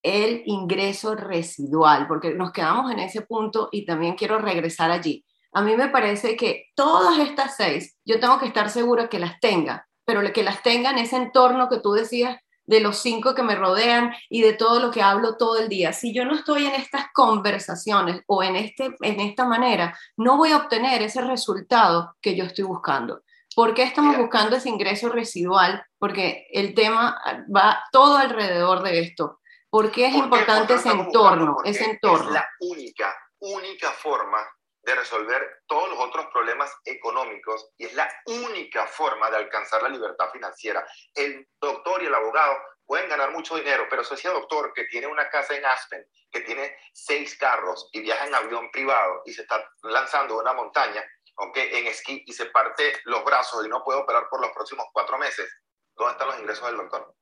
el 0.01 0.41
ingreso 0.47 1.13
residual, 1.13 2.07
porque 2.07 2.33
nos 2.33 2.51
quedamos 2.51 2.91
en 2.91 2.97
ese 2.97 3.21
punto 3.21 3.69
y 3.71 3.85
también 3.85 4.15
quiero 4.15 4.39
regresar 4.39 4.89
allí. 4.89 5.23
A 5.53 5.61
mí 5.61 5.75
me 5.75 5.89
parece 5.89 6.35
que 6.35 6.69
todas 6.73 7.19
estas 7.19 7.57
seis, 7.57 7.95
yo 8.05 8.19
tengo 8.19 8.39
que 8.39 8.47
estar 8.47 8.71
segura 8.71 9.07
que 9.07 9.19
las 9.19 9.39
tenga, 9.39 9.87
pero 10.09 10.33
que 10.33 10.41
las 10.41 10.63
tengan 10.63 10.97
ese 10.97 11.17
entorno 11.17 11.69
que 11.69 11.77
tú 11.77 11.91
decías 11.91 12.35
de 12.65 12.79
los 12.79 12.97
cinco 12.97 13.35
que 13.35 13.43
me 13.43 13.53
rodean 13.53 14.11
y 14.27 14.41
de 14.41 14.53
todo 14.53 14.79
lo 14.79 14.89
que 14.89 15.03
hablo 15.03 15.37
todo 15.37 15.59
el 15.59 15.69
día. 15.69 15.93
Si 15.93 16.15
yo 16.15 16.25
no 16.25 16.33
estoy 16.33 16.65
en 16.65 16.73
estas 16.73 17.11
conversaciones 17.13 18.23
o 18.25 18.41
en, 18.41 18.55
este, 18.55 18.89
en 19.01 19.19
esta 19.19 19.45
manera, 19.45 19.95
no 20.17 20.35
voy 20.35 20.51
a 20.51 20.57
obtener 20.57 21.03
ese 21.03 21.21
resultado 21.21 22.15
que 22.21 22.35
yo 22.35 22.45
estoy 22.45 22.63
buscando. 22.63 23.21
¿Por 23.55 23.75
qué 23.75 23.83
estamos 23.83 24.17
buscando 24.17 24.55
ese 24.55 24.69
ingreso 24.69 25.09
residual? 25.09 25.83
Porque 25.99 26.47
el 26.53 26.73
tema 26.73 27.21
va 27.55 27.83
todo 27.91 28.17
alrededor 28.17 28.81
de 28.81 29.01
esto. 29.01 29.41
¿Por 29.69 29.91
qué 29.91 30.07
es 30.07 30.15
importante 30.15 30.73
ese 30.73 30.89
entorno? 30.89 31.57
Ese 31.63 31.85
entorno. 31.85 32.29
Es 32.29 32.33
la 32.33 32.47
única, 32.61 33.15
única 33.41 33.91
forma 33.91 34.39
de 34.81 34.95
resolver 34.95 35.61
todos 35.67 35.89
los 35.89 35.99
otros 35.99 36.27
problemas 36.27 36.73
económicos 36.85 37.71
y 37.77 37.85
es 37.85 37.93
la 37.93 38.09
única 38.25 38.87
forma 38.87 39.29
de 39.29 39.37
alcanzar 39.37 39.83
la 39.83 39.89
libertad 39.89 40.31
financiera. 40.31 40.85
El 41.13 41.47
doctor 41.59 42.01
y 42.01 42.05
el 42.05 42.15
abogado 42.15 42.57
pueden 42.85 43.09
ganar 43.09 43.31
mucho 43.31 43.55
dinero, 43.55 43.87
pero 43.89 44.03
si 44.03 44.15
ese 44.15 44.29
doctor 44.29 44.73
que 44.73 44.85
tiene 44.85 45.07
una 45.07 45.29
casa 45.29 45.55
en 45.55 45.65
Aspen, 45.65 46.05
que 46.31 46.41
tiene 46.41 46.75
seis 46.93 47.37
carros 47.37 47.89
y 47.91 48.01
viaja 48.01 48.25
en 48.25 48.33
avión 48.33 48.71
privado 48.71 49.21
y 49.25 49.33
se 49.33 49.43
está 49.43 49.69
lanzando 49.83 50.39
una 50.39 50.53
montaña, 50.53 51.03
aunque 51.37 51.77
en 51.77 51.87
esquí 51.87 52.23
y 52.25 52.33
se 52.33 52.47
parte 52.47 52.93
los 53.05 53.23
brazos 53.23 53.65
y 53.65 53.69
no 53.69 53.83
puede 53.83 53.99
operar 53.99 54.27
por 54.29 54.41
los 54.41 54.51
próximos 54.51 54.87
cuatro 54.91 55.17
meses, 55.17 55.49
¿dónde 55.95 56.13
están 56.13 56.27
los 56.29 56.39
ingresos 56.39 56.65
del 56.65 56.77
doctor? 56.77 57.13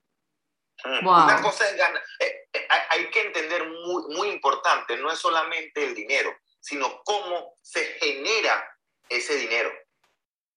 Una 0.86 1.42
cosa 1.42 1.68
es 1.68 1.76
ganar. 1.76 2.04
Eh, 2.20 2.48
eh, 2.54 2.68
hay 2.90 3.10
que 3.10 3.22
entender 3.22 3.68
muy, 3.68 4.16
muy 4.16 4.30
importante, 4.30 4.96
no 4.98 5.12
es 5.12 5.18
solamente 5.18 5.84
el 5.84 5.96
dinero, 5.96 6.36
sino 6.68 7.02
cómo 7.06 7.56
se 7.62 7.82
genera 7.98 8.78
ese 9.08 9.36
dinero. 9.36 9.72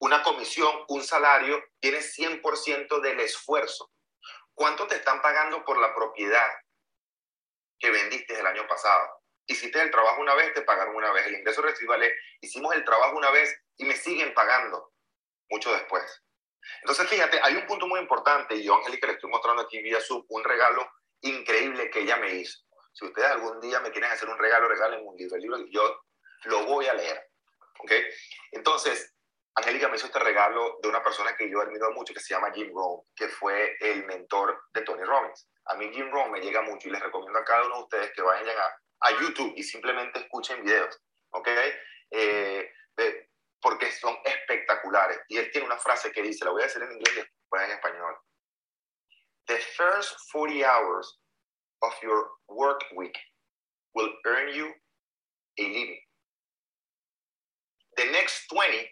Una 0.00 0.24
comisión, 0.24 0.84
un 0.88 1.04
salario, 1.04 1.62
tiene 1.78 1.98
100% 1.98 3.00
del 3.00 3.20
esfuerzo. 3.20 3.92
¿Cuánto 4.52 4.88
te 4.88 4.96
están 4.96 5.22
pagando 5.22 5.64
por 5.64 5.78
la 5.78 5.94
propiedad 5.94 6.48
que 7.78 7.92
vendiste 7.92 8.36
el 8.40 8.44
año 8.44 8.66
pasado? 8.66 9.22
Hiciste 9.46 9.80
el 9.80 9.92
trabajo 9.92 10.20
una 10.20 10.34
vez, 10.34 10.52
te 10.52 10.62
pagaron 10.62 10.96
una 10.96 11.12
vez. 11.12 11.28
El 11.28 11.36
ingreso 11.36 11.62
residual 11.62 12.02
es, 12.02 12.12
hicimos 12.40 12.74
el 12.74 12.84
trabajo 12.84 13.16
una 13.16 13.30
vez 13.30 13.56
y 13.76 13.84
me 13.84 13.94
siguen 13.94 14.34
pagando 14.34 14.92
mucho 15.48 15.72
después. 15.72 16.24
Entonces, 16.80 17.08
fíjate, 17.08 17.38
hay 17.40 17.54
un 17.54 17.66
punto 17.66 17.86
muy 17.86 18.00
importante, 18.00 18.56
y 18.56 18.64
yo, 18.64 18.74
Angélica, 18.74 19.06
le 19.06 19.12
estoy 19.12 19.30
mostrando 19.30 19.62
aquí 19.62 19.80
vía 19.80 20.00
sub 20.00 20.26
un 20.28 20.42
regalo 20.42 20.90
increíble 21.20 21.88
que 21.88 22.00
ella 22.00 22.16
me 22.16 22.34
hizo. 22.34 22.58
Si 23.00 23.06
ustedes 23.06 23.30
algún 23.30 23.58
día 23.60 23.80
me 23.80 23.90
quieren 23.90 24.10
hacer 24.10 24.28
un 24.28 24.36
regalo, 24.36 24.68
regalen 24.68 25.06
un 25.06 25.16
libro. 25.16 25.36
El 25.36 25.40
libro 25.42 25.58
yo 25.70 26.02
lo 26.44 26.66
voy 26.66 26.86
a 26.86 26.92
leer. 26.92 27.30
¿Ok? 27.78 27.92
Entonces, 28.52 29.14
Angélica 29.54 29.88
me 29.88 29.96
hizo 29.96 30.04
este 30.04 30.18
regalo 30.18 30.78
de 30.82 30.88
una 30.90 31.02
persona 31.02 31.34
que 31.34 31.48
yo 31.50 31.62
admiro 31.62 31.90
mucho, 31.92 32.12
que 32.12 32.20
se 32.20 32.34
llama 32.34 32.52
Jim 32.52 32.70
Rohn, 32.74 33.00
que 33.16 33.28
fue 33.28 33.74
el 33.80 34.04
mentor 34.04 34.64
de 34.74 34.82
Tony 34.82 35.02
Robbins. 35.02 35.48
A 35.64 35.76
mí 35.76 35.90
Jim 35.94 36.10
Rohn 36.10 36.30
me 36.30 36.42
llega 36.42 36.60
mucho 36.60 36.88
y 36.88 36.90
les 36.90 37.00
recomiendo 37.00 37.38
a 37.38 37.44
cada 37.44 37.64
uno 37.64 37.76
de 37.76 37.82
ustedes 37.84 38.12
que 38.12 38.20
vayan 38.20 38.54
a, 38.54 39.08
a 39.08 39.10
YouTube 39.12 39.54
y 39.56 39.62
simplemente 39.62 40.18
escuchen 40.18 40.62
videos. 40.62 41.00
¿Ok? 41.30 41.48
eh, 42.12 42.70
porque 43.62 43.90
son 43.92 44.16
espectaculares. 44.24 45.20
Y 45.28 45.38
él 45.38 45.50
tiene 45.50 45.66
una 45.66 45.78
frase 45.78 46.12
que 46.12 46.22
dice, 46.22 46.44
la 46.44 46.50
voy 46.50 46.62
a 46.62 46.66
decir 46.66 46.82
en 46.82 46.92
inglés 46.92 47.14
y 47.14 47.20
después 47.20 47.62
en 47.62 47.70
español. 47.70 48.16
The 49.46 49.58
first 49.58 50.16
40 50.32 50.64
hours 50.64 51.19
of 51.82 51.92
your 52.02 52.28
work 52.48 52.82
week 52.96 53.16
will 53.94 54.10
earn 54.26 54.54
you 54.54 54.72
a 55.58 55.62
living. 55.62 56.00
The 57.96 58.04
next 58.12 58.46
20 58.52 58.88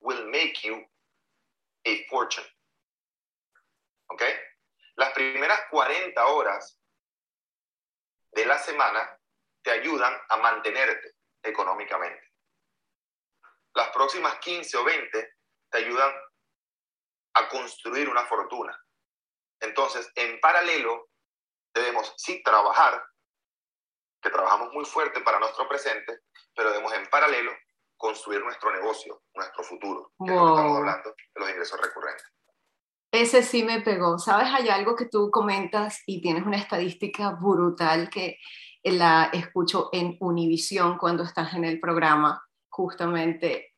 will 0.00 0.30
make 0.30 0.64
you 0.64 0.82
a 1.86 2.04
fortune. 2.08 2.44
¿Ok? 4.10 4.22
Las 4.96 5.12
primeras 5.12 5.60
40 5.70 6.26
horas 6.26 6.78
de 8.32 8.46
la 8.46 8.58
semana 8.58 9.18
te 9.62 9.70
ayudan 9.70 10.14
a 10.28 10.36
mantenerte 10.36 11.14
económicamente. 11.42 12.22
Las 13.74 13.88
próximas 13.90 14.38
15 14.38 14.76
o 14.76 14.84
20 14.84 15.34
te 15.70 15.78
ayudan 15.78 16.12
a 17.34 17.48
construir 17.48 18.08
una 18.08 18.24
fortuna. 18.26 18.78
Entonces, 19.60 20.10
en 20.16 20.38
paralelo, 20.40 21.11
debemos 21.74 22.12
sí 22.16 22.42
trabajar, 22.42 23.02
que 24.20 24.30
trabajamos 24.30 24.72
muy 24.72 24.84
fuerte 24.84 25.20
para 25.20 25.38
nuestro 25.38 25.68
presente, 25.68 26.20
pero 26.54 26.70
debemos 26.70 26.92
en 26.92 27.06
paralelo 27.08 27.52
construir 27.96 28.42
nuestro 28.42 28.72
negocio, 28.72 29.22
nuestro 29.34 29.62
futuro, 29.64 30.12
que 30.18 30.32
es 30.32 30.36
lo 30.36 30.46
que 30.46 30.50
estamos 30.50 30.78
hablando 30.78 31.10
de 31.10 31.40
los 31.40 31.50
ingresos 31.50 31.80
recurrentes. 31.80 32.26
Ese 33.12 33.42
sí 33.42 33.62
me 33.62 33.82
pegó. 33.82 34.18
¿Sabes? 34.18 34.48
Hay 34.52 34.68
algo 34.70 34.96
que 34.96 35.04
tú 35.04 35.30
comentas 35.30 36.02
y 36.06 36.22
tienes 36.22 36.44
una 36.44 36.56
estadística 36.56 37.30
brutal 37.30 38.08
que 38.08 38.38
la 38.82 39.30
escucho 39.32 39.90
en 39.92 40.16
Univisión 40.20 40.98
cuando 40.98 41.22
estás 41.22 41.54
en 41.54 41.64
el 41.64 41.78
programa, 41.78 42.42
justamente 42.68 43.74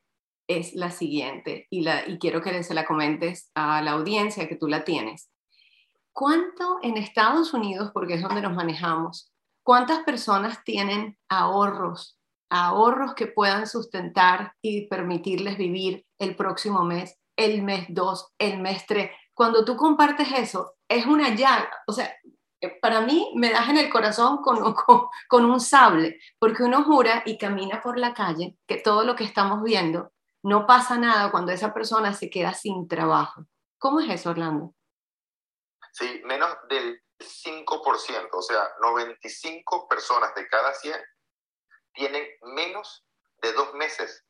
es 0.47 0.75
la 0.75 0.91
siguiente 0.91 1.67
y, 1.71 1.83
la, 1.83 2.07
y 2.07 2.19
quiero 2.19 2.43
que 2.43 2.63
se 2.63 2.75
la 2.75 2.85
comentes 2.85 3.51
a 3.55 3.83
la 3.83 3.93
audiencia 3.93 4.49
que 4.49 4.57
tú 4.57 4.69
la 4.69 4.85
tienes. 4.85 5.31
¿Cuánto 6.17 6.79
en 6.83 6.97
Estados 6.97 7.55
Unidos, 7.55 7.91
porque 7.93 8.15
es 8.15 8.23
donde 8.23 8.41
nos 8.41 8.55
manejamos, 8.55 9.33
cuántas 9.65 10.05
personas 10.05 10.63
tienen 10.63 11.19
ahorros, 11.29 12.21
ahorros 12.51 13.15
que 13.15 13.27
puedan 13.27 13.67
sustentar 13.67 14.55
y 14.63 14.87
permitirles 14.87 15.59
vivir 15.59 16.07
el 16.21 16.37
próximo 16.37 16.85
mes, 16.85 17.19
el 17.37 17.63
mes 17.63 17.87
2, 17.89 18.35
el 18.39 18.61
mes 18.61 18.87
3? 18.87 19.11
Cuando 19.35 19.65
tú 19.65 19.75
compartes 19.75 20.29
eso, 20.31 20.75
es 20.89 21.05
una 21.05 21.35
llaga, 21.35 21.69
o 21.89 21.93
sea, 21.93 22.15
para 22.81 23.01
mí 23.01 23.33
me 23.35 23.51
das 23.51 23.69
en 23.69 23.79
el 23.79 23.91
corazón 23.91 24.37
con, 24.43 24.73
con, 25.29 25.45
un 25.45 25.59
sable, 25.59 26.21
porque 26.39 26.63
uno 26.63 26.85
jura 26.85 27.25
y 27.27 27.39
camina 27.39 27.83
por 27.83 27.99
la 27.99 28.15
calle 28.15 28.57
que 28.69 28.77
todo 28.77 29.03
lo 29.03 29.17
que 29.17 29.25
estamos 29.25 29.65
viendo 29.65 30.13
no 30.45 30.65
pasa 30.65 30.97
nada 30.97 31.33
cuando 31.33 31.51
esa 31.51 31.75
persona 31.75 32.13
se 32.13 32.31
queda 32.31 32.55
sin 32.55 32.87
trabajo. 32.87 33.47
¿Cómo 33.79 33.99
es 33.99 34.09
eso, 34.11 34.31
Orlando? 34.31 34.75
Sí, 35.95 36.23
menos 36.25 36.57
del 36.69 37.01
5%, 37.21 38.29
o 38.33 38.43
sea, 38.43 38.69
95 38.81 39.87
personas 39.89 40.35
de 40.35 40.49
cada 40.49 40.75
100 40.75 41.01
tienen 41.93 42.29
menos 42.43 43.07
de 43.41 43.53
dos 43.53 43.73
meses 43.75 44.25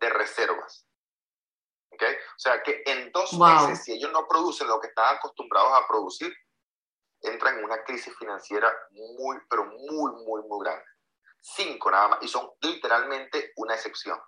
de 0.00 0.08
reservas. 0.08 0.88
¿Okay? 1.90 2.14
O 2.14 2.38
sea 2.38 2.62
que 2.62 2.82
en 2.86 3.12
dos 3.12 3.34
meses, 3.34 3.84
si 3.84 3.92
ellos 3.92 4.10
no 4.12 4.26
producen 4.26 4.66
lo 4.66 4.80
que 4.80 4.86
están 4.86 5.14
acostumbrados 5.14 5.72
a 5.74 5.86
producir, 5.86 6.34
entran 7.20 7.58
en 7.58 7.64
una 7.64 7.84
crisis 7.84 8.16
financiera 8.16 8.74
muy, 8.92 9.36
pero 9.50 9.66
muy, 9.66 10.12
muy, 10.24 10.42
muy 10.48 10.64
grande. 10.64 10.86
Cinco 11.38 11.90
nada 11.90 12.08
más, 12.08 12.22
y 12.22 12.28
son 12.28 12.50
literalmente 12.62 13.52
una 13.56 13.74
excepción. 13.74 14.18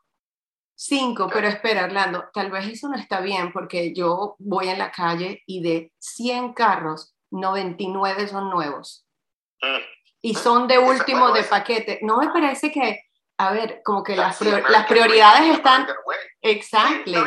Cinco, 0.76 1.28
pero 1.32 1.46
espera, 1.46 1.84
Orlando, 1.84 2.24
tal 2.32 2.50
vez 2.50 2.66
eso 2.66 2.88
no 2.88 2.96
está 2.96 3.20
bien 3.20 3.52
porque 3.52 3.94
yo 3.94 4.34
voy 4.38 4.68
en 4.68 4.78
la 4.78 4.90
calle 4.90 5.42
y 5.46 5.62
de 5.62 5.92
100 6.00 6.52
carros, 6.52 7.14
99 7.30 8.28
son 8.28 8.50
nuevos. 8.50 9.06
Mm. 9.62 9.78
Y 10.22 10.32
mm. 10.32 10.36
son 10.36 10.66
de 10.66 10.78
último 10.78 11.32
de 11.32 11.44
paquete. 11.44 12.00
No 12.02 12.18
me 12.18 12.28
parece 12.30 12.72
que, 12.72 13.04
a 13.38 13.52
ver, 13.52 13.82
como 13.84 14.02
que 14.02 14.16
las, 14.16 14.40
las 14.40 14.86
prioridades 14.86 15.54
están... 15.54 15.86
Exacto. 16.42 17.24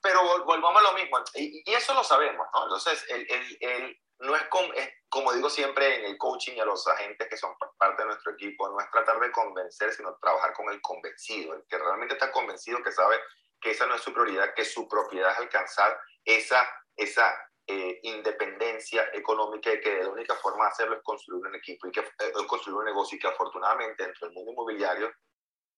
pero 0.00 0.44
volvamos 0.44 0.80
a 0.80 0.92
lo 0.92 0.94
mismo. 0.94 1.18
Y, 1.34 1.62
eso 1.66 1.94
lo 1.94 2.04
sabemos, 2.04 2.46
¿no? 2.54 2.62
Entonces, 2.64 3.04
el, 3.08 3.26
el, 3.28 3.58
el 3.60 3.98
no 4.20 4.36
es 4.36 4.42
como, 4.44 4.72
es 4.74 4.88
como, 5.08 5.32
digo 5.32 5.50
siempre 5.50 5.98
en 5.98 6.04
el 6.06 6.18
coaching 6.18 6.58
a 6.60 6.64
los 6.64 6.86
agentes 6.86 7.28
que 7.28 7.36
son 7.36 7.54
parte 7.78 8.02
de 8.02 8.08
nuestro 8.08 8.32
equipo, 8.32 8.68
no 8.68 8.80
es 8.80 8.90
tratar 8.90 9.20
de 9.20 9.30
convencer, 9.32 9.92
sino 9.92 10.16
trabajar 10.16 10.52
con 10.54 10.68
el 10.70 10.80
convencido, 10.80 11.54
el 11.54 11.64
que 11.68 11.78
realmente 11.78 12.14
está 12.14 12.30
convencido, 12.30 12.82
que 12.82 12.92
sabe 12.92 13.20
que 13.60 13.70
esa 13.70 13.86
no 13.86 13.94
es 13.94 14.02
su 14.02 14.12
prioridad, 14.12 14.54
que 14.54 14.64
su 14.64 14.88
propiedad 14.88 15.32
es 15.32 15.38
alcanzar 15.38 15.98
esa, 16.24 16.68
esa 16.96 17.34
eh, 17.66 17.98
independencia 18.02 19.08
económica 19.14 19.72
y 19.72 19.80
que 19.80 20.02
la 20.02 20.10
única 20.10 20.34
forma 20.36 20.64
de 20.64 20.70
hacerlo 20.70 20.96
es 20.96 21.02
construir 21.02 21.46
un 21.46 21.54
equipo 21.54 21.88
y 21.88 21.92
que 21.92 22.00
eh, 22.00 22.32
construir 22.46 22.76
un 22.76 22.84
negocio 22.84 23.16
y 23.16 23.18
que 23.18 23.28
afortunadamente 23.28 24.04
dentro 24.04 24.26
del 24.26 24.34
mundo 24.34 24.52
inmobiliario 24.52 25.10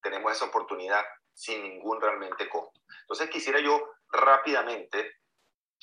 tenemos 0.03 0.32
esa 0.32 0.47
oportunidad 0.47 1.05
sin 1.32 1.62
ningún 1.62 2.01
realmente 2.01 2.49
costo. 2.49 2.80
Entonces 3.03 3.30
quisiera 3.30 3.61
yo 3.61 3.80
rápidamente, 4.11 5.18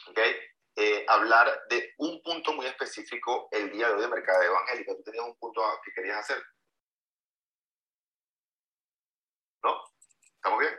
¿okay? 0.09 0.35
Eh, 0.75 1.05
hablar 1.07 1.67
de 1.69 1.93
un 1.97 2.21
punto 2.23 2.51
muy 2.53 2.65
específico 2.65 3.47
el 3.51 3.71
día 3.71 3.87
de 3.87 3.93
hoy 3.93 4.01
de 4.01 4.07
Mercado 4.07 4.41
Evangélica. 4.41 4.95
Tú 4.95 5.03
tenías 5.03 5.25
un 5.25 5.37
punto 5.37 5.61
que 5.85 5.91
querías 5.93 6.19
hacer. 6.19 6.43
¿No? 9.63 9.83
¿Estamos 10.35 10.59
bien? 10.59 10.73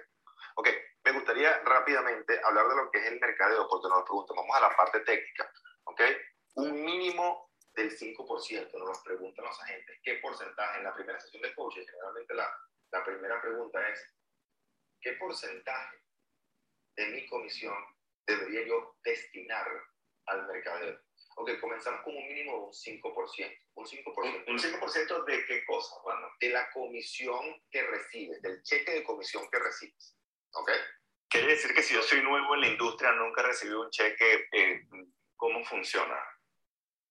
Ok, 0.57 0.69
me 1.05 1.13
gustaría 1.13 1.59
rápidamente 1.61 2.41
hablar 2.45 2.69
de 2.69 2.77
lo 2.77 2.91
que 2.91 2.99
es 2.99 3.07
el 3.07 3.21
mercadeo, 3.21 3.69
porque 3.69 3.89
nos 3.89 4.03
preguntan, 4.03 4.37
vamos 4.37 4.57
a 4.57 4.61
la 4.61 4.77
parte 4.77 5.01
técnica, 5.01 5.53
¿ok? 5.85 6.01
Un 6.55 6.85
mínimo 6.85 7.51
del 7.73 7.91
5%, 7.91 8.79
nos 8.79 9.03
preguntan 9.03 9.45
los 9.45 9.63
agentes, 9.63 9.99
¿qué 10.03 10.15
porcentaje? 10.17 10.79
En 10.79 10.85
la 10.85 10.95
primera 10.95 11.21
sesión 11.21 11.43
de 11.43 11.55
coaching, 11.55 11.85
generalmente 11.87 12.35
la, 12.35 12.53
la 12.93 13.05
primera 13.05 13.41
pregunta 13.41 13.89
es, 13.89 14.15
¿qué 15.01 15.13
porcentaje 15.15 15.99
de 16.97 17.07
mi 17.09 17.27
comisión 17.27 17.75
debería 18.27 18.67
yo 18.67 18.97
destinar 19.03 19.67
al 20.27 20.47
mercadeo? 20.47 21.01
Ok, 21.37 21.51
comenzamos 21.61 22.03
con 22.03 22.17
un 22.17 22.29
mínimo 22.29 22.53
de 22.53 22.59
un 22.59 22.73
5%. 22.73 23.59
Un 23.75 23.87
5%. 23.87 24.45
¿Un 24.47 24.59
5% 24.59 25.25
de 25.25 25.47
qué 25.47 25.65
cosa, 25.67 25.97
Bueno, 26.05 26.29
de 26.39 26.49
la 26.51 26.71
comisión 26.71 27.61
que 27.71 27.83
recibes, 27.83 28.41
del 28.41 28.63
cheque 28.63 28.93
de 28.93 29.05
comisión 29.05 29.49
que 29.51 29.59
recibes. 29.59 30.17
¿Ok? 30.53 30.71
Quiere 31.29 31.49
decir 31.49 31.75
que 31.75 31.83
si 31.83 31.95
yo 31.95 32.03
soy 32.03 32.23
nuevo 32.23 32.55
en 32.55 32.61
la 32.61 32.69
industria, 32.69 33.11
nunca 33.13 33.41
he 33.41 33.47
recibido 33.47 33.81
un 33.81 33.91
cheque, 33.91 34.47
eh, 34.53 34.87
¿cómo 35.35 35.65
funciona? 35.65 36.17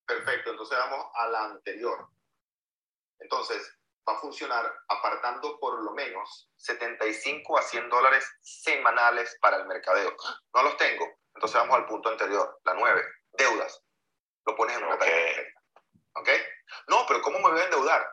Perfecto, 0.05 0.51
entonces 0.51 0.77
vamos 0.77 1.05
a 1.13 1.27
la 1.27 1.45
anterior. 1.45 2.07
Entonces, 3.19 3.77
va 4.07 4.13
a 4.13 4.19
funcionar 4.19 4.73
apartando 4.87 5.59
por 5.59 5.83
lo 5.83 5.91
menos 5.91 6.51
75 6.57 7.57
a 7.57 7.61
100 7.61 7.89
dólares 7.89 8.25
semanales 8.41 9.37
para 9.41 9.57
el 9.57 9.65
mercadeo. 9.65 10.15
No 10.53 10.63
los 10.63 10.77
tengo, 10.77 11.05
entonces 11.35 11.59
vamos 11.59 11.77
al 11.77 11.85
punto 11.85 12.09
anterior, 12.09 12.59
la 12.63 12.73
9, 12.73 13.03
deudas. 13.33 13.81
Lo 14.45 14.55
pones 14.55 14.77
en 14.77 14.83
una 14.83 14.97
tarjeta. 14.97 15.61
¿Ok? 16.15 16.29
No, 16.87 17.05
pero 17.07 17.21
¿cómo 17.21 17.39
me 17.39 17.51
voy 17.51 17.61
a 17.61 17.65
endeudar? 17.65 18.05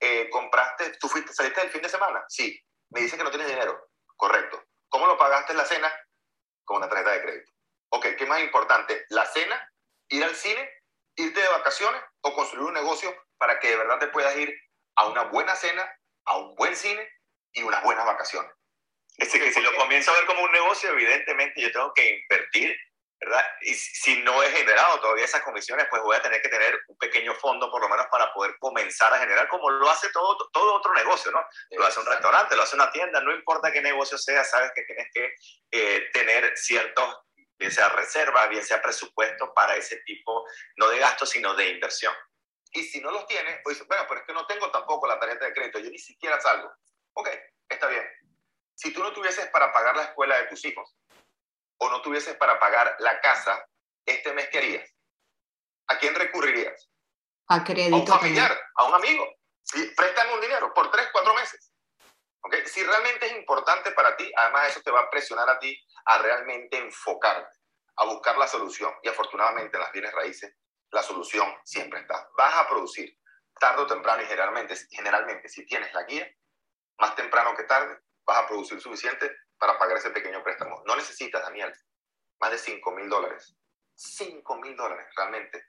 Eh, 0.00 0.28
¿Compraste, 0.30 0.96
tú 0.98 1.08
fuiste, 1.08 1.32
saliste 1.32 1.60
el 1.60 1.70
fin 1.70 1.82
de 1.82 1.88
semana? 1.88 2.24
Sí. 2.28 2.58
Me 2.90 3.00
dice 3.00 3.16
que 3.16 3.24
no 3.24 3.30
tienes 3.30 3.48
dinero. 3.48 3.88
Correcto. 4.16 4.62
¿Cómo 4.88 5.06
lo 5.06 5.18
pagaste 5.18 5.52
en 5.52 5.58
la 5.58 5.64
cena? 5.64 5.92
Con 6.64 6.78
una 6.78 6.88
tarjeta 6.88 7.10
de 7.12 7.22
crédito. 7.22 7.52
Ok, 7.90 8.06
¿qué 8.18 8.26
más 8.26 8.40
importante? 8.40 9.04
¿La 9.08 9.26
cena? 9.26 9.72
¿Ir 10.08 10.24
al 10.24 10.34
cine? 10.34 10.68
¿Irte 11.16 11.40
de 11.40 11.48
vacaciones? 11.48 12.02
¿O 12.22 12.34
construir 12.34 12.66
un 12.66 12.74
negocio 12.74 13.14
para 13.38 13.58
que 13.58 13.70
de 13.70 13.76
verdad 13.76 13.98
te 13.98 14.08
puedas 14.08 14.36
ir 14.36 14.54
a 14.96 15.06
una 15.06 15.24
buena 15.24 15.54
cena, 15.54 15.90
a 16.26 16.38
un 16.38 16.54
buen 16.54 16.76
cine 16.76 17.08
y 17.52 17.62
unas 17.62 17.82
buenas 17.82 18.06
vacaciones. 18.06 18.50
Es 19.18 19.30
que 19.30 19.52
si 19.52 19.60
lo 19.60 19.74
comienzo 19.76 20.10
a 20.10 20.14
ver 20.14 20.26
como 20.26 20.42
un 20.42 20.52
negocio, 20.52 20.90
evidentemente 20.90 21.60
yo 21.60 21.70
tengo 21.70 21.92
que 21.94 22.08
invertir, 22.08 22.76
¿verdad? 23.20 23.44
Y 23.60 23.74
si 23.74 24.20
no 24.22 24.42
he 24.42 24.50
generado 24.50 25.00
todavía 25.00 25.24
esas 25.24 25.42
comisiones, 25.42 25.86
pues 25.90 26.02
voy 26.02 26.16
a 26.16 26.22
tener 26.22 26.40
que 26.42 26.48
tener 26.48 26.80
un 26.88 26.96
pequeño 26.96 27.34
fondo 27.34 27.70
por 27.70 27.80
lo 27.80 27.88
menos 27.88 28.06
para 28.10 28.32
poder 28.32 28.56
comenzar 28.58 29.12
a 29.12 29.18
generar 29.18 29.48
como 29.48 29.70
lo 29.70 29.88
hace 29.90 30.10
todo, 30.10 30.36
todo 30.52 30.74
otro 30.74 30.92
negocio, 30.94 31.30
¿no? 31.30 31.44
Lo 31.70 31.86
hace 31.86 32.00
un 32.00 32.06
restaurante, 32.06 32.56
lo 32.56 32.62
hace 32.62 32.74
una 32.74 32.90
tienda, 32.90 33.20
no 33.20 33.32
importa 33.32 33.70
qué 33.70 33.80
negocio 33.80 34.18
sea, 34.18 34.42
sabes 34.44 34.72
que 34.74 34.82
tienes 34.82 35.06
que 35.12 35.34
eh, 35.70 36.10
tener 36.12 36.56
ciertos, 36.56 37.16
bien 37.58 37.70
sea 37.70 37.90
reservas, 37.90 38.48
bien 38.48 38.64
sea 38.64 38.82
presupuesto 38.82 39.52
para 39.54 39.76
ese 39.76 39.98
tipo, 39.98 40.44
no 40.76 40.88
de 40.88 40.98
gastos, 40.98 41.30
sino 41.30 41.54
de 41.54 41.68
inversión. 41.68 42.14
Y 42.72 42.82
si 42.84 43.00
no 43.00 43.10
los 43.10 43.26
tienes, 43.26 43.60
pues 43.62 43.86
bueno, 43.86 44.04
pero 44.08 44.20
es 44.20 44.26
que 44.26 44.32
no 44.32 44.46
tengo 44.46 44.70
tampoco 44.70 45.06
la 45.06 45.20
tarjeta 45.20 45.44
de 45.44 45.52
crédito, 45.52 45.78
yo 45.78 45.90
ni 45.90 45.98
siquiera 45.98 46.40
salgo. 46.40 46.72
Ok, 47.14 47.28
está 47.68 47.86
bien. 47.86 48.02
Si 48.74 48.92
tú 48.92 49.02
no 49.02 49.12
tuvieses 49.12 49.46
para 49.48 49.72
pagar 49.72 49.94
la 49.94 50.04
escuela 50.04 50.36
de 50.38 50.46
tus 50.46 50.64
hijos 50.64 50.96
o 51.78 51.90
no 51.90 52.00
tuvieses 52.00 52.34
para 52.36 52.58
pagar 52.58 52.96
la 53.00 53.20
casa, 53.20 53.68
¿este 54.06 54.32
mes 54.32 54.48
qué 54.50 54.58
harías? 54.58 54.90
¿A 55.88 55.98
quién 55.98 56.14
recurrirías? 56.14 56.90
A 57.48 57.62
crédito. 57.62 57.96
A 57.96 58.00
un 58.00 58.06
familiar, 58.06 58.58
a 58.76 58.84
un 58.84 58.94
amigo. 58.94 59.28
Préstame 59.94 60.34
un 60.34 60.40
dinero 60.40 60.72
por 60.72 60.90
tres, 60.90 61.08
cuatro 61.12 61.34
meses. 61.34 61.72
¿okay? 62.40 62.66
Si 62.66 62.82
realmente 62.82 63.26
es 63.26 63.32
importante 63.36 63.90
para 63.92 64.16
ti, 64.16 64.32
además 64.34 64.68
eso 64.68 64.80
te 64.80 64.90
va 64.90 65.00
a 65.00 65.10
presionar 65.10 65.48
a 65.50 65.58
ti 65.58 65.78
a 66.06 66.18
realmente 66.18 66.78
enfocarte, 66.78 67.58
a 67.96 68.06
buscar 68.06 68.38
la 68.38 68.46
solución. 68.46 68.94
Y 69.02 69.08
afortunadamente 69.08 69.76
en 69.76 69.82
las 69.82 69.92
bienes 69.92 70.12
raíces, 70.12 70.54
la 70.92 71.02
solución 71.02 71.52
siempre 71.64 72.00
está. 72.00 72.28
Vas 72.36 72.54
a 72.54 72.68
producir 72.68 73.18
tarde 73.58 73.82
o 73.82 73.86
temprano 73.86 74.22
y 74.22 74.26
generalmente, 74.26 74.76
generalmente 74.90 75.48
si 75.48 75.66
tienes 75.66 75.92
la 75.94 76.04
guía, 76.04 76.30
más 76.98 77.16
temprano 77.16 77.56
que 77.56 77.64
tarde, 77.64 77.98
vas 78.24 78.38
a 78.38 78.46
producir 78.46 78.80
suficiente 78.80 79.30
para 79.58 79.78
pagar 79.78 79.96
ese 79.96 80.10
pequeño 80.10 80.42
préstamo. 80.42 80.82
No 80.86 80.96
necesitas, 80.96 81.42
Daniel, 81.42 81.72
más 82.40 82.50
de 82.50 82.58
5 82.58 82.90
mil 82.92 83.08
dólares. 83.08 83.56
5 83.94 84.56
mil 84.56 84.76
dólares 84.76 85.06
realmente 85.16 85.64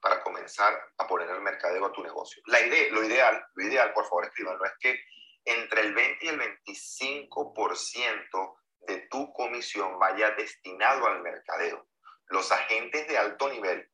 para 0.00 0.22
comenzar 0.22 0.80
a 0.96 1.06
poner 1.06 1.28
el 1.28 1.40
mercadeo 1.40 1.86
a 1.86 1.92
tu 1.92 2.02
negocio. 2.02 2.42
La 2.46 2.60
idea, 2.60 2.92
lo 2.92 3.04
ideal, 3.04 3.44
lo 3.54 3.64
ideal, 3.64 3.92
por 3.92 4.04
favor 4.04 4.26
escríbanlo, 4.26 4.64
es 4.64 4.72
que 4.80 5.00
entre 5.44 5.80
el 5.80 5.94
20 5.94 6.24
y 6.24 6.28
el 6.28 6.40
25% 6.40 8.56
de 8.80 9.08
tu 9.10 9.32
comisión 9.32 9.98
vaya 9.98 10.30
destinado 10.32 11.06
al 11.06 11.22
mercadeo. 11.22 11.88
Los 12.26 12.52
agentes 12.52 13.08
de 13.08 13.18
alto 13.18 13.48
nivel, 13.48 13.90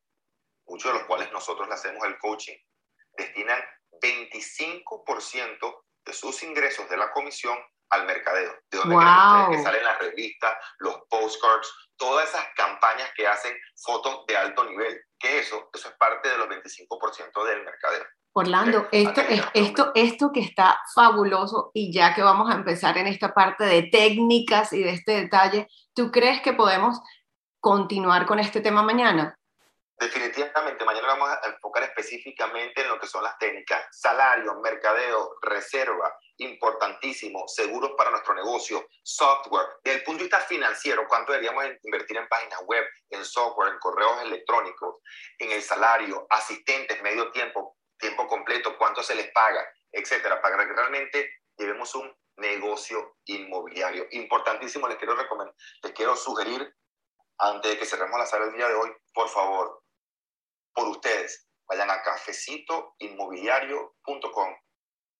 muchos 0.75 0.91
de 0.91 0.99
los 0.99 1.07
cuales 1.07 1.31
nosotros 1.31 1.69
le 1.69 1.73
hacemos 1.73 2.03
el 2.05 2.17
coaching, 2.17 2.57
destinan 3.17 3.61
25% 4.01 5.83
de 6.05 6.13
sus 6.13 6.43
ingresos 6.43 6.89
de 6.89 6.97
la 6.97 7.11
comisión 7.13 7.57
al 7.91 8.05
mercadeo. 8.05 8.51
De 8.69 8.77
donde 8.79 8.95
wow. 8.95 9.51
que 9.51 9.63
salen 9.63 9.85
las 9.85 9.99
revistas, 9.99 10.53
los 10.79 10.97
postcards, 11.09 11.73
todas 11.95 12.27
esas 12.27 12.45
campañas 12.57 13.09
que 13.15 13.25
hacen 13.25 13.55
fotos 13.81 14.25
de 14.27 14.35
alto 14.35 14.65
nivel. 14.65 14.99
que 15.17 15.39
eso? 15.39 15.69
Eso 15.73 15.87
es 15.87 15.95
parte 15.95 16.27
de 16.27 16.37
los 16.37 16.47
25% 16.47 17.45
del 17.45 17.63
mercadeo. 17.63 18.03
Orlando, 18.33 18.89
esto, 18.91 19.21
esto, 19.53 19.91
esto 19.95 20.31
que 20.33 20.41
está 20.41 20.77
fabuloso 20.93 21.71
y 21.73 21.93
ya 21.93 22.13
que 22.13 22.21
vamos 22.21 22.51
a 22.51 22.55
empezar 22.55 22.97
en 22.97 23.07
esta 23.07 23.33
parte 23.33 23.63
de 23.63 23.83
técnicas 23.83 24.73
y 24.73 24.83
de 24.83 24.89
este 24.89 25.13
detalle, 25.13 25.69
¿tú 25.93 26.11
crees 26.11 26.41
que 26.41 26.51
podemos 26.51 26.99
continuar 27.61 28.25
con 28.25 28.39
este 28.39 28.59
tema 28.59 28.83
mañana? 28.83 29.39
Definitivamente, 29.97 30.83
mañana 30.83 31.07
vamos 31.07 31.29
a 31.29 31.47
enfocar 31.47 31.83
específicamente 31.83 32.81
en 32.81 32.89
lo 32.89 32.99
que 32.99 33.07
son 33.07 33.23
las 33.23 33.37
técnicas, 33.37 33.87
salario, 33.91 34.59
mercadeo, 34.59 35.37
reserva, 35.41 36.13
importantísimo, 36.37 37.47
seguros 37.47 37.91
para 37.97 38.11
nuestro 38.11 38.33
negocio, 38.33 38.85
software, 39.03 39.67
desde 39.83 39.99
el 39.99 40.03
punto 40.03 40.17
de 40.19 40.23
vista 40.25 40.41
financiero, 40.41 41.07
cuánto 41.07 41.31
deberíamos 41.31 41.63
invertir 41.83 42.17
en 42.17 42.27
páginas 42.27 42.61
web, 42.65 42.85
en 43.09 43.23
software, 43.23 43.71
en 43.71 43.79
correos 43.79 44.21
electrónicos, 44.23 44.99
en 45.39 45.53
el 45.53 45.61
salario, 45.61 46.27
asistentes, 46.29 47.01
medio 47.01 47.31
tiempo, 47.31 47.77
tiempo 47.97 48.27
completo, 48.27 48.77
cuánto 48.77 49.01
se 49.01 49.15
les 49.15 49.31
paga, 49.31 49.65
etcétera, 49.93 50.41
para 50.41 50.57
que 50.67 50.73
realmente 50.73 51.29
llevemos 51.55 51.95
un 51.95 52.13
negocio 52.35 53.15
inmobiliario. 53.25 54.07
Importantísimo, 54.11 54.89
les 54.89 54.97
quiero 54.97 55.15
recomendar, 55.15 55.55
les 55.83 55.93
quiero 55.93 56.17
sugerir, 56.17 56.75
antes 57.37 57.71
de 57.71 57.77
que 57.77 57.85
cerremos 57.85 58.19
la 58.19 58.25
sala 58.25 58.45
el 58.45 58.53
día 58.53 58.67
de 58.67 58.75
hoy, 58.75 58.91
por 59.13 59.29
favor, 59.29 59.84
por 60.75 60.87
ustedes, 60.89 61.49
vayan 61.67 61.89
a 61.89 62.03
cafecitoinmobiliario.com 62.03 64.55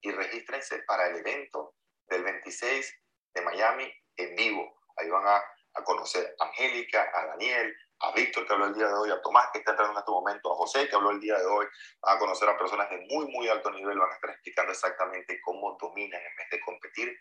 y 0.02 0.12
regístrense 0.12 0.84
para 0.84 1.08
el 1.08 1.16
evento 1.16 1.74
del 2.08 2.24
26 2.24 3.02
de 3.34 3.42
Miami 3.42 3.92
en 4.18 4.36
vivo. 4.36 4.80
Ahí 4.98 5.10
van 5.10 5.28
a, 5.28 5.38
a 5.38 5.84
conocer 5.84 6.36
a 6.40 6.46
Angélica, 6.46 7.10
a 7.14 7.26
Daniel, 7.28 7.76
a 8.00 8.12
Víctor 8.12 8.46
que 8.46 8.54
habló 8.54 8.68
el 8.68 8.74
día 8.74 8.88
de 8.88 8.94
hoy, 8.94 9.10
a 9.10 9.22
Tomás 9.22 9.50
que 9.52 9.60
está 9.60 9.72
entrando 9.72 9.94
en 9.94 10.00
este 10.00 10.12
momento, 10.12 10.52
a 10.52 10.58
José 10.58 10.90
que 10.90 10.96
habló 10.96 11.12
el 11.12 11.20
día 11.20 11.40
de 11.40 11.46
hoy, 11.46 11.66
van 12.02 12.18
a 12.18 12.20
conocer 12.20 12.50
a 12.50 12.58
personas 12.58 12.90
de 12.90 12.98
muy, 13.10 13.26
muy 13.32 13.48
alto 13.48 13.72
nivel, 13.72 13.98
van 13.98 14.12
a 14.12 14.16
estar 14.16 14.30
explicando 14.30 14.74
exactamente 14.74 15.40
cómo 15.42 15.78
dominan 15.80 16.22
en 16.22 16.36
vez 16.36 16.50
de 16.52 16.60
competir 16.60 17.18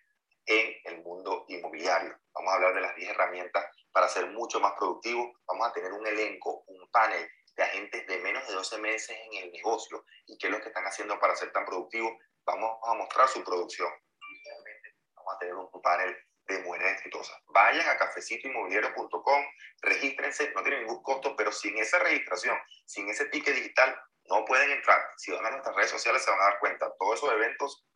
en 0.46 0.74
el 0.84 1.02
mundo 1.02 1.44
inmobiliario. 1.48 2.18
Vamos 2.34 2.52
a 2.52 2.56
hablar 2.56 2.74
de 2.74 2.80
las 2.80 2.96
10 2.96 3.10
herramientas 3.10 3.64
para 3.92 4.08
ser 4.08 4.26
mucho 4.26 4.60
más 4.60 4.72
productivos. 4.72 5.30
Vamos 5.46 5.68
a 5.68 5.72
tener 5.72 5.92
un 5.92 6.06
elenco, 6.06 6.64
un 6.66 6.90
panel 6.90 7.26
de 7.56 7.62
agentes 7.62 8.06
de 8.06 8.18
menos 8.44 8.48
de 8.48 8.54
12 8.54 8.78
meses 8.78 9.16
en 9.32 9.44
el 9.44 9.52
negocio 9.52 10.04
y 10.26 10.38
qué 10.38 10.46
es 10.46 10.52
lo 10.52 10.60
que 10.60 10.68
están 10.68 10.84
haciendo 10.84 11.18
para 11.18 11.36
ser 11.36 11.52
tan 11.52 11.64
productivos. 11.64 12.12
Vamos 12.44 12.78
a 12.84 12.94
mostrar 12.94 13.28
su 13.28 13.42
producción. 13.42 13.90
Vamos 15.14 15.34
a 15.34 15.38
tener 15.38 15.54
un 15.54 15.82
panel 15.82 16.16
de 16.46 16.58
mujeres 16.62 16.92
exitosas. 16.92 17.36
Vayan 17.48 17.88
a 17.88 17.96
cafecitoinmobiliario.com, 17.96 19.44
regístrense, 19.80 20.52
no 20.54 20.62
tienen 20.62 20.80
ningún 20.80 21.02
costo, 21.02 21.34
pero 21.36 21.50
sin 21.50 21.78
esa 21.78 21.98
registración, 21.98 22.56
sin 22.84 23.08
ese 23.08 23.26
ticket 23.26 23.54
digital, 23.54 23.98
no 24.28 24.44
pueden 24.44 24.70
entrar. 24.70 25.00
Si 25.16 25.32
van 25.32 25.46
a 25.46 25.50
nuestras 25.50 25.74
redes 25.74 25.90
sociales 25.90 26.22
se 26.22 26.30
van 26.30 26.40
a 26.40 26.44
dar 26.44 26.58
cuenta, 26.58 26.92
todos 26.98 27.18
esos 27.18 27.32
eventos 27.32 27.86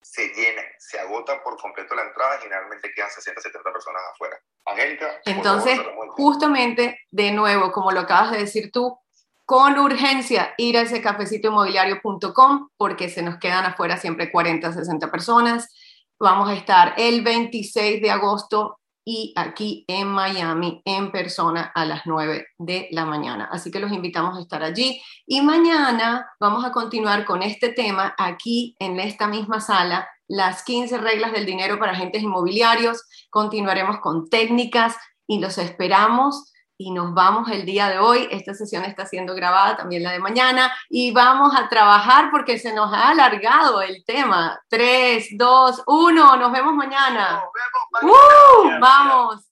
se 0.00 0.28
llenan, 0.28 0.64
se 0.78 0.98
agota 0.98 1.42
por 1.42 1.56
completo 1.60 1.94
la 1.94 2.02
entrada 2.02 2.36
y 2.36 2.42
generalmente 2.42 2.92
quedan 2.94 3.10
60, 3.10 3.40
70 3.40 3.72
personas 3.72 4.02
afuera. 4.12 4.40
Angélica. 4.64 5.20
Entonces, 5.24 5.80
justamente, 6.10 7.00
de 7.10 7.30
nuevo, 7.32 7.72
como 7.72 7.90
lo 7.92 8.00
acabas 8.00 8.32
de 8.32 8.38
decir 8.38 8.70
tú, 8.70 8.98
con 9.48 9.78
urgencia 9.78 10.52
ir 10.58 10.76
a 10.76 10.82
ese 10.82 11.00
cafecitoinmobiliario.com 11.00 12.68
porque 12.76 13.08
se 13.08 13.22
nos 13.22 13.38
quedan 13.38 13.64
afuera 13.64 13.96
siempre 13.96 14.30
40, 14.30 14.74
60 14.74 15.10
personas 15.10 15.70
Vamos 16.20 16.48
a 16.48 16.54
estar 16.54 16.94
el 16.96 17.22
26 17.22 18.02
de 18.02 18.10
agosto 18.10 18.80
y 19.04 19.32
aquí 19.36 19.84
en 19.86 20.08
Miami 20.08 20.82
en 20.84 21.12
persona 21.12 21.70
a 21.72 21.84
las 21.84 22.06
9 22.06 22.44
de 22.58 22.88
la 22.90 23.04
mañana. 23.04 23.48
Así 23.52 23.70
que 23.70 23.78
los 23.78 23.92
invitamos 23.92 24.36
a 24.36 24.40
estar 24.40 24.64
allí. 24.64 25.00
Y 25.26 25.42
mañana 25.42 26.28
vamos 26.40 26.64
a 26.64 26.72
continuar 26.72 27.24
con 27.24 27.44
este 27.44 27.68
tema 27.68 28.16
aquí 28.18 28.74
en 28.80 28.98
esta 28.98 29.28
misma 29.28 29.60
sala, 29.60 30.08
las 30.26 30.64
15 30.64 30.98
reglas 30.98 31.30
del 31.30 31.46
dinero 31.46 31.78
para 31.78 31.92
agentes 31.92 32.20
inmobiliarios. 32.20 33.06
Continuaremos 33.30 34.00
con 34.00 34.28
técnicas 34.28 34.96
y 35.28 35.38
los 35.38 35.56
esperamos 35.56 36.52
y 36.78 36.92
nos 36.92 37.12
vamos 37.12 37.50
el 37.50 37.66
día 37.66 37.88
de 37.88 37.98
hoy. 37.98 38.28
Esta 38.30 38.54
sesión 38.54 38.84
está 38.84 39.04
siendo 39.04 39.34
grabada, 39.34 39.76
también 39.76 40.04
la 40.04 40.12
de 40.12 40.20
mañana, 40.20 40.72
y 40.88 41.10
vamos 41.10 41.52
a 41.54 41.68
trabajar 41.68 42.30
porque 42.30 42.58
se 42.58 42.72
nos 42.72 42.92
ha 42.94 43.10
alargado 43.10 43.82
el 43.82 44.04
tema. 44.04 44.58
3, 44.68 45.30
2, 45.32 45.82
1, 45.86 46.36
nos 46.36 46.52
vemos 46.52 46.74
mañana. 46.74 47.32
Nos 47.32 47.52
vemos 47.52 47.88
mañana. 47.92 48.14
¡Uh! 48.14 48.80
Vamos. 48.80 49.44